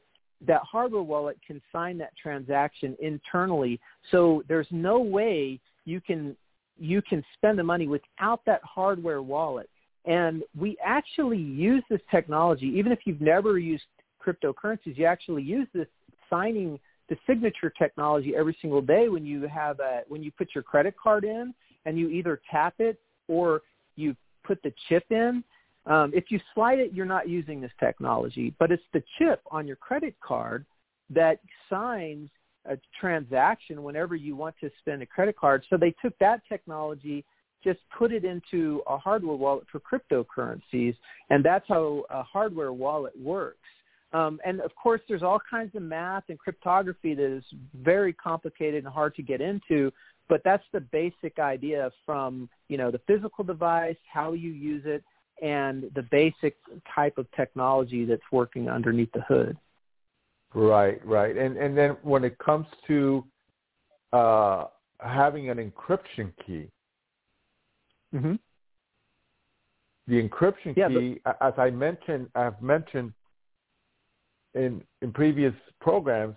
that 0.48 0.62
hardware 0.64 1.04
wallet 1.04 1.38
can 1.46 1.62
sign 1.72 1.98
that 2.00 2.12
transaction 2.22 2.96
internally. 3.02 3.80
So 4.12 4.44
there's 4.48 4.68
no 4.72 5.00
way 5.00 5.60
you 5.86 6.02
can 6.02 6.36
you 6.78 7.02
can 7.02 7.24
spend 7.36 7.60
the 7.60 7.64
money 7.64 7.88
without 7.88 8.44
that 8.46 8.62
hardware 8.64 9.22
wallet. 9.22 9.70
And 10.06 10.42
we 10.58 10.78
actually 10.84 11.38
use 11.38 11.84
this 11.90 12.02
technology, 12.10 12.66
even 12.76 12.92
if 12.92 13.00
you've 13.06 13.22
never 13.22 13.60
used 13.60 13.84
cryptocurrencies, 14.26 14.98
you 14.98 15.06
actually 15.06 15.44
use 15.44 15.68
this 15.74 15.88
signing 16.28 16.80
the 17.10 17.18
signature 17.28 17.72
technology 17.78 18.36
every 18.36 18.58
single 18.62 18.82
day 18.82 19.10
when 19.10 19.26
you 19.26 19.48
have 19.48 19.80
a, 19.80 20.02
when 20.08 20.24
you 20.24 20.32
put 20.32 20.50
your 20.56 20.64
credit 20.64 20.96
card 21.02 21.24
in 21.24 21.54
and 21.86 22.00
you 22.00 22.10
either 22.10 22.42
tap 22.50 22.76
it 22.80 23.00
or 23.28 23.62
you 23.96 24.16
put 24.44 24.62
the 24.64 24.74
chip 24.88 25.04
in 25.12 25.44
um, 25.86 26.12
if 26.14 26.26
you 26.30 26.40
slide 26.54 26.80
it, 26.80 26.94
you're 26.94 27.06
not 27.06 27.28
using 27.28 27.60
this 27.60 27.72
technology, 27.80 28.54
but 28.60 28.72
it's 28.72 28.84
the 28.94 29.04
chip 29.18 29.42
on 29.50 29.66
your 29.68 29.78
credit 29.78 30.16
card 30.22 30.66
that 31.10 31.40
signs 31.70 32.30
a 32.66 32.78
transaction 33.00 33.82
whenever 33.82 34.16
you 34.16 34.36
want 34.36 34.56
to 34.62 34.70
spend 34.80 35.02
a 35.02 35.06
credit 35.06 35.36
card. 35.36 35.64
So 35.70 35.78
they 35.78 35.94
took 36.02 36.18
that 36.20 36.42
technology, 36.48 37.26
just 37.64 37.80
put 37.98 38.12
it 38.12 38.24
into 38.24 38.84
a 38.88 38.98
hardware 38.98 39.36
wallet 39.36 39.66
for 39.72 39.80
cryptocurrencies, 39.80 40.96
and 41.30 41.44
that's 41.44 41.66
how 41.68 42.04
a 42.10 42.22
hardware 42.22 42.74
wallet 42.74 43.14
works. 43.20 43.58
Um, 44.14 44.40
and 44.46 44.60
of 44.62 44.76
course, 44.76 45.02
there's 45.08 45.24
all 45.24 45.40
kinds 45.50 45.74
of 45.76 45.82
math 45.82 46.24
and 46.30 46.38
cryptography 46.38 47.16
that 47.16 47.36
is 47.38 47.44
very 47.82 48.14
complicated 48.14 48.84
and 48.84 48.94
hard 48.94 49.16
to 49.16 49.24
get 49.24 49.42
into. 49.42 49.92
But 50.28 50.42
that's 50.44 50.64
the 50.74 50.82
basic 50.82 51.40
idea 51.40 51.92
from 52.06 52.50
you 52.68 52.78
know 52.78 52.92
the 52.92 53.02
physical 53.08 53.44
device, 53.44 53.98
how 54.12 54.34
you 54.34 54.52
use 54.52 54.84
it, 54.86 55.04
and 55.42 55.90
the 55.96 56.04
basic 56.04 56.56
type 56.94 57.18
of 57.18 57.26
technology 57.32 58.06
that's 58.06 58.22
working 58.32 58.70
underneath 58.70 59.12
the 59.14 59.22
hood. 59.22 59.58
Right, 60.54 61.06
right. 61.06 61.36
And 61.38 61.58
and 61.58 61.78
then 61.78 61.98
when 62.04 62.24
it 62.24 62.38
comes 62.40 62.68
to 62.88 63.26
uh, 64.14 64.66
having 65.00 65.50
an 65.50 65.58
encryption 65.58 66.32
key, 66.46 66.68
mm-hmm. 68.14 68.34
the 70.08 70.28
encryption 70.28 70.76
yeah, 70.76 70.90
key, 70.90 71.22
but, 71.24 71.38
as 71.42 71.54
I 71.58 71.70
mentioned, 71.70 72.28
I've 72.36 72.62
mentioned 72.62 73.14
in 74.54 74.84
in 75.02 75.12
previous 75.14 75.54
programs, 75.80 76.36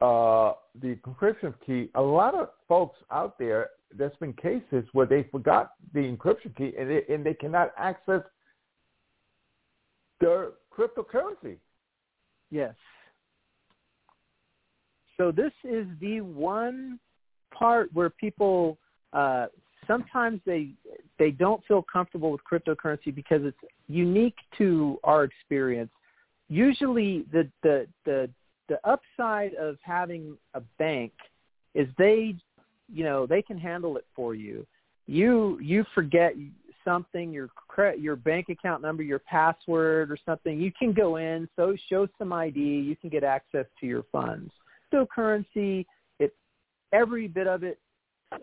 uh, 0.00 0.52
the 0.80 0.96
encryption 0.96 1.52
key. 1.66 1.90
A 1.96 2.02
lot 2.02 2.34
of 2.34 2.50
folks 2.68 2.98
out 3.10 3.38
there, 3.38 3.70
there's 3.92 4.16
been 4.20 4.32
cases 4.34 4.84
where 4.92 5.06
they 5.06 5.24
forgot 5.32 5.72
the 5.92 6.00
encryption 6.00 6.54
key 6.56 6.72
and 6.78 6.88
they, 6.88 7.02
and 7.12 7.26
they 7.26 7.34
cannot 7.34 7.72
access 7.76 8.22
their 10.20 10.50
cryptocurrency. 10.76 11.56
Yes. 12.50 12.74
So 15.16 15.32
this 15.32 15.52
is 15.64 15.86
the 16.00 16.20
one 16.20 16.98
part 17.52 17.92
where 17.92 18.10
people 18.10 18.78
uh, 19.12 19.46
sometimes 19.86 20.40
they 20.46 20.70
they 21.18 21.32
don't 21.32 21.64
feel 21.66 21.84
comfortable 21.90 22.30
with 22.30 22.40
cryptocurrency 22.50 23.12
because 23.12 23.42
it's 23.44 23.58
unique 23.88 24.36
to 24.58 24.98
our 25.02 25.24
experience. 25.24 25.90
Usually, 26.48 27.24
the 27.32 27.48
the 27.62 27.86
the 28.04 28.30
the 28.68 28.78
upside 28.88 29.54
of 29.54 29.76
having 29.82 30.36
a 30.54 30.60
bank 30.78 31.12
is 31.74 31.88
they 31.98 32.36
you 32.92 33.04
know 33.04 33.26
they 33.26 33.42
can 33.42 33.58
handle 33.58 33.96
it 33.96 34.06
for 34.14 34.34
you. 34.34 34.66
You 35.06 35.58
you 35.60 35.84
forget 35.94 36.34
something, 36.88 37.32
your 37.32 37.48
credit, 37.48 38.00
your 38.00 38.16
bank 38.16 38.48
account 38.48 38.80
number, 38.80 39.02
your 39.02 39.18
password, 39.18 40.10
or 40.10 40.16
something, 40.24 40.58
you 40.58 40.72
can 40.76 40.92
go 40.92 41.16
in, 41.16 41.48
so 41.54 41.76
show 41.88 42.08
some 42.18 42.32
ID, 42.32 42.58
you 42.58 42.96
can 42.96 43.10
get 43.10 43.24
access 43.24 43.66
to 43.80 43.86
your 43.86 44.04
funds. 44.10 44.50
Cryptocurrency, 44.92 45.84
it 46.18 46.34
every 46.92 47.28
bit 47.28 47.46
of 47.46 47.62
it 47.62 47.78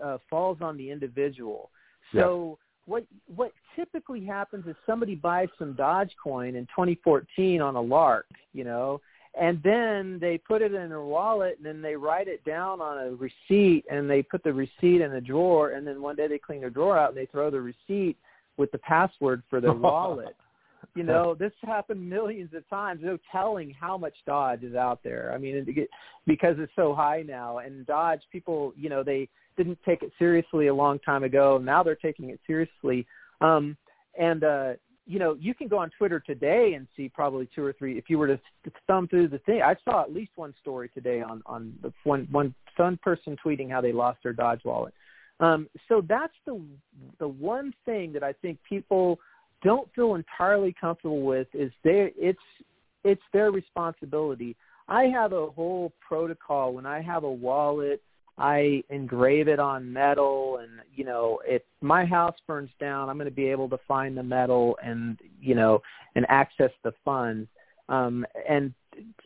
uh, 0.03 0.19
falls 0.29 0.59
on 0.61 0.77
the 0.77 0.91
individual. 0.91 1.71
So 2.13 2.59
yeah. 2.59 2.93
what 2.93 3.03
what 3.35 3.51
typically 3.75 4.23
happens 4.23 4.65
is 4.67 4.75
somebody 4.85 5.15
buys 5.15 5.49
some 5.57 5.73
Dogecoin 5.73 6.49
in 6.49 6.65
2014 6.67 7.61
on 7.61 7.75
a 7.75 7.81
lark, 7.81 8.27
you 8.53 8.63
know, 8.63 9.01
and 9.39 9.61
then 9.63 10.17
they 10.21 10.37
put 10.37 10.61
it 10.61 10.73
in 10.73 10.89
their 10.89 11.01
wallet 11.01 11.57
and 11.57 11.65
then 11.65 11.81
they 11.81 11.95
write 11.95 12.27
it 12.27 12.43
down 12.45 12.79
on 12.79 12.97
a 12.99 13.11
receipt 13.15 13.85
and 13.89 14.09
they 14.09 14.21
put 14.21 14.43
the 14.43 14.53
receipt 14.53 15.01
in 15.01 15.13
a 15.13 15.21
drawer 15.21 15.71
and 15.71 15.85
then 15.85 16.01
one 16.01 16.15
day 16.15 16.27
they 16.27 16.37
clean 16.37 16.61
their 16.61 16.69
drawer 16.69 16.97
out 16.97 17.09
and 17.09 17.17
they 17.17 17.25
throw 17.25 17.49
the 17.49 17.59
receipt 17.59 18.17
with 18.57 18.71
the 18.71 18.77
password 18.79 19.43
for 19.49 19.61
their 19.61 19.73
wallet. 19.73 20.35
you 20.95 21.03
know, 21.03 21.35
this 21.35 21.51
happened 21.61 22.07
millions 22.07 22.53
of 22.53 22.67
times. 22.69 23.01
No 23.03 23.17
telling 23.31 23.73
how 23.79 23.97
much 23.97 24.13
Dodge 24.25 24.63
is 24.63 24.75
out 24.75 25.01
there. 25.03 25.31
I 25.33 25.37
mean, 25.37 25.65
it, 25.67 25.89
because 26.25 26.55
it's 26.57 26.71
so 26.75 26.93
high 26.93 27.23
now, 27.27 27.59
and 27.59 27.85
Dodge 27.85 28.21
people, 28.31 28.73
you 28.77 28.89
know, 28.89 29.03
they 29.03 29.27
didn't 29.57 29.79
take 29.85 30.03
it 30.03 30.11
seriously 30.19 30.67
a 30.67 30.73
long 30.73 30.99
time 30.99 31.23
ago. 31.23 31.59
Now 31.61 31.83
they're 31.83 31.95
taking 31.95 32.29
it 32.29 32.39
seriously. 32.45 33.05
Um, 33.41 33.77
and 34.17 34.43
uh, 34.43 34.73
you 35.05 35.19
know, 35.19 35.35
you 35.39 35.53
can 35.53 35.67
go 35.67 35.77
on 35.77 35.91
Twitter 35.97 36.19
today 36.19 36.73
and 36.75 36.87
see 36.95 37.09
probably 37.09 37.47
two 37.53 37.63
or 37.63 37.73
three. 37.73 37.97
If 37.97 38.05
you 38.09 38.17
were 38.17 38.27
to 38.27 38.39
thumb 38.87 39.07
through 39.07 39.27
the 39.27 39.39
thing, 39.39 39.61
I 39.61 39.75
saw 39.83 40.01
at 40.01 40.13
least 40.13 40.31
one 40.35 40.53
story 40.61 40.89
today 40.89 41.21
on 41.21 41.43
on 41.45 41.73
the 41.81 41.93
one 42.03 42.27
one 42.31 42.53
some 42.77 42.97
person 42.97 43.37
tweeting 43.43 43.69
how 43.69 43.81
they 43.81 43.91
lost 43.91 44.19
their 44.23 44.33
Dodge 44.33 44.61
wallet. 44.65 44.93
Um, 45.39 45.67
so 45.89 46.01
that's 46.07 46.33
the 46.45 46.61
the 47.19 47.27
one 47.27 47.73
thing 47.85 48.13
that 48.13 48.23
I 48.23 48.33
think 48.33 48.57
people 48.67 49.19
don't 49.63 49.89
feel 49.93 50.15
entirely 50.15 50.73
comfortable 50.79 51.23
with 51.23 51.47
is 51.53 51.71
they 51.83 52.13
it's 52.17 52.39
it's 53.03 53.21
their 53.33 53.51
responsibility. 53.51 54.55
I 54.87 55.05
have 55.05 55.33
a 55.33 55.47
whole 55.47 55.91
protocol 56.07 56.73
when 56.73 56.85
I 56.85 57.01
have 57.01 57.23
a 57.23 57.31
wallet. 57.31 58.01
I 58.37 58.83
engrave 58.89 59.47
it 59.47 59.59
on 59.59 59.91
metal, 59.91 60.59
and 60.61 60.71
you 60.93 61.05
know, 61.05 61.39
if 61.45 61.61
my 61.81 62.05
house 62.05 62.35
burns 62.47 62.69
down, 62.79 63.09
I'm 63.09 63.17
going 63.17 63.29
to 63.29 63.35
be 63.35 63.47
able 63.47 63.69
to 63.69 63.79
find 63.87 64.17
the 64.17 64.23
metal 64.23 64.77
and 64.83 65.17
you 65.41 65.55
know 65.55 65.81
and 66.15 66.25
access 66.29 66.71
the 66.83 66.93
funds. 67.03 67.47
Um, 67.87 68.25
and 68.49 68.73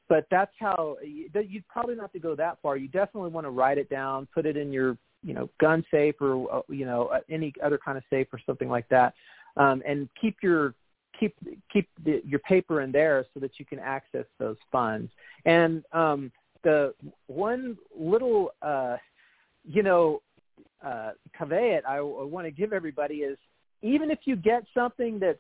but 0.07 0.25
that's 0.29 0.51
how 0.59 0.97
you'd 1.03 1.67
probably 1.67 1.95
not 1.95 2.03
have 2.03 2.11
to 2.13 2.19
go 2.19 2.35
that 2.35 2.57
far. 2.61 2.77
You 2.77 2.87
definitely 2.87 3.29
want 3.31 3.45
to 3.45 3.51
write 3.51 3.77
it 3.77 3.89
down, 3.89 4.27
put 4.33 4.45
it 4.45 4.57
in 4.57 4.71
your 4.71 4.97
you 5.23 5.33
know 5.33 5.49
gun 5.59 5.83
safe 5.91 6.15
or 6.21 6.51
uh, 6.53 6.61
you 6.69 6.85
know 6.85 7.07
uh, 7.07 7.19
any 7.29 7.53
other 7.63 7.77
kind 7.77 7.97
of 7.97 8.03
safe 8.09 8.27
or 8.31 8.39
something 8.45 8.69
like 8.69 8.87
that, 8.89 9.13
um, 9.57 9.81
and 9.87 10.09
keep 10.19 10.37
your 10.41 10.73
keep 11.19 11.35
keep 11.71 11.87
the, 12.03 12.21
your 12.25 12.39
paper 12.39 12.81
in 12.81 12.91
there 12.91 13.25
so 13.33 13.39
that 13.39 13.59
you 13.59 13.65
can 13.65 13.79
access 13.79 14.25
those 14.39 14.57
funds. 14.71 15.11
And 15.45 15.83
um, 15.91 16.31
the 16.63 16.93
one 17.27 17.77
little 17.97 18.51
uh, 18.61 18.97
you 19.63 19.83
know 19.83 20.21
uh, 20.85 21.11
caveat 21.37 21.87
I, 21.87 21.97
I 21.97 22.01
want 22.01 22.45
to 22.47 22.51
give 22.51 22.73
everybody 22.73 23.15
is 23.15 23.37
even 23.81 24.11
if 24.11 24.19
you 24.25 24.35
get 24.35 24.63
something 24.73 25.19
that's 25.19 25.39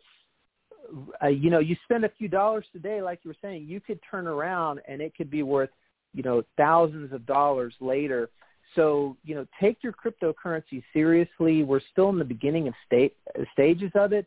uh, 1.23 1.27
you 1.27 1.49
know 1.49 1.59
you 1.59 1.75
spend 1.83 2.05
a 2.05 2.11
few 2.17 2.27
dollars 2.27 2.65
today, 2.71 3.01
like 3.01 3.19
you 3.23 3.29
were 3.29 3.37
saying, 3.41 3.65
you 3.67 3.79
could 3.79 3.99
turn 4.09 4.27
around 4.27 4.81
and 4.87 5.01
it 5.01 5.15
could 5.15 5.29
be 5.29 5.43
worth 5.43 5.69
you 6.13 6.23
know 6.23 6.43
thousands 6.57 7.13
of 7.13 7.25
dollars 7.25 7.73
later 7.79 8.29
so, 8.75 9.17
you 9.23 9.35
know, 9.35 9.45
take 9.59 9.77
your 9.83 9.93
cryptocurrency 9.93 10.83
seriously. 10.93 11.63
We're 11.63 11.81
still 11.91 12.09
in 12.09 12.19
the 12.19 12.25
beginning 12.25 12.67
of 12.67 12.73
state, 12.85 13.15
stages 13.53 13.91
of 13.95 14.13
it. 14.13 14.25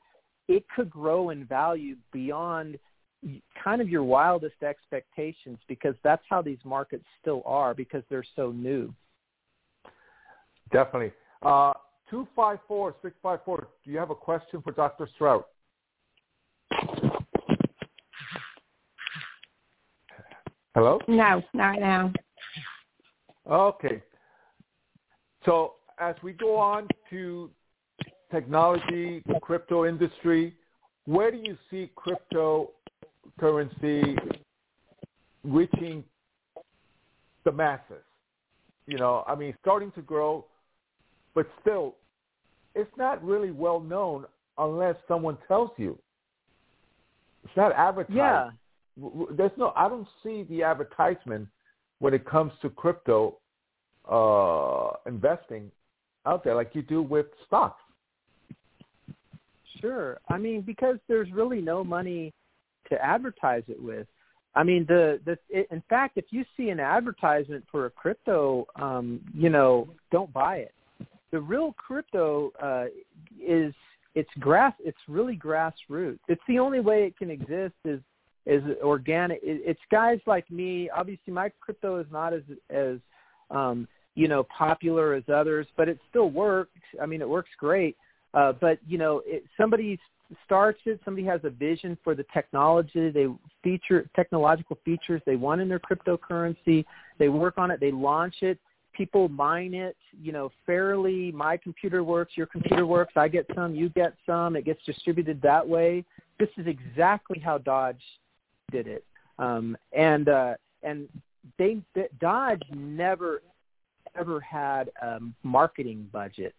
It 0.49 0.65
could 0.75 0.91
grow 0.91 1.31
in 1.31 1.45
value 1.45 1.97
beyond 2.13 2.79
kind 3.63 3.81
of 3.81 3.89
your 3.89 4.03
wildest 4.03 4.63
expectations 4.63 5.59
because 5.69 5.95
that's 6.03 6.25
how 6.29 6.43
these 6.43 6.59
markets 6.65 7.05
still 7.21 7.43
are 7.47 7.73
because 7.73 8.03
they're 8.11 8.25
so 8.35 8.51
new. 8.51 8.93
Definitely. 10.73 11.13
Uh, 11.43 11.75
254 12.11 12.97
654, 13.03 13.69
do 13.85 13.91
you 13.91 13.99
have 13.99 14.11
a 14.11 14.15
question 14.15 14.61
for 14.63 14.73
Dr. 14.73 15.09
Stroud? 15.15 15.45
Hello? 20.75 20.99
No, 21.07 21.43
not 21.55 21.79
now. 21.79 22.13
Okay. 23.49 24.03
So 25.45 25.75
as 25.99 26.15
we 26.23 26.33
go 26.33 26.57
on 26.57 26.89
to 27.11 27.51
technology, 28.31 29.23
the 29.27 29.39
crypto 29.41 29.85
industry, 29.87 30.55
where 31.07 31.31
do 31.31 31.39
you 31.39 31.57
see 31.71 31.91
cryptocurrency 33.41 34.17
reaching 35.45 36.05
the 37.45 37.53
masses? 37.53 38.05
You 38.87 38.99
know, 38.99 39.25
I 39.27 39.35
mean, 39.35 39.55
starting 39.61 39.93
to 39.93 40.03
grow, 40.03 40.45
but 41.35 41.47
still, 41.61 41.95
it's 42.75 42.91
not 42.97 43.23
really 43.25 43.51
well 43.51 43.81
known 43.81 44.25
unless 44.59 44.97
someone 45.07 45.39
tells 45.49 45.71
you. 45.77 45.99
It's 47.45 47.57
not 47.57 47.73
advertised. 47.73 48.17
Yeah. 48.17 48.51
There's 49.37 49.53
no. 49.57 49.73
I 49.75 49.89
don't 49.89 50.07
see 50.23 50.45
the 50.45 50.63
advertisement 50.63 51.49
when 51.99 52.13
it 52.13 52.25
comes 52.27 52.53
to 52.63 52.69
crypto 52.69 53.39
uh, 54.11 54.91
investing 55.07 55.71
out 56.27 56.45
there 56.45 56.55
like 56.55 56.71
you 56.75 56.83
do 56.83 57.03
with 57.03 57.27
stocks. 57.47 57.81
Sure. 59.81 60.19
I 60.29 60.39
mean, 60.39 60.63
because 60.63 60.97
there's 61.09 61.31
really 61.33 61.61
no 61.61 61.83
money 61.83 62.33
to 62.89 63.05
advertise 63.05 63.65
it 63.69 63.83
with. 63.83 64.07
I 64.55 64.63
mean, 64.63 64.85
the 64.87 65.19
the 65.25 65.39
it, 65.49 65.67
in 65.71 65.83
fact, 65.89 66.19
if 66.19 66.27
you 66.31 66.45
see 66.57 66.69
an 66.69 66.79
advertisement 66.79 67.65
for 67.71 67.87
a 67.87 67.91
crypto, 67.91 68.67
um, 68.77 69.21
you 69.35 69.49
know, 69.49 69.89
don't 70.11 70.33
buy 70.33 70.57
it. 70.57 70.75
The 71.31 71.41
real 71.41 71.75
crypto 71.79 72.53
uh, 72.63 72.85
is 73.41 73.73
it's 74.15 74.31
grass. 74.39 74.75
It's 74.85 74.99
really 75.09 75.37
grassroots. 75.37 76.19
It's 76.29 76.43
the 76.47 76.59
only 76.59 76.81
way 76.81 77.05
it 77.05 77.17
can 77.17 77.31
exist 77.31 77.75
is 77.85 78.01
is 78.45 78.63
organic. 78.83 79.41
It, 79.43 79.63
it's 79.65 79.81
guys 79.91 80.19
like 80.27 80.51
me. 80.51 80.91
Obviously, 80.91 81.33
my 81.33 81.51
crypto 81.61 81.99
is 81.99 82.07
not 82.13 82.35
as 82.35 82.43
as 82.69 82.99
um, 83.53 83.87
you 84.15 84.29
know, 84.29 84.45
popular 84.45 85.15
as 85.15 85.23
others, 85.33 85.67
but 85.77 85.89
it 85.89 85.99
still 86.11 86.31
works. 86.31 86.81
I 87.01 87.07
mean, 87.07 87.21
it 87.21 87.29
works 87.29 87.51
great. 87.59 87.97
Uh, 88.35 88.53
but 88.53 88.79
you 88.87 88.99
know, 88.99 89.23
it, 89.25 89.45
somebody 89.57 89.99
starts 90.45 90.81
it. 90.87 91.01
Somebody 91.05 91.27
has 91.27 91.41
a 91.45 91.51
vision 91.51 91.97
for 92.03 92.15
the 92.15 92.25
technology. 92.33 93.11
They 93.11 93.27
feature 93.63 94.09
technological 94.17 94.79
features 94.85 95.21
they 95.27 95.37
want 95.37 95.61
in 95.61 95.69
their 95.69 95.81
cryptocurrency. 95.81 96.85
They 97.19 97.29
work 97.29 97.59
on 97.59 97.71
it. 97.71 97.81
They 97.81 97.93
launch 97.93 98.37
it. 98.41 98.59
People 98.95 99.29
mine 99.29 99.75
it. 99.75 99.97
You 100.21 100.33
know, 100.33 100.51
fairly. 100.67 101.33
My 101.33 101.57
computer 101.57 102.05
works. 102.05 102.33
Your 102.37 102.47
computer 102.47 102.87
works. 102.87 103.13
I 103.17 103.29
get 103.29 103.47
some. 103.55 103.75
You 103.75 103.89
get 103.91 104.15
some. 104.27 104.57
It 104.57 104.65
gets 104.65 104.83
distributed 104.85 105.41
that 105.43 105.67
way. 105.67 106.05
This 106.39 106.49
is 106.57 106.67
exactly 106.67 107.39
how 107.39 107.59
Dodge 107.59 108.03
did 108.71 108.87
it. 108.87 109.05
Um, 109.39 109.77
and 109.93 110.29
uh, 110.29 110.55
and 110.83 111.09
they, 111.59 111.79
they 111.95 112.09
Dodge 112.21 112.63
never 112.75 113.43
ever 114.19 114.41
had 114.41 114.91
a 115.01 115.19
marketing 115.43 116.09
budget. 116.13 116.55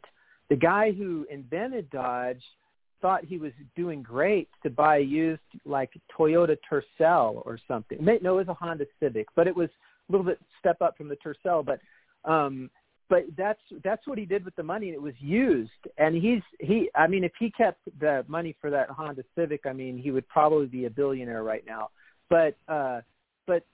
The 0.50 0.56
guy 0.56 0.92
who 0.92 1.26
invented 1.30 1.90
Dodge 1.90 2.42
thought 3.02 3.26
he 3.26 3.38
was 3.38 3.52
doing 3.76 4.02
great 4.02 4.50
to 4.64 4.70
buy 4.70 4.98
used 4.98 5.42
like 5.66 5.92
Toyota 6.18 6.58
Tercel 6.70 7.42
or 7.46 7.60
something. 7.68 7.98
No, 8.02 8.16
it 8.16 8.48
was 8.48 8.48
a 8.48 8.54
Honda 8.54 8.86
Civic, 9.00 9.28
but 9.36 9.46
it 9.46 9.56
was 9.56 9.70
a 10.10 10.12
little 10.12 10.26
bit 10.26 10.40
step 10.60 10.82
up 10.82 10.98
from 10.98 11.10
the 11.10 11.18
Tercel. 11.18 11.64
But 11.66 11.80
um, 12.30 12.70
but 13.10 13.26
that's 13.38 13.60
that's 13.84 14.08
what 14.08 14.18
he 14.18 14.26
did 14.26 14.46
with 14.46 14.56
the 14.56 14.64
money, 14.64 14.88
and 14.88 14.96
it 14.96 15.02
was 15.02 15.14
used. 15.20 15.70
And 15.98 16.16
he's 16.16 16.42
he. 16.60 16.90
I 16.96 17.08
mean, 17.08 17.24
if 17.24 17.34
he 17.38 17.52
kept 17.52 17.80
the 18.00 18.24
money 18.28 18.56
for 18.60 18.70
that 18.70 18.90
Honda 18.90 19.24
Civic, 19.38 19.66
I 19.66 19.74
mean, 19.74 19.98
he 19.98 20.12
would 20.12 20.28
probably 20.30 20.68
be 20.68 20.86
a 20.86 20.90
billionaire 20.90 21.44
right 21.44 21.66
now. 21.68 21.90
But 22.30 22.56
uh, 22.68 23.02
but 23.46 23.66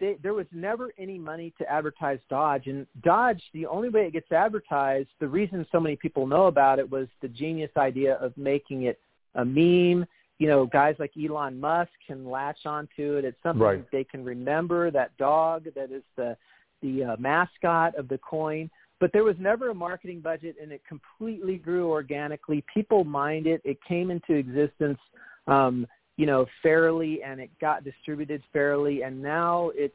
they, 0.00 0.16
there 0.22 0.34
was 0.34 0.46
never 0.52 0.92
any 0.98 1.18
money 1.18 1.52
to 1.58 1.70
advertise 1.70 2.18
Dodge. 2.28 2.66
And 2.66 2.86
Dodge, 3.02 3.42
the 3.52 3.66
only 3.66 3.88
way 3.88 4.06
it 4.06 4.12
gets 4.12 4.30
advertised, 4.32 5.08
the 5.20 5.28
reason 5.28 5.66
so 5.72 5.80
many 5.80 5.96
people 5.96 6.26
know 6.26 6.46
about 6.46 6.78
it 6.78 6.90
was 6.90 7.08
the 7.22 7.28
genius 7.28 7.70
idea 7.76 8.14
of 8.16 8.36
making 8.36 8.84
it 8.84 9.00
a 9.34 9.44
meme. 9.44 10.06
You 10.38 10.48
know, 10.48 10.66
guys 10.66 10.96
like 10.98 11.12
Elon 11.16 11.58
Musk 11.58 11.90
can 12.06 12.28
latch 12.28 12.66
onto 12.66 13.16
it. 13.16 13.24
It's 13.24 13.42
something 13.42 13.62
right. 13.62 13.90
they 13.90 14.04
can 14.04 14.24
remember. 14.24 14.90
That 14.90 15.16
dog 15.16 15.64
that 15.74 15.90
is 15.90 16.02
the 16.16 16.36
the 16.82 17.04
uh, 17.04 17.16
mascot 17.18 17.94
of 17.94 18.08
the 18.08 18.18
coin. 18.18 18.70
But 19.00 19.12
there 19.12 19.24
was 19.24 19.36
never 19.38 19.70
a 19.70 19.74
marketing 19.74 20.20
budget, 20.20 20.56
and 20.60 20.72
it 20.72 20.82
completely 20.86 21.56
grew 21.56 21.90
organically. 21.90 22.64
People 22.72 23.04
mined 23.04 23.46
it. 23.46 23.60
It 23.64 23.78
came 23.86 24.10
into 24.10 24.34
existence. 24.34 24.98
Um, 25.46 25.86
you 26.16 26.26
know, 26.26 26.46
fairly 26.62 27.22
and 27.22 27.40
it 27.40 27.50
got 27.60 27.84
distributed 27.84 28.42
fairly 28.52 29.02
and 29.02 29.20
now 29.20 29.70
it's 29.74 29.94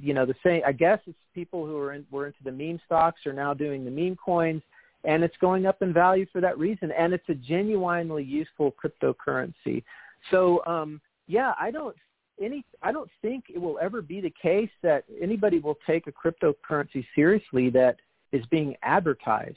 you 0.00 0.14
know 0.14 0.24
the 0.24 0.34
same 0.44 0.62
I 0.66 0.72
guess 0.72 0.98
it's 1.06 1.18
people 1.34 1.66
who 1.66 1.76
are 1.78 1.92
in 1.92 2.06
were 2.10 2.26
into 2.26 2.42
the 2.44 2.52
meme 2.52 2.80
stocks 2.86 3.26
are 3.26 3.32
now 3.32 3.54
doing 3.54 3.84
the 3.84 3.90
meme 3.90 4.16
coins 4.16 4.62
and 5.04 5.22
it's 5.22 5.36
going 5.40 5.66
up 5.66 5.82
in 5.82 5.92
value 5.92 6.26
for 6.32 6.40
that 6.40 6.58
reason 6.58 6.90
and 6.92 7.12
it's 7.12 7.28
a 7.28 7.34
genuinely 7.34 8.24
useful 8.24 8.74
cryptocurrency. 8.82 9.82
So 10.30 10.64
um 10.66 11.00
yeah, 11.26 11.52
I 11.60 11.70
don't 11.70 11.94
any 12.40 12.64
I 12.82 12.90
don't 12.90 13.10
think 13.20 13.44
it 13.54 13.60
will 13.60 13.78
ever 13.80 14.00
be 14.00 14.20
the 14.20 14.32
case 14.42 14.70
that 14.82 15.04
anybody 15.20 15.58
will 15.58 15.78
take 15.86 16.06
a 16.06 16.12
cryptocurrency 16.12 17.04
seriously 17.14 17.68
that 17.70 17.96
is 18.32 18.44
being 18.46 18.76
advertised. 18.82 19.56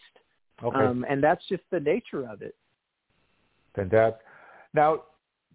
Okay. 0.62 0.78
Um, 0.78 1.06
and 1.10 1.24
that's 1.24 1.43
just 1.47 1.64
the 1.72 1.80
nature 1.80 2.28
of 2.28 2.41
it. 2.41 2.56
Fantastic. 3.76 4.22
Now, 4.74 5.04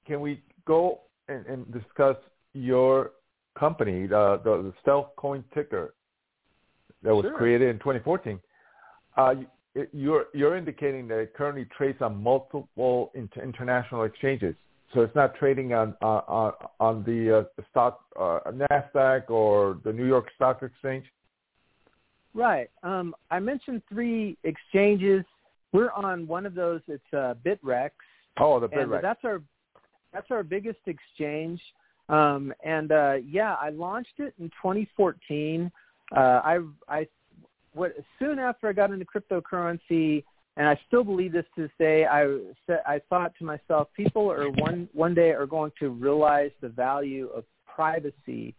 can 0.09 0.20
we 0.20 0.42
go 0.66 1.02
and, 1.28 1.46
and 1.46 1.72
discuss 1.72 2.16
your 2.54 3.12
company, 3.56 4.06
the, 4.06 4.40
the, 4.42 4.62
the 4.62 4.72
Stealth 4.82 5.14
Coin 5.16 5.44
Ticker 5.54 5.94
that 7.02 7.14
was 7.14 7.24
sure. 7.24 7.36
created 7.36 7.68
in 7.68 7.78
2014? 7.78 8.40
Uh, 9.16 9.34
you're, 9.92 10.26
you're 10.34 10.56
indicating 10.56 11.06
that 11.09 11.18
it 11.18 11.34
currently 11.34 11.66
trades 11.76 11.98
on 12.00 12.20
multiple 12.20 13.12
inter- 13.14 13.42
international 13.42 14.04
exchanges. 14.04 14.54
So 14.94 15.02
it's 15.02 15.14
not 15.14 15.34
trading 15.34 15.74
on 15.74 15.94
on, 16.00 16.52
on 16.80 17.04
the 17.04 17.40
uh, 17.40 17.62
stock 17.70 18.00
uh, 18.18 18.40
Nasdaq 18.50 19.28
or 19.28 19.78
the 19.84 19.92
New 19.92 20.06
York 20.06 20.28
Stock 20.34 20.62
Exchange. 20.62 21.04
Right. 22.32 22.70
Um, 22.82 23.14
I 23.30 23.38
mentioned 23.38 23.82
three 23.90 24.38
exchanges. 24.44 25.24
We're 25.72 25.90
on 25.90 26.26
one 26.26 26.46
of 26.46 26.54
those. 26.54 26.80
It's 26.88 27.02
uh, 27.12 27.34
Bittrex. 27.44 27.90
Oh, 28.40 28.59
the 28.61 28.68
Bittrex. 28.68 28.94
And 28.94 29.04
that's 29.04 29.20
our 29.24 29.42
that's 30.12 30.30
our 30.30 30.42
biggest 30.42 30.80
exchange. 30.86 31.61
Um, 32.09 32.52
and 32.64 32.92
uh, 32.92 33.14
yeah, 33.24 33.54
I 33.54 33.70
launched 33.70 34.18
it 34.18 34.34
in 34.40 34.48
2014. 34.50 35.70
Uh, 36.16 36.20
I 36.20 36.59
I 36.88 37.06
what 37.74 37.92
soon 38.18 38.38
after 38.38 38.68
I 38.68 38.72
got 38.72 38.90
into 38.90 39.04
cryptocurrency, 39.04 40.24
and 40.56 40.66
I 40.66 40.78
still 40.86 41.04
believe 41.04 41.32
this 41.32 41.44
to 41.56 41.62
this 41.62 41.70
day. 41.78 42.06
I 42.06 42.38
I 42.86 43.00
thought 43.11 43.32
to 43.38 43.44
myself, 43.44 43.88
people 43.94 44.30
are 44.30 44.50
one 44.50 44.88
one 44.94 45.14
day 45.14 45.32
are 45.32 45.46
going 45.46 45.72
to 45.80 45.90
realize 45.90 46.50
the 46.61 46.68
value 46.68 47.28
of 47.28 47.44
privacy. 47.66 48.54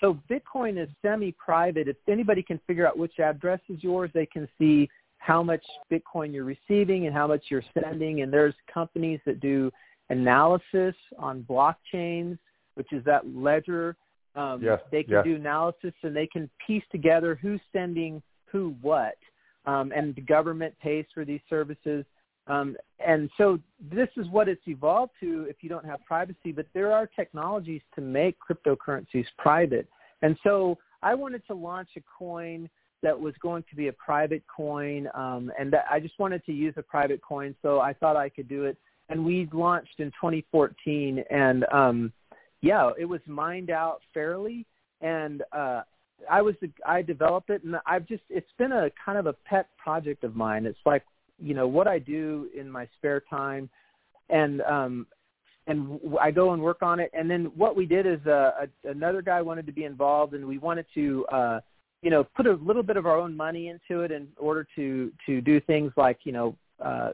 So 0.00 0.18
Bitcoin 0.28 0.82
is 0.82 0.88
semi-private. 1.00 1.86
If 1.86 1.96
anybody 2.08 2.42
can 2.42 2.60
figure 2.66 2.88
out 2.88 2.98
which 2.98 3.20
address 3.20 3.60
is 3.68 3.84
yours, 3.84 4.10
they 4.12 4.26
can 4.26 4.48
see 4.58 4.88
how 5.18 5.44
much 5.44 5.62
Bitcoin 5.92 6.32
you're 6.34 6.44
receiving 6.44 7.06
and 7.06 7.14
how 7.14 7.28
much 7.28 7.44
you're 7.48 7.62
sending. 7.80 8.22
And 8.22 8.32
there's 8.32 8.54
companies 8.72 9.20
that 9.26 9.38
do 9.38 9.70
analysis 10.12 10.94
on 11.18 11.42
blockchains, 11.48 12.38
which 12.74 12.92
is 12.92 13.04
that 13.04 13.22
ledger. 13.34 13.96
Um, 14.34 14.62
yes, 14.62 14.80
they 14.90 15.02
can 15.02 15.14
yes. 15.14 15.24
do 15.24 15.34
analysis 15.34 15.92
and 16.02 16.14
they 16.14 16.26
can 16.26 16.48
piece 16.64 16.84
together 16.92 17.38
who's 17.40 17.60
sending 17.72 18.22
who 18.44 18.76
what. 18.80 19.16
Um, 19.64 19.92
and 19.94 20.14
the 20.14 20.20
government 20.20 20.74
pays 20.82 21.06
for 21.14 21.24
these 21.24 21.40
services. 21.48 22.04
Um, 22.46 22.76
and 23.04 23.30
so 23.38 23.58
this 23.90 24.08
is 24.16 24.28
what 24.28 24.48
it's 24.48 24.66
evolved 24.66 25.12
to 25.20 25.46
if 25.48 25.56
you 25.60 25.68
don't 25.68 25.84
have 25.84 26.04
privacy, 26.04 26.52
but 26.54 26.66
there 26.74 26.92
are 26.92 27.06
technologies 27.06 27.82
to 27.94 28.00
make 28.00 28.36
cryptocurrencies 28.38 29.26
private. 29.38 29.88
And 30.22 30.36
so 30.42 30.78
I 31.02 31.14
wanted 31.14 31.46
to 31.46 31.54
launch 31.54 31.90
a 31.96 32.00
coin 32.18 32.68
that 33.02 33.18
was 33.18 33.34
going 33.40 33.64
to 33.70 33.76
be 33.76 33.88
a 33.88 33.92
private 33.92 34.42
coin, 34.54 35.08
um, 35.14 35.52
and 35.58 35.72
that 35.72 35.84
I 35.90 35.98
just 36.00 36.18
wanted 36.18 36.44
to 36.46 36.52
use 36.52 36.74
a 36.76 36.82
private 36.82 37.20
coin, 37.20 37.54
so 37.60 37.80
I 37.80 37.92
thought 37.92 38.16
I 38.16 38.28
could 38.28 38.48
do 38.48 38.64
it 38.64 38.76
and 39.12 39.22
we 39.22 39.46
launched 39.52 39.98
in 40.00 40.10
2014 40.12 41.22
and 41.30 41.64
um 41.72 42.12
yeah 42.62 42.90
it 42.98 43.04
was 43.04 43.20
mined 43.26 43.70
out 43.70 44.00
fairly 44.14 44.66
and 45.02 45.42
uh 45.52 45.82
i 46.30 46.40
was 46.40 46.54
i 46.86 47.02
developed 47.02 47.50
it 47.50 47.62
and 47.62 47.76
i've 47.86 48.06
just 48.08 48.22
it's 48.30 48.50
been 48.58 48.72
a 48.72 48.90
kind 49.04 49.18
of 49.18 49.26
a 49.26 49.34
pet 49.44 49.68
project 49.76 50.24
of 50.24 50.34
mine. 50.34 50.64
It's 50.66 50.78
like 50.86 51.04
you 51.38 51.54
know 51.54 51.66
what 51.68 51.86
i 51.86 51.98
do 51.98 52.48
in 52.58 52.70
my 52.70 52.88
spare 52.96 53.22
time 53.28 53.68
and 54.30 54.62
um 54.62 55.06
and 55.66 56.00
i 56.20 56.30
go 56.30 56.52
and 56.54 56.62
work 56.62 56.82
on 56.82 56.98
it 56.98 57.10
and 57.12 57.30
then 57.30 57.46
what 57.54 57.76
we 57.76 57.84
did 57.84 58.06
is 58.06 58.20
uh, 58.26 58.52
a, 58.62 58.88
another 58.88 59.20
guy 59.20 59.42
wanted 59.42 59.66
to 59.66 59.72
be 59.72 59.84
involved 59.84 60.32
and 60.34 60.44
we 60.46 60.58
wanted 60.58 60.86
to 60.94 61.26
uh 61.26 61.60
you 62.00 62.10
know 62.10 62.24
put 62.24 62.46
a 62.46 62.54
little 62.54 62.82
bit 62.82 62.96
of 62.96 63.04
our 63.04 63.18
own 63.18 63.36
money 63.36 63.68
into 63.68 64.02
it 64.02 64.10
in 64.10 64.26
order 64.38 64.66
to 64.74 65.12
to 65.26 65.40
do 65.42 65.60
things 65.60 65.92
like 65.96 66.20
you 66.24 66.32
know 66.32 66.56
uh 66.82 67.10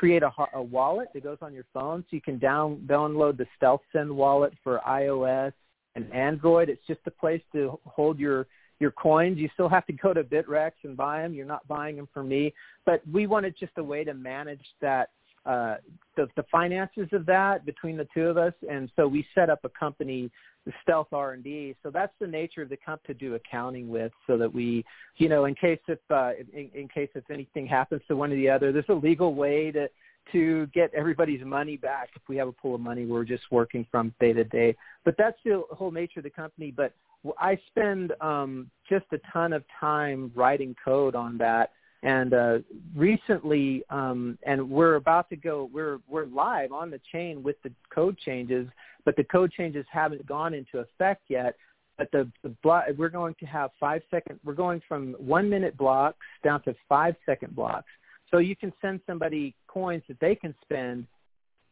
create 0.00 0.22
a, 0.22 0.32
a 0.54 0.62
wallet 0.62 1.08
that 1.12 1.22
goes 1.22 1.36
on 1.42 1.52
your 1.52 1.66
phone, 1.74 2.02
so 2.08 2.16
you 2.16 2.22
can 2.22 2.38
down 2.38 2.82
download 2.86 3.36
the 3.36 3.44
StealthSend 3.60 4.10
wallet 4.10 4.50
for 4.64 4.80
iOS 4.88 5.52
and 5.94 6.10
Android. 6.10 6.70
It's 6.70 6.80
just 6.86 7.00
a 7.04 7.10
place 7.10 7.42
to 7.52 7.78
hold 7.84 8.18
your 8.18 8.46
your 8.78 8.92
coins. 8.92 9.36
You 9.36 9.50
still 9.52 9.68
have 9.68 9.84
to 9.88 9.92
go 9.92 10.14
to 10.14 10.24
Bittrex 10.24 10.70
and 10.84 10.96
buy 10.96 11.20
them. 11.20 11.34
You're 11.34 11.44
not 11.44 11.68
buying 11.68 11.96
them 11.96 12.08
from 12.14 12.30
me, 12.30 12.54
but 12.86 13.02
we 13.12 13.26
wanted 13.26 13.54
just 13.60 13.72
a 13.76 13.84
way 13.84 14.02
to 14.04 14.14
manage 14.14 14.64
that 14.80 15.10
uh, 15.46 15.76
the, 16.16 16.28
the 16.36 16.44
finances 16.50 17.08
of 17.12 17.24
that 17.26 17.64
between 17.64 17.96
the 17.96 18.06
two 18.12 18.26
of 18.26 18.36
us, 18.36 18.52
and 18.68 18.90
so 18.94 19.06
we 19.06 19.26
set 19.34 19.48
up 19.48 19.60
a 19.64 19.70
company, 19.70 20.30
Stealth 20.82 21.08
R 21.12 21.32
and 21.32 21.42
D. 21.42 21.74
So 21.82 21.90
that's 21.90 22.12
the 22.20 22.26
nature 22.26 22.62
of 22.62 22.68
the 22.68 22.76
company 22.76 23.14
to 23.14 23.18
do 23.18 23.34
accounting 23.34 23.88
with, 23.88 24.12
so 24.26 24.36
that 24.36 24.52
we, 24.52 24.84
you 25.16 25.28
know, 25.28 25.46
in 25.46 25.54
case 25.54 25.80
if 25.88 25.98
uh, 26.10 26.32
in, 26.52 26.70
in 26.74 26.88
case 26.88 27.08
if 27.14 27.30
anything 27.30 27.66
happens 27.66 28.02
to 28.08 28.16
one 28.16 28.32
or 28.32 28.36
the 28.36 28.50
other, 28.50 28.70
there's 28.70 28.84
a 28.90 28.94
legal 28.94 29.34
way 29.34 29.70
to 29.70 29.88
to 30.32 30.66
get 30.68 30.92
everybody's 30.94 31.44
money 31.44 31.76
back 31.76 32.10
if 32.14 32.22
we 32.28 32.36
have 32.36 32.48
a 32.48 32.52
pool 32.52 32.74
of 32.74 32.80
money 32.80 33.06
we're 33.06 33.24
just 33.24 33.42
working 33.50 33.86
from 33.90 34.14
day 34.20 34.32
to 34.32 34.44
day. 34.44 34.76
But 35.04 35.14
that's 35.16 35.38
the 35.44 35.62
whole 35.70 35.90
nature 35.90 36.20
of 36.20 36.24
the 36.24 36.30
company. 36.30 36.70
But 36.70 36.92
I 37.38 37.58
spend 37.68 38.12
um, 38.20 38.70
just 38.88 39.06
a 39.12 39.18
ton 39.32 39.52
of 39.52 39.64
time 39.78 40.30
writing 40.34 40.76
code 40.84 41.14
on 41.14 41.38
that 41.38 41.70
and 42.02 42.32
uh, 42.32 42.58
recently, 42.96 43.82
um, 43.90 44.38
and 44.44 44.70
we're 44.70 44.94
about 44.94 45.28
to 45.30 45.36
go. 45.36 45.68
We're 45.72 45.98
we're 46.08 46.26
live 46.26 46.72
on 46.72 46.90
the 46.90 47.00
chain 47.12 47.42
with 47.42 47.56
the 47.62 47.70
code 47.94 48.16
changes, 48.18 48.68
but 49.04 49.16
the 49.16 49.24
code 49.24 49.52
changes 49.52 49.84
haven't 49.90 50.26
gone 50.26 50.54
into 50.54 50.78
effect 50.78 51.22
yet. 51.28 51.56
But 51.98 52.10
the, 52.12 52.30
the 52.42 52.48
block, 52.62 52.84
we're 52.96 53.10
going 53.10 53.34
to 53.40 53.46
have 53.46 53.70
five 53.78 54.00
second. 54.10 54.40
We're 54.44 54.54
going 54.54 54.80
from 54.88 55.14
one 55.18 55.50
minute 55.50 55.76
blocks 55.76 56.24
down 56.42 56.62
to 56.62 56.74
five 56.88 57.14
second 57.26 57.54
blocks. 57.54 57.88
So 58.30 58.38
you 58.38 58.56
can 58.56 58.72
send 58.80 59.00
somebody 59.06 59.54
coins 59.66 60.02
that 60.08 60.18
they 60.20 60.34
can 60.34 60.54
spend, 60.62 61.06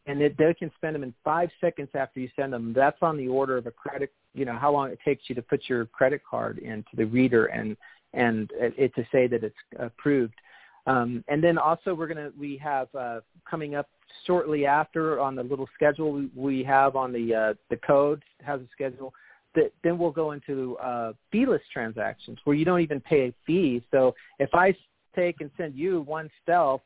and 0.04 0.20
it, 0.20 0.36
they 0.36 0.52
can 0.52 0.70
spend 0.76 0.96
them 0.96 1.04
in 1.04 1.14
five 1.24 1.48
seconds 1.62 1.88
after 1.94 2.20
you 2.20 2.28
send 2.36 2.52
them. 2.52 2.74
That's 2.74 2.98
on 3.00 3.16
the 3.16 3.28
order 3.28 3.56
of 3.56 3.66
a 3.66 3.70
credit. 3.70 4.12
You 4.34 4.44
know 4.44 4.58
how 4.58 4.70
long 4.70 4.90
it 4.90 4.98
takes 5.02 5.22
you 5.28 5.34
to 5.36 5.42
put 5.42 5.62
your 5.66 5.86
credit 5.86 6.20
card 6.28 6.58
into 6.58 6.90
the 6.94 7.06
reader 7.06 7.46
and 7.46 7.78
and 8.14 8.50
it, 8.54 8.94
to 8.94 9.04
say 9.12 9.26
that 9.26 9.44
it's 9.44 9.56
approved. 9.78 10.34
Um, 10.86 11.22
and 11.28 11.44
then 11.44 11.58
also 11.58 11.94
we're 11.94 12.06
gonna 12.06 12.30
we 12.38 12.56
have 12.58 12.88
uh, 12.94 13.20
coming 13.48 13.74
up 13.74 13.88
shortly 14.26 14.64
after 14.64 15.20
on 15.20 15.34
the 15.34 15.42
little 15.42 15.68
schedule 15.74 16.12
we, 16.12 16.30
we 16.34 16.64
have 16.64 16.96
on 16.96 17.12
the 17.12 17.34
uh, 17.34 17.54
the 17.68 17.76
code 17.76 18.22
has 18.42 18.60
a 18.60 18.68
schedule. 18.72 19.12
That 19.54 19.72
then 19.82 19.98
we'll 19.98 20.10
go 20.10 20.32
into 20.32 20.76
uh, 20.78 21.12
feeless 21.30 21.62
transactions 21.72 22.38
where 22.44 22.56
you 22.56 22.64
don't 22.64 22.80
even 22.80 23.00
pay 23.00 23.28
a 23.28 23.34
fee. 23.46 23.82
So 23.90 24.14
if 24.38 24.50
I 24.54 24.74
take 25.14 25.40
and 25.40 25.50
send 25.56 25.74
you 25.74 26.02
one 26.02 26.30
stealth, 26.42 26.82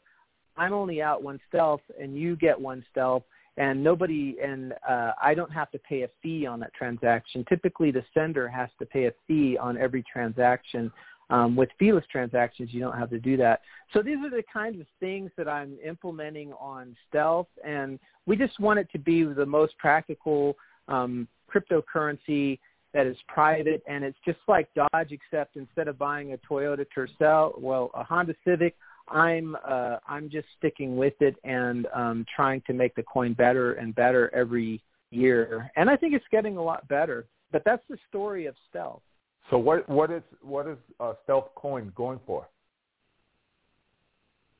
I'm 0.57 0.73
only 0.73 1.03
out 1.03 1.23
one 1.23 1.41
stealth, 1.49 1.81
and 2.01 2.17
you 2.17 2.37
get 2.37 2.61
one 2.61 2.85
stealth, 2.91 3.25
and 3.57 3.83
nobody 3.83 4.37
and 4.43 4.73
uh, 4.89 5.13
I 5.23 5.35
don't 5.35 5.53
have 5.53 5.71
to 5.73 5.79
pay 5.79 6.03
a 6.03 6.09
fee 6.23 6.47
on 6.47 6.59
that 6.61 6.75
transaction. 6.75 7.45
Typically, 7.49 7.91
the 7.91 8.05
sender 8.15 8.49
has 8.49 8.71
to 8.79 8.87
pay 8.87 9.07
a 9.07 9.13
fee 9.29 9.57
on 9.59 9.77
every 9.77 10.03
transaction 10.11 10.91
Um, 11.33 11.57
with 11.57 11.71
feeless 11.79 12.05
transactions, 12.13 12.75
you 12.75 12.81
don't 12.81 12.99
have 12.99 13.09
to 13.09 13.19
do 13.19 13.39
that. 13.39 13.63
So 13.93 14.03
these 14.03 14.19
are 14.19 14.29
the 14.29 14.43
kinds 14.53 14.79
of 14.83 14.87
things 15.01 15.31
that 15.39 15.49
I'm 15.49 15.79
implementing 15.83 16.53
on 16.53 16.95
Stealth, 17.09 17.49
and 17.65 17.99
we 18.27 18.37
just 18.37 18.61
want 18.61 18.79
it 18.79 18.89
to 18.93 18.99
be 18.99 19.25
the 19.25 19.47
most 19.47 19.73
practical 19.79 20.57
um, 20.89 21.27
cryptocurrency 21.51 22.59
that 22.93 23.07
is 23.07 23.17
private, 23.29 23.83
and 23.89 24.05
it's 24.05 24.19
just 24.27 24.41
like 24.47 24.69
Dodge, 24.75 25.13
except 25.13 25.57
instead 25.57 25.89
of 25.89 25.99
buying 25.99 26.35
a 26.35 26.39
Toyota 26.39 26.85
Tercel, 26.95 27.59
well, 27.59 27.91
a 27.95 28.05
Honda 28.05 28.35
Civic, 28.45 28.77
I'm 29.09 29.57
uh, 29.67 29.97
I'm 30.07 30.29
just 30.29 30.47
sticking 30.59 30.97
with 30.97 31.15
it 31.21 31.37
and 31.45 31.87
um, 31.95 32.27
trying 32.37 32.63
to 32.67 32.73
make 32.73 32.95
the 32.95 33.03
coin 33.03 33.33
better 33.33 33.73
and 33.75 33.95
better 33.95 34.31
every 34.35 34.83
year, 35.11 35.71
and 35.77 35.89
I 35.89 35.97
think 35.97 36.13
it's 36.15 36.25
getting 36.31 36.59
a 36.59 36.63
lot 36.63 36.87
better. 36.89 37.27
But 37.51 37.63
that's 37.65 37.83
the 37.89 37.99
story 38.09 38.47
of 38.47 38.55
Stealth. 38.69 39.03
So 39.51 39.59
what 39.59 39.89
what 39.89 40.11
is 40.11 40.23
what 40.41 40.67
is 40.67 40.79
uh, 41.01 41.15
Stealth 41.25 41.55
Coin 41.55 41.93
going 41.95 42.21
for? 42.27 42.49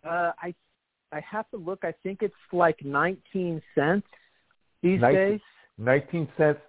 Uh, 0.05 0.33
I 0.43 0.55
I 1.13 1.21
have 1.21 1.49
to 1.51 1.57
look. 1.57 1.85
I 1.85 1.95
think 2.03 2.23
it's 2.23 2.35
like 2.53 2.85
19 2.85 3.63
cents 3.75 4.07
these 4.83 5.01
19, 5.01 5.15
days. 5.15 5.41
19 5.79 6.29
cents. 6.37 6.61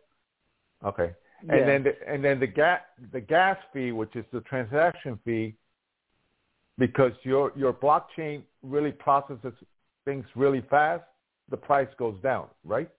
Okay. 0.85 1.13
And 1.41 1.59
Yeah. 1.59 1.65
then 1.65 1.83
the, 1.83 2.09
and 2.09 2.23
then 2.23 2.39
the 2.39 2.47
gas 2.47 2.81
the 3.11 3.21
gas 3.21 3.57
fee, 3.73 3.91
which 3.91 4.15
is 4.15 4.25
the 4.31 4.41
transaction 4.41 5.19
fee, 5.25 5.55
because 6.77 7.13
your 7.23 7.51
your 7.55 7.73
blockchain 7.73 8.43
really 8.61 8.91
processes 8.91 9.53
things 10.05 10.25
really 10.35 10.61
fast, 10.69 11.03
the 11.49 11.57
price 11.57 11.87
goes 11.97 12.19
down, 12.21 12.47
right? 12.63 12.89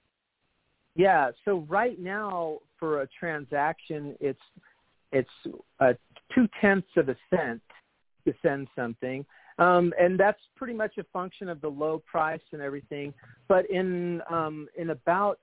Yeah. 0.95 1.31
So 1.45 1.61
right 1.69 1.99
now, 1.99 2.61
for 2.79 3.03
a 3.03 3.09
transaction, 3.19 4.17
it's 4.21 4.41
it's 5.13 5.31
uh, 5.81 5.93
two 6.35 6.49
tenths 6.61 6.89
of 6.97 7.09
a 7.09 7.17
cent 7.31 7.63
to 8.27 8.35
send 8.43 8.69
something, 8.75 9.25
um, 9.59 9.93
and 10.01 10.19
that's 10.19 10.41
pretty 10.57 10.75
much 10.75 10.99
a 10.99 11.05
function 11.13 11.49
of 11.49 11.61
the 11.61 11.69
low 11.69 12.03
price 12.11 12.41
and 12.53 12.61
everything. 12.61 13.13
But 13.49 13.69
in 13.71 14.23
um, 14.31 14.69
in 14.77 14.91
about, 14.91 15.39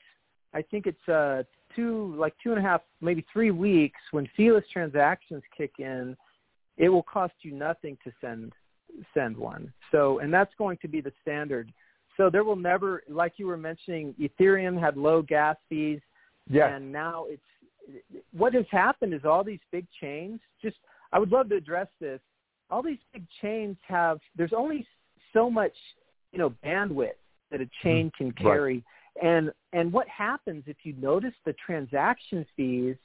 I 0.54 0.62
think 0.62 0.88
it's 0.88 1.08
uh, 1.08 1.44
two 1.76 2.14
like 2.18 2.34
two 2.44 2.52
and 2.52 2.60
a 2.60 2.62
half, 2.62 2.82
maybe 3.00 3.26
three 3.32 3.52
weeks 3.52 4.00
when 4.12 4.28
feeless 4.36 4.66
transactions 4.72 5.44
kick 5.58 5.74
in, 5.80 6.18
it 6.78 6.90
will 6.90 7.04
cost 7.04 7.34
you 7.42 7.54
nothing 7.54 7.98
to 8.04 8.12
send 8.20 8.54
send 9.14 9.38
one. 9.38 9.72
So, 9.92 10.20
and 10.20 10.34
that's 10.34 10.54
going 10.58 10.78
to 10.82 10.88
be 10.88 11.02
the 11.02 11.14
standard. 11.22 11.72
So 12.18 12.30
there 12.30 12.44
will 12.44 12.58
never, 12.58 13.04
like 13.08 13.34
you 13.38 13.48
were 13.48 13.58
mentioning, 13.58 14.14
Ethereum 14.20 14.80
had 14.80 14.98
low 14.98 15.22
gas 15.22 15.56
fees, 15.70 16.02
Yes. 16.50 16.72
and 16.74 16.92
now 16.92 17.26
it's 17.30 17.42
what 18.32 18.54
has 18.54 18.66
happened 18.72 19.14
is 19.14 19.26
all 19.26 19.44
these 19.44 19.60
big 19.72 19.86
chains. 20.00 20.40
Just, 20.62 20.78
I 21.12 21.20
would 21.20 21.32
love 21.32 21.50
to 21.50 21.56
address 21.56 21.88
this. 22.00 22.20
All 22.70 22.82
these 22.82 23.00
big 23.14 23.26
chains 23.42 23.78
have. 23.88 24.20
There's 24.36 24.54
only 24.56 24.88
so 25.34 25.50
much, 25.50 25.74
you 26.32 26.40
know, 26.40 26.54
bandwidth 26.64 27.12
that 27.52 27.62
a 27.62 27.70
chain 27.84 28.12
can 28.18 28.32
Mm-hmm. 28.32 28.48
Right. 28.48 28.54
carry. 28.54 28.84
And 29.22 29.52
and 29.74 29.92
what 29.92 30.08
happens 30.08 30.64
if 30.68 30.78
you 30.84 30.94
notice 30.94 31.34
the 31.46 31.54
transaction 31.66 32.46
fees, 32.56 32.96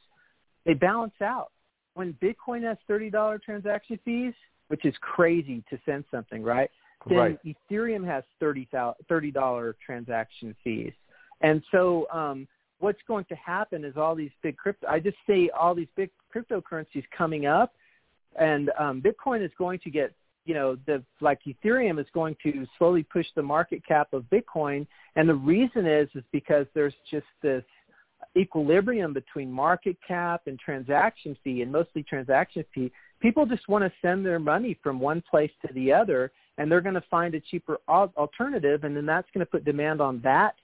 they 0.64 0.74
balance 0.74 1.20
out. 1.20 1.51
When 1.95 2.12
Bitcoin 2.22 2.62
has 2.62 2.77
thirty 2.87 3.11
dollar 3.11 3.39
transaction 3.39 3.99
fees, 4.05 4.35
which 4.68 4.85
is 4.85 4.95
crazy 5.01 5.64
to 5.68 5.79
send 5.85 6.05
something, 6.11 6.43
right? 6.43 6.70
Then 7.09 7.18
right. 7.18 7.39
Ethereum 7.45 8.07
has 8.07 8.22
thirty 8.39 9.31
dollar 9.33 9.77
transaction 9.85 10.55
fees, 10.62 10.93
and 11.41 11.62
so 11.72 12.07
um, 12.12 12.47
what's 12.79 13.01
going 13.07 13.24
to 13.27 13.35
happen 13.37 13.85
is 13.85 13.97
all 13.97 14.14
these 14.14 14.31
big 14.43 14.57
crypto. 14.57 14.87
I 14.87 15.01
just 15.01 15.16
say 15.27 15.51
all 15.59 15.74
these 15.74 15.89
big 15.97 16.11
cryptocurrencies 16.35 17.05
coming 17.16 17.47
up, 17.47 17.72
and 18.39 18.70
um, 18.79 19.03
Bitcoin 19.03 19.45
is 19.45 19.51
going 19.59 19.79
to 19.81 19.91
get 19.91 20.12
you 20.45 20.55
know 20.55 20.77
the 20.87 21.03
like 21.20 21.41
Ethereum 21.47 22.01
is 22.01 22.07
going 22.12 22.37
to 22.43 22.66
slowly 22.79 23.03
push 23.03 23.27
the 23.35 23.43
market 23.43 23.85
cap 23.87 24.12
of 24.12 24.24
Bitcoin, 24.24 24.87
and 25.16 25.29
the 25.29 25.35
reason 25.35 25.87
is 25.87 26.09
is 26.14 26.24
because 26.33 26.66
there's 26.74 26.95
just 27.11 27.27
this 27.43 27.64
equilibrium 28.37 29.12
between 29.12 29.51
market 29.51 29.97
cap 30.07 30.43
and 30.47 30.59
transaction 30.59 31.37
fee, 31.43 31.62
and 31.62 31.72
mostly 31.72 32.03
transaction 32.03 32.64
fee. 32.74 32.93
People 33.20 33.47
just 33.47 33.66
want 33.68 33.83
to 33.83 33.91
send 34.03 34.27
their 34.27 34.39
money 34.39 34.79
from 34.83 35.01
one 35.01 35.22
place 35.29 35.51
to 35.66 35.72
the 35.72 35.91
other, 35.91 36.31
and 36.59 36.70
they're 36.70 36.83
going 36.83 36.95
to 36.95 37.05
find 37.11 37.35
a 37.35 37.41
cheaper 37.41 37.79
alternative, 37.89 38.85
and 38.85 38.95
then 38.95 39.07
that's 39.07 39.29
going 39.33 39.45
to 39.45 39.51
put 39.51 39.64
demand 39.64 40.03
on 40.03 40.20
that 40.22 40.55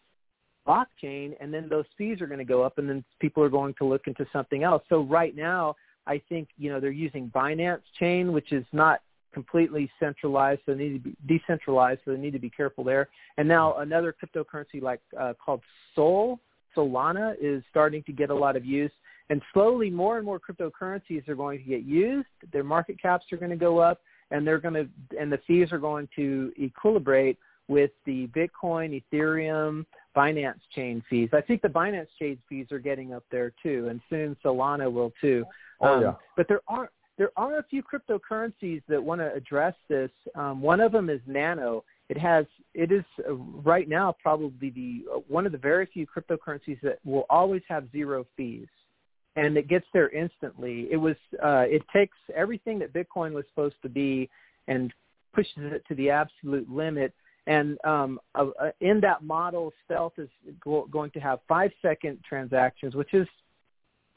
blockchain, 0.66 1.34
and 1.40 1.52
then 1.52 1.68
those 1.68 1.84
fees 1.96 2.20
are 2.20 2.26
going 2.26 2.38
to 2.38 2.44
go 2.44 2.62
up, 2.62 2.78
and 2.78 2.88
then 2.88 3.04
people 3.20 3.42
are 3.42 3.48
going 3.48 3.74
to 3.78 3.84
look 3.84 4.06
into 4.06 4.26
something 4.32 4.62
else. 4.62 4.82
So 4.88 5.02
right 5.02 5.34
now, 5.34 5.74
I 6.06 6.20
think 6.28 6.48
you 6.56 6.70
know 6.70 6.80
they're 6.80 6.90
using 6.90 7.30
Binance 7.34 7.82
Chain, 7.98 8.32
which 8.32 8.52
is 8.52 8.64
not 8.72 9.00
completely 9.32 9.90
centralized, 9.98 10.60
so 10.66 10.74
they 10.74 10.78
need 10.78 11.04
to 11.04 11.10
be 11.10 11.16
decentralized, 11.26 12.00
so 12.04 12.12
they 12.12 12.18
need 12.18 12.32
to 12.32 12.38
be 12.38 12.50
careful 12.50 12.84
there. 12.84 13.08
And 13.38 13.48
now 13.48 13.76
another 13.78 14.14
cryptocurrency 14.14 14.82
like 14.82 15.00
uh, 15.18 15.32
called 15.42 15.62
Sol, 15.94 16.38
Solana, 16.76 17.34
is 17.40 17.62
starting 17.70 18.02
to 18.04 18.12
get 18.12 18.30
a 18.30 18.34
lot 18.34 18.56
of 18.56 18.64
use. 18.64 18.92
And 19.30 19.40
slowly, 19.54 19.88
more 19.88 20.18
and 20.18 20.26
more 20.26 20.38
cryptocurrencies 20.38 21.26
are 21.28 21.34
going 21.34 21.58
to 21.58 21.64
get 21.64 21.84
used. 21.84 22.28
Their 22.52 22.64
market 22.64 23.00
caps 23.00 23.24
are 23.32 23.38
going 23.38 23.50
to 23.50 23.56
go 23.56 23.78
up, 23.78 24.00
and 24.30 24.46
they're 24.46 24.58
going 24.58 24.74
to, 24.74 24.88
and 25.18 25.32
the 25.32 25.40
fees 25.46 25.72
are 25.72 25.78
going 25.78 26.08
to 26.16 26.52
equilibrate 26.60 27.36
with 27.68 27.92
the 28.04 28.28
Bitcoin, 28.28 29.02
Ethereum, 29.12 29.86
Binance 30.16 30.60
chain 30.74 31.02
fees. 31.08 31.30
I 31.32 31.40
think 31.40 31.62
the 31.62 31.68
Binance 31.68 32.08
chain 32.18 32.38
fees 32.48 32.66
are 32.70 32.78
getting 32.78 33.12
up 33.12 33.24
there 33.30 33.52
too, 33.62 33.88
and 33.88 34.00
soon 34.10 34.36
Solana 34.44 34.90
will 34.90 35.12
too. 35.20 35.44
Oh, 35.80 35.86
Um. 35.98 36.16
But 36.36 36.48
there 36.48 36.60
are 36.68 36.90
there 37.18 37.30
are 37.36 37.58
a 37.58 37.62
few 37.64 37.82
cryptocurrencies 37.82 38.82
that 38.88 39.02
want 39.02 39.20
to 39.20 39.32
address 39.32 39.74
this. 39.88 40.10
Um, 40.34 40.60
one 40.60 40.80
of 40.80 40.92
them 40.92 41.10
is 41.10 41.20
Nano. 41.26 41.84
It 42.08 42.18
has 42.18 42.46
it 42.74 42.90
is 42.92 43.04
uh, 43.28 43.34
right 43.34 43.88
now 43.88 44.14
probably 44.22 44.70
the 44.70 45.04
uh, 45.14 45.20
one 45.28 45.46
of 45.46 45.52
the 45.52 45.58
very 45.58 45.86
few 45.86 46.06
cryptocurrencies 46.06 46.80
that 46.82 46.98
will 47.04 47.26
always 47.30 47.62
have 47.68 47.90
zero 47.92 48.26
fees, 48.36 48.68
and 49.36 49.56
it 49.56 49.68
gets 49.68 49.86
there 49.92 50.10
instantly. 50.10 50.88
It 50.90 50.96
was 50.96 51.16
uh, 51.42 51.64
it 51.68 51.82
takes 51.92 52.16
everything 52.34 52.78
that 52.80 52.92
Bitcoin 52.92 53.32
was 53.32 53.44
supposed 53.50 53.76
to 53.82 53.88
be 53.88 54.28
and 54.68 54.92
pushes 55.34 55.72
it 55.72 55.84
to 55.88 55.94
the 55.94 56.10
absolute 56.10 56.70
limit. 56.70 57.14
And 57.47 57.76
um, 57.84 58.20
uh, 58.34 58.47
uh, 58.61 58.70
in 58.80 59.01
that 59.01 59.22
model, 59.22 59.72
Stealth 59.84 60.12
is 60.18 60.28
go- 60.61 60.88
going 60.90 61.11
to 61.12 61.20
have 61.20 61.40
five 61.49 61.70
second 61.80 62.18
transactions, 62.28 62.95
which 62.95 63.14
is 63.14 63.26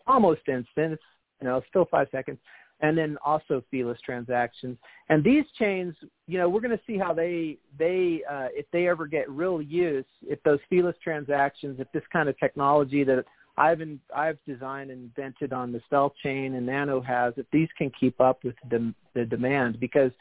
almost 0.05 0.41
instant. 0.47 0.93
It's 0.93 1.03
you 1.41 1.47
know 1.47 1.61
still 1.69 1.85
five 1.89 2.07
seconds, 2.11 2.37
and 2.81 2.95
then 2.97 3.17
also 3.25 3.63
feeless 3.71 3.99
transactions. 4.05 4.77
And 5.09 5.23
these 5.23 5.43
chains, 5.57 5.95
you 6.27 6.37
know, 6.37 6.47
we're 6.47 6.61
going 6.61 6.77
to 6.77 6.83
see 6.85 6.97
how 6.97 7.13
they 7.13 7.57
they 7.79 8.21
uh, 8.29 8.49
if 8.51 8.67
they 8.71 8.87
ever 8.87 9.07
get 9.07 9.29
real 9.29 9.61
use, 9.61 10.05
if 10.21 10.41
those 10.43 10.59
feeless 10.69 10.95
transactions, 11.03 11.79
if 11.79 11.91
this 11.93 12.03
kind 12.13 12.29
of 12.29 12.37
technology 12.37 13.03
that 13.03 13.25
I've 13.57 13.81
in, 13.81 13.99
I've 14.15 14.37
designed 14.45 14.91
and 14.91 15.03
invented 15.03 15.53
on 15.53 15.71
the 15.71 15.81
Stealth 15.87 16.13
chain 16.21 16.55
and 16.55 16.65
Nano 16.65 17.01
has, 17.01 17.33
if 17.37 17.45
these 17.51 17.69
can 17.77 17.91
keep 17.97 18.19
up 18.19 18.43
with 18.43 18.55
the, 18.69 18.93
the 19.13 19.25
demand, 19.25 19.79
because 19.79 20.11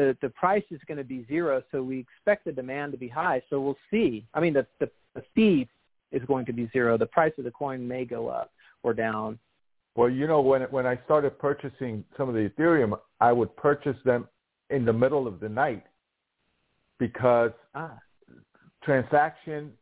the 0.00 0.16
the 0.22 0.30
price 0.30 0.64
is 0.70 0.80
going 0.86 0.98
to 0.98 1.04
be 1.04 1.24
zero, 1.28 1.62
so 1.70 1.82
we 1.82 1.98
expect 1.98 2.44
the 2.44 2.52
demand 2.52 2.92
to 2.92 2.98
be 2.98 3.08
high. 3.08 3.42
So 3.50 3.60
we'll 3.60 3.82
see. 3.90 4.26
I 4.34 4.40
mean, 4.40 4.54
the 4.54 4.66
the, 4.78 4.90
the 5.14 5.22
fee 5.34 5.68
is 6.12 6.22
going 6.26 6.46
to 6.46 6.52
be 6.52 6.68
zero. 6.72 6.96
The 6.96 7.06
price 7.06 7.32
of 7.38 7.44
the 7.44 7.50
coin 7.50 7.86
may 7.86 8.04
go 8.04 8.28
up 8.28 8.50
or 8.82 8.94
down. 8.94 9.38
Well, 9.96 10.08
you 10.08 10.26
know, 10.26 10.40
when 10.40 10.62
when 10.62 10.86
I 10.86 10.98
started 11.04 11.38
purchasing 11.38 12.04
some 12.16 12.28
of 12.28 12.34
the 12.34 12.50
Ethereum, 12.50 12.98
I 13.20 13.32
would 13.32 13.54
purchase 13.56 13.96
them 14.04 14.28
in 14.70 14.84
the 14.84 14.92
middle 14.92 15.26
of 15.26 15.40
the 15.40 15.48
night 15.48 15.84
because 16.98 17.52
Ah, 17.74 17.98
transaction 18.82 19.72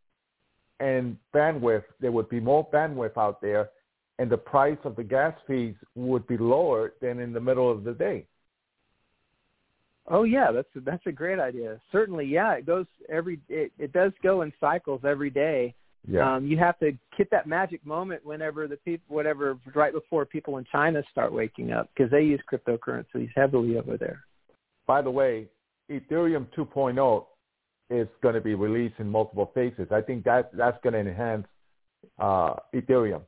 and 0.81 1.17
bandwidth, 1.35 1.85
there 2.01 2.13
would 2.13 2.29
be 2.29 2.41
more 2.41 2.69
bandwidth 2.71 3.17
out 3.17 3.41
there, 3.41 3.71
and 4.19 4.31
the 4.31 4.39
price 4.39 4.79
of 4.85 4.97
the 4.97 5.05
gas 5.05 5.35
fees 5.47 5.75
would 5.95 6.27
be 6.27 6.39
lower 6.39 6.95
than 7.01 7.19
in 7.19 7.33
the 7.33 7.41
middle 7.41 7.71
of 7.71 7.85
the 7.85 7.93
day. 7.93 8.27
Oh 10.11 10.25
yeah, 10.25 10.51
that's 10.53 10.69
that's 10.85 11.07
a 11.07 11.13
great 11.13 11.39
idea. 11.39 11.81
Certainly, 11.93 12.27
yeah, 12.27 12.53
it 12.55 12.67
goes 12.67 12.87
every 13.09 13.41
it, 13.49 13.73
it 13.79 13.93
does 13.93 14.13
go 14.23 14.43
in 14.43 14.53
cycles 14.61 15.01
every 15.05 15.31
day. 15.31 15.75
Yeah. 16.07 16.37
Um, 16.37 16.47
you 16.47 16.57
have 16.59 16.79
to 16.79 16.93
hit 17.17 17.31
that 17.31 17.47
magic 17.47 17.85
moment 17.85 18.25
whenever 18.25 18.67
the 18.67 18.77
people, 18.77 19.15
whatever, 19.15 19.59
right 19.75 19.93
before 19.93 20.25
people 20.25 20.57
in 20.59 20.65
China 20.71 21.03
start 21.11 21.33
waking 21.33 21.73
up 21.73 21.91
because 21.95 22.11
they 22.11 22.23
use 22.23 22.41
cryptocurrencies 22.51 23.29
heavily 23.35 23.77
over 23.77 23.97
there. 23.97 24.25
By 24.87 25.03
the 25.03 25.11
way, 25.11 25.49
Ethereum 25.91 26.47
2.0 26.57 27.25
is 27.91 28.09
going 28.23 28.35
to 28.35 28.41
be 28.41 28.55
released 28.55 28.95
in 28.99 29.09
multiple 29.09 29.51
phases. 29.55 29.89
I 29.91 30.01
think 30.01 30.25
that 30.25 30.51
that's 30.57 30.79
going 30.83 30.93
to 30.95 31.01
enhance 31.01 31.47
uh, 32.19 32.55
Ethereum. 32.75 33.23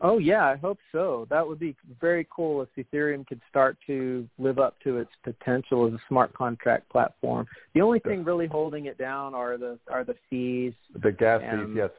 Oh 0.00 0.18
yeah, 0.18 0.44
I 0.44 0.56
hope 0.56 0.78
so. 0.92 1.26
That 1.30 1.46
would 1.46 1.58
be 1.58 1.74
very 2.00 2.26
cool 2.34 2.62
if 2.62 2.68
Ethereum 2.76 3.26
could 3.26 3.40
start 3.48 3.78
to 3.86 4.28
live 4.38 4.58
up 4.58 4.78
to 4.84 4.98
its 4.98 5.10
potential 5.24 5.86
as 5.86 5.94
a 5.94 6.00
smart 6.08 6.34
contract 6.34 6.88
platform. 6.90 7.46
The 7.74 7.80
only 7.80 8.00
thing 8.00 8.22
really 8.22 8.46
holding 8.46 8.86
it 8.86 8.98
down 8.98 9.34
are 9.34 9.56
the 9.56 9.78
are 9.90 10.04
the 10.04 10.16
fees. 10.28 10.74
The 11.02 11.12
gas 11.12 11.42
Um, 11.50 11.68
fees, 11.68 11.76
yes. 11.76 11.90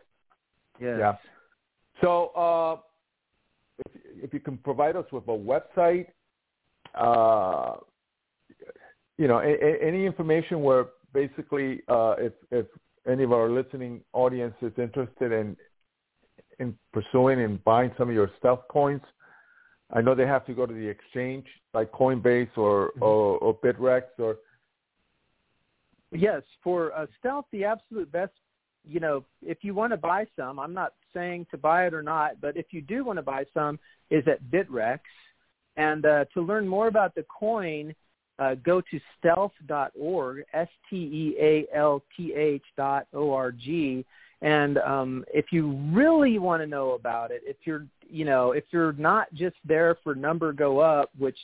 Yes. 0.80 0.98
Yeah. 1.00 1.16
So 2.02 2.28
uh, 2.36 2.78
if, 3.86 4.26
if 4.26 4.34
you 4.34 4.40
can 4.40 4.58
provide 4.58 4.96
us 4.96 5.06
with 5.12 5.24
a 5.28 5.32
website 5.32 6.08
uh, 6.94 7.78
you 9.18 9.28
know, 9.28 9.40
a, 9.40 9.52
a, 9.52 9.88
any 9.88 10.06
information 10.06 10.62
where 10.62 10.88
basically, 11.14 11.82
uh, 11.88 12.16
if 12.18 12.34
if 12.52 12.66
any 13.08 13.24
of 13.24 13.32
our 13.32 13.50
listening 13.50 14.02
audience 14.14 14.56
is 14.62 14.74
interested 14.78 15.32
in 15.32 15.56
in 16.60 16.78
pursuing 16.92 17.42
and 17.42 17.64
buying 17.64 17.92
some 17.98 18.10
of 18.10 18.16
your 18.16 18.30
stealth 18.40 18.68
coins, 18.70 19.02
I 19.92 20.02
know 20.02 20.16
they 20.16 20.26
have 20.26 20.46
to 20.48 20.54
go 20.54 20.66
to 20.66 20.74
the 20.74 20.88
exchange 20.88 21.46
like 21.74 21.92
Coinbase 21.92 22.50
or 22.58 22.92
mm-hmm. 22.92 23.04
or, 23.04 23.38
or 23.38 23.58
Bittrex 23.60 24.04
or. 24.20 24.38
Yes, 26.12 26.42
for 26.64 26.94
uh, 26.94 27.06
stealth, 27.20 27.46
the 27.52 27.66
absolute 27.66 28.12
best. 28.12 28.32
You 28.90 29.02
know, 29.02 29.26
if 29.42 29.58
you 29.62 29.74
want 29.74 29.92
to 29.92 29.98
buy 29.98 30.26
some, 30.38 30.60
I'm 30.60 30.74
not 30.74 30.94
saying 31.14 31.48
to 31.52 31.58
buy 31.58 31.88
it 31.88 31.94
or 31.94 32.02
not, 32.02 32.40
but 32.40 32.56
if 32.56 32.68
you 32.72 32.82
do 32.82 33.04
want 33.04 33.18
to 33.18 33.24
buy 33.24 33.44
some, 33.54 33.78
is 34.10 34.24
at 34.28 34.42
Bittrex. 34.50 35.00
And 35.76 36.06
uh, 36.06 36.24
to 36.34 36.42
learn 36.42 36.66
more 36.68 36.88
about 36.88 37.14
the 37.14 37.24
coin, 37.24 37.94
uh, 38.40 38.56
go 38.56 38.82
to 38.82 39.00
stealth.org, 39.18 40.44
S-T-E-A-L-T-H 40.54 41.04
dot 42.78 43.08
O-R-G. 43.14 44.06
And 44.42 44.78
um, 44.80 45.26
if 45.34 45.46
you 45.52 45.72
really 45.92 46.38
want 46.38 46.62
to 46.62 46.68
know 46.68 46.92
about 46.92 47.32
it, 47.32 47.42
if 47.46 47.58
you're, 47.64 47.88
you 48.08 48.24
know, 48.24 48.52
if 48.52 48.66
you're 48.72 48.94
not 48.94 49.34
just 49.34 49.56
there 49.66 49.98
for 50.04 50.14
number 50.14 50.54
go 50.54 50.80
up, 50.80 51.10
which 51.18 51.38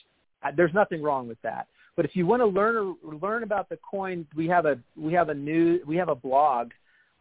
uh, 0.43 0.51
there's 0.55 0.73
nothing 0.73 1.01
wrong 1.01 1.27
with 1.27 1.41
that. 1.41 1.67
But 1.95 2.05
if 2.05 2.15
you 2.15 2.25
want 2.25 2.41
to 2.41 2.47
learn 2.47 2.95
learn 3.03 3.43
about 3.43 3.69
the 3.69 3.77
coin, 3.77 4.25
we 4.35 4.47
have 4.47 4.65
a 4.65 4.79
we 4.97 5.13
have 5.13 5.29
a 5.29 5.33
new 5.33 5.79
we 5.85 5.95
have 5.97 6.09
a 6.09 6.15
blog, 6.15 6.71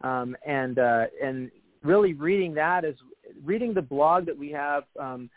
um, 0.01 0.35
and 0.47 0.79
uh, 0.79 1.05
and 1.23 1.51
really 1.83 2.13
reading 2.13 2.53
that 2.55 2.83
is 2.85 2.95
reading 3.43 3.73
the 3.73 3.81
blog 3.81 4.25
that 4.25 4.37
we 4.37 4.51
have. 4.51 4.83
Um, 4.99 5.29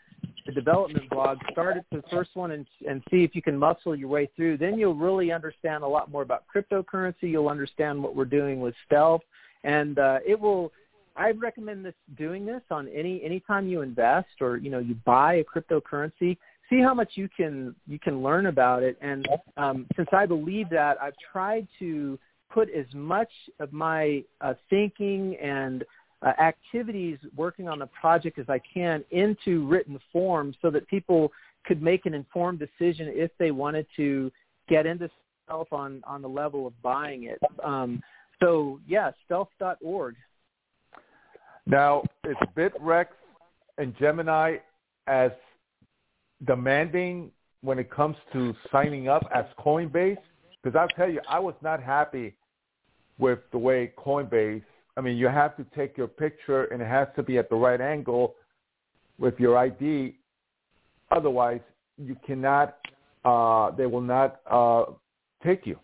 the 0.47 0.53
development 0.53 1.09
blog, 1.09 1.37
start 1.51 1.75
at 1.75 1.85
the 1.91 2.01
first 2.09 2.29
one 2.33 2.51
and, 2.51 2.65
and 2.87 3.03
see 3.11 3.23
if 3.25 3.35
you 3.35 3.41
can 3.41 3.57
muscle 3.57 3.93
your 3.93 4.07
way 4.07 4.29
through. 4.35 4.57
Then 4.57 4.79
you'll 4.79 4.95
really 4.95 5.29
understand 5.29 5.83
a 5.83 5.87
lot 5.87 6.09
more 6.09 6.21
about 6.21 6.45
cryptocurrency. 6.53 7.23
You'll 7.23 7.49
understand 7.49 8.01
what 8.01 8.15
we're 8.15 8.23
doing 8.25 8.61
with 8.61 8.73
Stealth, 8.85 9.21
and 9.63 9.99
uh, 9.99 10.19
it 10.25 10.39
will. 10.39 10.71
I 11.15 11.31
recommend 11.31 11.83
this 11.83 11.95
doing 12.15 12.45
this 12.45 12.61
on 12.69 12.87
any 12.89 13.23
anytime 13.23 13.67
you 13.67 13.81
invest 13.81 14.27
or 14.39 14.57
you 14.57 14.69
know 14.69 14.79
you 14.79 14.95
buy 15.05 15.35
a 15.35 15.43
cryptocurrency. 15.43 16.37
See 16.69 16.81
how 16.81 16.93
much 16.93 17.11
you 17.15 17.29
can 17.35 17.75
you 17.87 17.99
can 17.99 18.21
learn 18.21 18.47
about 18.47 18.83
it. 18.83 18.97
And 19.01 19.27
um, 19.57 19.87
since 19.95 20.09
I 20.11 20.25
believe 20.25 20.69
that, 20.69 21.01
I've 21.01 21.15
tried 21.31 21.67
to 21.79 22.19
put 22.53 22.69
as 22.69 22.85
much 22.93 23.29
of 23.59 23.73
my 23.73 24.23
uh, 24.41 24.53
thinking 24.69 25.35
and 25.41 25.83
uh, 26.21 26.31
activities 26.41 27.19
working 27.35 27.67
on 27.67 27.79
the 27.79 27.87
project 27.87 28.39
as 28.39 28.49
I 28.49 28.59
can 28.73 29.03
into 29.11 29.67
written 29.67 29.99
form 30.11 30.53
so 30.61 30.69
that 30.71 30.87
people 30.87 31.31
could 31.65 31.81
make 31.81 32.05
an 32.05 32.13
informed 32.13 32.59
decision 32.59 33.11
if 33.13 33.31
they 33.37 33.51
wanted 33.51 33.85
to 33.97 34.31
get 34.69 34.85
into 34.85 35.09
stealth 35.45 35.67
on, 35.71 36.01
on 36.05 36.21
the 36.21 36.29
level 36.29 36.65
of 36.65 36.81
buying 36.81 37.23
it. 37.23 37.39
Um, 37.63 38.01
so, 38.41 38.79
yeah, 38.87 39.11
stealth.org. 39.25 40.15
Now, 41.65 42.03
is 42.23 42.35
Bittrex 42.55 43.07
and 43.77 43.95
Gemini 43.97 44.57
as 45.07 45.31
demanding 46.45 47.31
when 47.61 47.79
it 47.79 47.91
comes 47.91 48.15
to 48.33 48.53
signing 48.71 49.09
up 49.09 49.27
as 49.33 49.45
Coinbase? 49.59 50.17
Because 50.63 50.77
I'll 50.79 50.87
tell 50.89 51.09
you, 51.09 51.19
I 51.29 51.39
was 51.39 51.55
not 51.61 51.81
happy 51.81 52.35
with 53.19 53.39
the 53.51 53.57
way 53.57 53.91
Coinbase 53.97 54.63
I 54.97 55.01
mean, 55.01 55.15
you 55.15 55.27
have 55.27 55.55
to 55.57 55.65
take 55.75 55.95
your 55.95 56.07
picture 56.07 56.65
and 56.65 56.81
it 56.81 56.87
has 56.87 57.07
to 57.15 57.23
be 57.23 57.37
at 57.37 57.49
the 57.49 57.55
right 57.55 57.79
angle 57.79 58.33
with 59.19 59.39
your 59.39 59.55
ID. 59.55 60.17
Otherwise, 61.11 61.61
you 61.99 62.17
cannot, 62.25 62.77
uh, 63.23 63.69
they 63.71 63.85
will 63.85 64.01
not 64.01 64.41
uh, 64.49 64.85
take 65.43 65.67
you. 65.67 65.79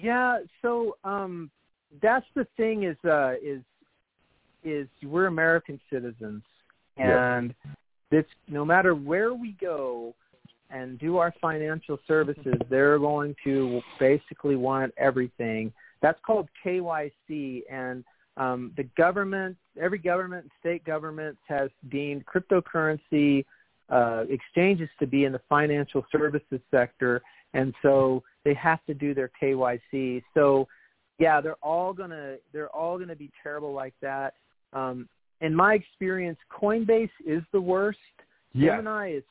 Yeah, 0.00 0.40
so 0.62 0.96
um, 1.04 1.50
that's 2.02 2.26
the 2.34 2.46
thing 2.56 2.84
is 2.84 2.96
uh, 3.04 3.34
is 3.42 3.62
is 4.64 4.88
we're 5.02 5.26
American 5.26 5.80
citizens, 5.90 6.42
and 6.96 7.54
yes. 7.64 7.76
this 8.10 8.24
no 8.48 8.64
matter 8.64 8.94
where 8.94 9.32
we 9.32 9.56
go 9.60 10.14
and 10.70 10.98
do 10.98 11.16
our 11.18 11.32
financial 11.40 11.98
services, 12.08 12.56
they're 12.68 12.98
going 12.98 13.34
to 13.44 13.80
basically 14.00 14.56
want 14.56 14.92
everything. 14.98 15.72
That's 16.02 16.18
called 16.26 16.48
KYC, 16.64 17.62
and 17.70 18.04
um, 18.36 18.72
the 18.76 18.82
government, 18.96 19.56
every 19.80 19.98
government, 19.98 20.50
state 20.60 20.84
government 20.84 21.38
has 21.48 21.70
deemed 21.88 22.24
cryptocurrency 22.26 23.44
uh, 23.88 24.24
exchanges 24.28 24.88
to 24.98 25.06
be 25.06 25.24
in 25.24 25.32
the 25.32 25.40
financial 25.48 26.04
services 26.10 26.60
sector, 26.70 27.22
and 27.56 27.74
so 27.82 28.22
they 28.44 28.54
have 28.54 28.84
to 28.86 28.94
do 28.94 29.14
their 29.14 29.30
KYC. 29.42 30.22
So, 30.34 30.68
yeah, 31.18 31.40
they're 31.40 31.62
all 31.62 31.92
gonna 31.92 32.36
they're 32.52 32.74
all 32.74 32.98
gonna 32.98 33.16
be 33.16 33.30
terrible 33.42 33.72
like 33.72 33.94
that. 34.02 34.34
Um, 34.72 35.08
in 35.40 35.54
my 35.54 35.74
experience, 35.74 36.38
Coinbase 36.52 37.10
is 37.26 37.42
the 37.52 37.60
worst. 37.60 37.98
Gemini 38.76 39.12
is 39.12 39.24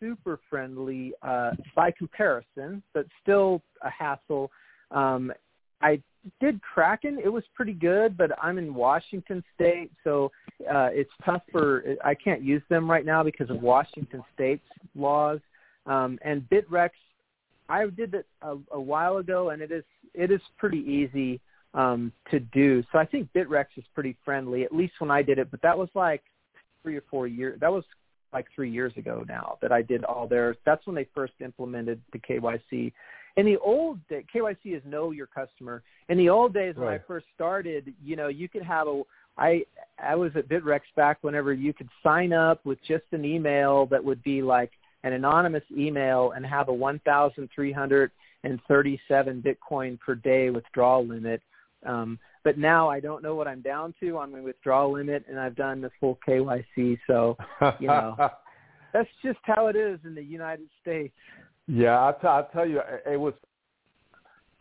super 0.00 0.38
friendly 0.48 1.12
uh, 1.22 1.52
by 1.74 1.90
comparison, 1.90 2.82
but 2.92 3.06
still 3.22 3.62
a 3.82 3.90
hassle. 3.90 4.50
Um, 4.90 5.32
I 5.80 6.00
did 6.40 6.60
Kraken. 6.62 7.18
It 7.22 7.28
was 7.28 7.44
pretty 7.54 7.72
good, 7.72 8.16
but 8.16 8.30
I'm 8.42 8.58
in 8.58 8.74
Washington 8.74 9.42
State, 9.54 9.90
so 10.02 10.30
uh, 10.62 10.88
it's 10.92 11.10
tough 11.24 11.42
for. 11.50 11.84
I 12.04 12.14
can't 12.14 12.42
use 12.42 12.62
them 12.68 12.90
right 12.90 13.04
now 13.04 13.22
because 13.22 13.50
of 13.50 13.60
Washington 13.62 14.22
State's 14.34 14.64
laws. 14.94 15.40
Um, 15.86 16.18
and 16.22 16.48
Bittrex, 16.50 16.90
I 17.68 17.86
did 17.86 18.14
it 18.14 18.26
a, 18.42 18.56
a 18.72 18.80
while 18.80 19.18
ago, 19.18 19.50
and 19.50 19.62
it 19.62 19.70
is 19.70 19.84
it 20.14 20.30
is 20.30 20.40
pretty 20.58 20.78
easy 20.78 21.40
um, 21.72 22.12
to 22.30 22.40
do. 22.40 22.82
So 22.92 22.98
I 22.98 23.04
think 23.04 23.28
Bittrex 23.34 23.66
is 23.76 23.84
pretty 23.94 24.16
friendly, 24.24 24.64
at 24.64 24.74
least 24.74 24.94
when 24.98 25.10
I 25.10 25.22
did 25.22 25.38
it. 25.38 25.50
But 25.50 25.62
that 25.62 25.76
was 25.76 25.88
like 25.94 26.22
three 26.82 26.96
or 26.96 27.02
four 27.10 27.26
years. 27.26 27.58
That 27.60 27.72
was 27.72 27.84
like 28.32 28.46
three 28.54 28.70
years 28.70 28.92
ago 28.96 29.24
now 29.28 29.58
that 29.62 29.72
I 29.72 29.82
did 29.82 30.04
all 30.04 30.26
theirs. 30.26 30.56
That's 30.66 30.86
when 30.86 30.96
they 30.96 31.06
first 31.14 31.34
implemented 31.40 32.00
the 32.12 32.18
KYC 32.18 32.92
in 33.36 33.46
the 33.46 33.58
old 33.58 33.98
day, 34.08 34.24
KYC 34.32 34.76
is 34.76 34.82
know 34.84 35.10
your 35.10 35.26
customer. 35.26 35.82
In 36.08 36.18
the 36.18 36.28
old 36.28 36.54
days 36.54 36.76
when. 36.76 36.88
I 36.88 36.98
first 37.06 37.26
started, 37.34 37.92
you 38.02 38.16
know, 38.16 38.28
you 38.28 38.48
could 38.48 38.62
have 38.62 38.86
a 38.86 39.02
I 39.36 39.64
I 39.98 40.14
was 40.14 40.30
at 40.36 40.48
Bittrex 40.48 40.82
back 40.94 41.18
whenever 41.22 41.52
you 41.52 41.72
could 41.72 41.88
sign 42.02 42.32
up 42.32 42.64
with 42.64 42.78
just 42.86 43.04
an 43.10 43.24
email 43.24 43.86
that 43.86 44.04
would 44.04 44.22
be 44.22 44.42
like 44.42 44.70
an 45.04 45.12
anonymous 45.12 45.62
email 45.76 46.32
and 46.32 46.44
have 46.44 46.68
a 46.68 46.72
1,337 46.72 49.42
Bitcoin 49.42 50.00
per 50.00 50.16
day 50.16 50.50
withdrawal 50.50 51.06
limit. 51.06 51.40
Um, 51.86 52.18
but 52.42 52.58
now 52.58 52.88
I 52.88 52.98
don't 53.00 53.22
know 53.22 53.34
what 53.34 53.46
I'm 53.46 53.60
down 53.60 53.92
to 54.00 54.16
on 54.18 54.32
my 54.32 54.40
withdrawal 54.40 54.94
limit, 54.94 55.26
and 55.28 55.38
I've 55.38 55.54
done 55.54 55.82
the 55.82 55.90
full 56.00 56.18
KYC. 56.26 56.98
So 57.06 57.36
you 57.78 57.86
know, 57.86 58.16
that's 58.92 59.08
just 59.22 59.38
how 59.42 59.68
it 59.68 59.76
is 59.76 60.00
in 60.04 60.14
the 60.14 60.24
United 60.24 60.70
States. 60.80 61.12
Yeah, 61.66 61.98
I'll, 61.98 62.14
t- 62.14 62.26
I'll 62.26 62.48
tell 62.52 62.66
you, 62.66 62.80
it 63.06 63.20
was 63.20 63.34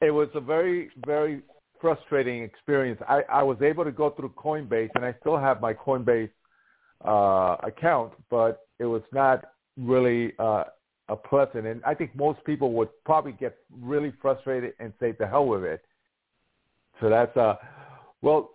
it 0.01 0.11
was 0.11 0.27
a 0.35 0.41
very 0.41 0.89
very 1.05 1.41
frustrating 1.79 2.43
experience. 2.43 2.99
I, 3.07 3.21
I 3.29 3.43
was 3.43 3.61
able 3.61 3.85
to 3.85 3.91
go 3.91 4.09
through 4.09 4.33
Coinbase, 4.37 4.89
and 4.95 5.05
I 5.05 5.15
still 5.21 5.37
have 5.37 5.61
my 5.61 5.73
Coinbase 5.73 6.31
uh, 7.05 7.55
account, 7.65 8.11
but 8.29 8.67
it 8.79 8.85
was 8.85 9.03
not 9.11 9.52
really 9.77 10.33
uh, 10.39 10.65
a 11.09 11.15
pleasant. 11.15 11.67
And 11.67 11.81
I 11.85 11.93
think 11.93 12.15
most 12.15 12.43
people 12.45 12.71
would 12.73 12.89
probably 13.05 13.33
get 13.33 13.57
really 13.81 14.13
frustrated 14.21 14.73
and 14.79 14.93
say, 14.99 15.11
"The 15.11 15.27
hell 15.27 15.45
with 15.45 15.63
it." 15.63 15.83
So 17.01 17.09
that's 17.09 17.35
uh, 17.35 17.55
well, 18.21 18.51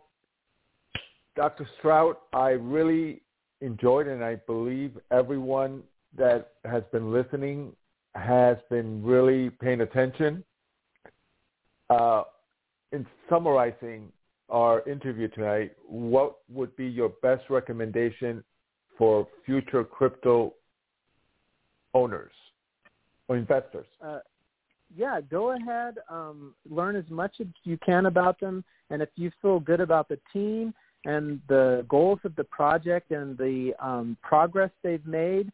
Dr. 1.37 1.69
Stroud, 1.79 2.17
I 2.33 2.51
really 2.51 3.23
enjoyed, 3.61 4.07
and 4.07 4.25
I 4.25 4.37
believe 4.37 4.93
everyone 5.11 5.83
that 6.17 6.53
has 6.65 6.83
been 6.93 7.13
listening 7.13 7.73
has 8.15 8.57
been 8.71 9.03
really 9.05 9.51
paying 9.51 9.83
attention. 9.83 10.43
Uh, 11.91 12.25
in 12.93 13.07
summarizing 13.29 14.11
our 14.49 14.87
interview 14.89 15.29
tonight, 15.29 15.73
what 15.87 16.39
would 16.51 16.75
be 16.77 16.87
your 16.87 17.11
best 17.23 17.45
recommendation 17.51 18.43
for 18.97 19.27
future 19.45 19.85
crypto 19.85 20.55
owners 21.95 22.33
or 23.29 23.37
investors? 23.37 23.87
Uh, 24.03 24.21
yeah, 24.97 25.21
go 25.21 25.53
ahead, 25.53 25.99
um, 26.09 26.55
learn 26.69 26.97
as 26.97 27.05
much 27.11 27.37
as 27.41 27.47
you 27.65 27.79
can 27.85 28.07
about 28.07 28.41
them, 28.41 28.65
and 28.91 29.03
if 29.03 29.11
you 29.17 29.31
feel 29.43 29.61
good 29.61 29.81
about 29.81 30.09
the 30.09 30.19
team 30.33 30.73
and 31.05 31.41
the 31.49 31.85
goals 31.89 32.19
of 32.25 32.35
the 32.37 32.45
project 32.45 33.11
and 33.11 33.37
the 33.37 33.73
um, 33.81 34.17
progress 34.23 34.71
they've 34.83 35.07
made, 35.07 35.53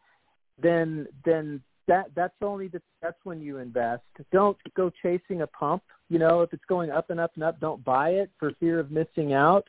then 0.62 1.06
then 1.24 1.60
that 1.86 2.06
that's 2.14 2.34
only 2.42 2.68
the, 2.68 2.80
that's 3.02 3.18
when 3.24 3.40
you 3.40 3.58
invest. 3.58 4.02
Don't 4.32 4.56
go 4.76 4.90
chasing 5.02 5.42
a 5.42 5.46
pump. 5.48 5.82
You 6.08 6.18
know, 6.18 6.42
if 6.42 6.52
it's 6.52 6.64
going 6.68 6.90
up 6.90 7.10
and 7.10 7.18
up 7.18 7.32
and 7.34 7.44
up, 7.44 7.60
don't 7.60 7.84
buy 7.84 8.10
it 8.10 8.30
for 8.38 8.52
fear 8.60 8.78
of 8.78 8.90
missing 8.90 9.34
out. 9.34 9.66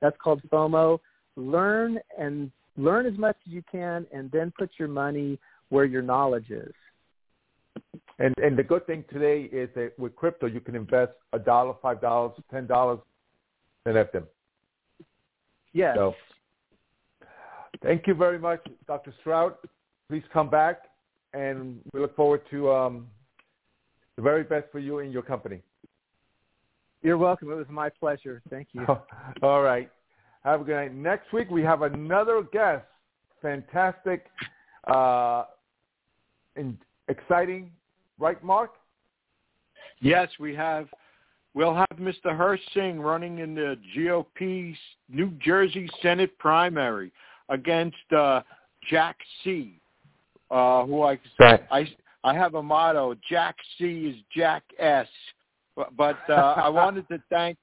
That's 0.00 0.16
called 0.22 0.40
FOMO. 0.50 1.00
Learn 1.36 1.98
and 2.18 2.50
learn 2.76 3.04
as 3.06 3.18
much 3.18 3.36
as 3.46 3.52
you 3.52 3.62
can, 3.70 4.06
and 4.12 4.30
then 4.30 4.52
put 4.56 4.70
your 4.78 4.88
money 4.88 5.38
where 5.70 5.84
your 5.84 6.02
knowledge 6.02 6.50
is. 6.50 6.72
And 8.18 8.34
and 8.38 8.58
the 8.58 8.62
good 8.62 8.86
thing 8.86 9.04
today 9.12 9.42
is 9.52 9.68
that 9.74 9.92
with 9.98 10.16
crypto 10.16 10.46
you 10.46 10.60
can 10.60 10.74
invest 10.74 11.12
a 11.32 11.38
dollar, 11.38 11.74
five 11.80 12.00
dollars, 12.00 12.32
ten 12.50 12.66
dollars, 12.66 12.98
and 13.86 13.96
have 13.96 14.10
them. 14.12 14.24
Yes. 15.72 15.96
So, 15.96 16.14
thank 17.82 18.06
you 18.06 18.14
very 18.14 18.38
much, 18.38 18.60
Dr. 18.86 19.14
Stroud. 19.20 19.54
Please 20.08 20.24
come 20.32 20.50
back, 20.50 20.82
and 21.34 21.78
we 21.92 22.00
look 22.00 22.16
forward 22.16 22.42
to 22.50 22.70
um, 22.72 23.06
the 24.16 24.22
very 24.22 24.42
best 24.42 24.66
for 24.72 24.80
you 24.80 24.98
and 24.98 25.12
your 25.12 25.22
company. 25.22 25.62
You're 27.02 27.18
welcome. 27.18 27.50
It 27.52 27.54
was 27.54 27.66
my 27.70 27.88
pleasure. 27.88 28.42
Thank 28.50 28.68
you. 28.72 28.84
All 29.42 29.62
right. 29.62 29.90
Have 30.42 30.62
a 30.62 30.64
good 30.64 30.74
night. 30.74 30.94
Next 30.94 31.32
week 31.32 31.50
we 31.50 31.62
have 31.62 31.82
another 31.82 32.42
guest. 32.52 32.84
Fantastic, 33.40 34.26
uh, 34.88 35.44
and 36.58 36.76
exciting, 37.08 37.70
right, 38.18 38.42
Mark? 38.42 38.72
Yes, 40.00 40.28
we 40.38 40.54
have. 40.54 40.88
We'll 41.54 41.74
have 41.74 41.98
Mr. 41.98 42.26
Hirsh 42.26 42.60
Singh 42.74 43.00
running 43.00 43.38
in 43.38 43.54
the 43.54 43.76
GOP 43.96 44.76
New 45.08 45.30
Jersey 45.42 45.88
Senate 46.02 46.36
primary 46.38 47.10
against 47.48 47.96
uh, 48.16 48.42
Jack 48.88 49.16
C. 49.42 49.80
Uh, 50.50 50.86
who 50.86 51.02
I, 51.02 51.18
I 51.40 51.88
I 52.24 52.34
have 52.34 52.54
a 52.54 52.62
motto: 52.62 53.14
Jack 53.28 53.56
C 53.76 54.14
is 54.14 54.16
Jack 54.34 54.62
S. 54.78 55.08
But, 55.74 55.96
but 55.96 56.18
uh, 56.28 56.32
I 56.56 56.68
wanted 56.68 57.08
to 57.08 57.20
thank 57.30 57.56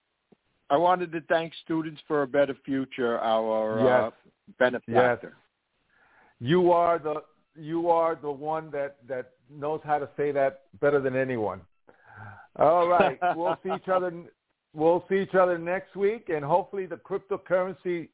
I 0.69 0.77
wanted 0.77 1.11
to 1.11 1.21
thank 1.21 1.53
Students 1.63 2.01
for 2.07 2.23
a 2.23 2.27
Better 2.27 2.55
Future, 2.65 3.19
our 3.19 3.79
yes. 3.79 3.89
uh, 3.89 4.11
benefactor. 4.59 5.33
Yes. 5.33 5.33
You 6.39 6.71
are 6.71 6.99
the 6.99 7.23
you 7.55 7.89
are 7.89 8.15
the 8.15 8.31
one 8.31 8.69
that 8.71 8.97
that 9.07 9.31
knows 9.49 9.81
how 9.83 9.99
to 9.99 10.09
say 10.17 10.31
that 10.31 10.63
better 10.81 10.99
than 10.99 11.15
anyone. 11.15 11.61
All 12.57 12.87
right, 12.87 13.19
we'll 13.35 13.57
see 13.63 13.69
each 13.75 13.87
other. 13.87 14.11
We'll 14.73 15.05
see 15.09 15.21
each 15.21 15.35
other 15.35 15.57
next 15.57 15.95
week, 15.95 16.29
and 16.29 16.43
hopefully 16.43 16.85
the 16.85 16.97
cryptocurrency 16.97 18.09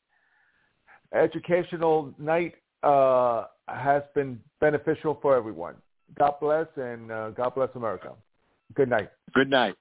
educational 1.13 2.13
night 2.17 2.55
uh, 2.83 3.45
has 3.67 4.03
been 4.13 4.39
beneficial 4.59 5.17
for 5.21 5.35
everyone. 5.35 5.75
God 6.17 6.33
bless, 6.39 6.67
and 6.75 7.11
uh, 7.11 7.29
God 7.31 7.55
bless 7.55 7.69
America. 7.75 8.13
Good 8.75 8.89
night. 8.89 9.09
Good 9.33 9.49
night. 9.49 9.75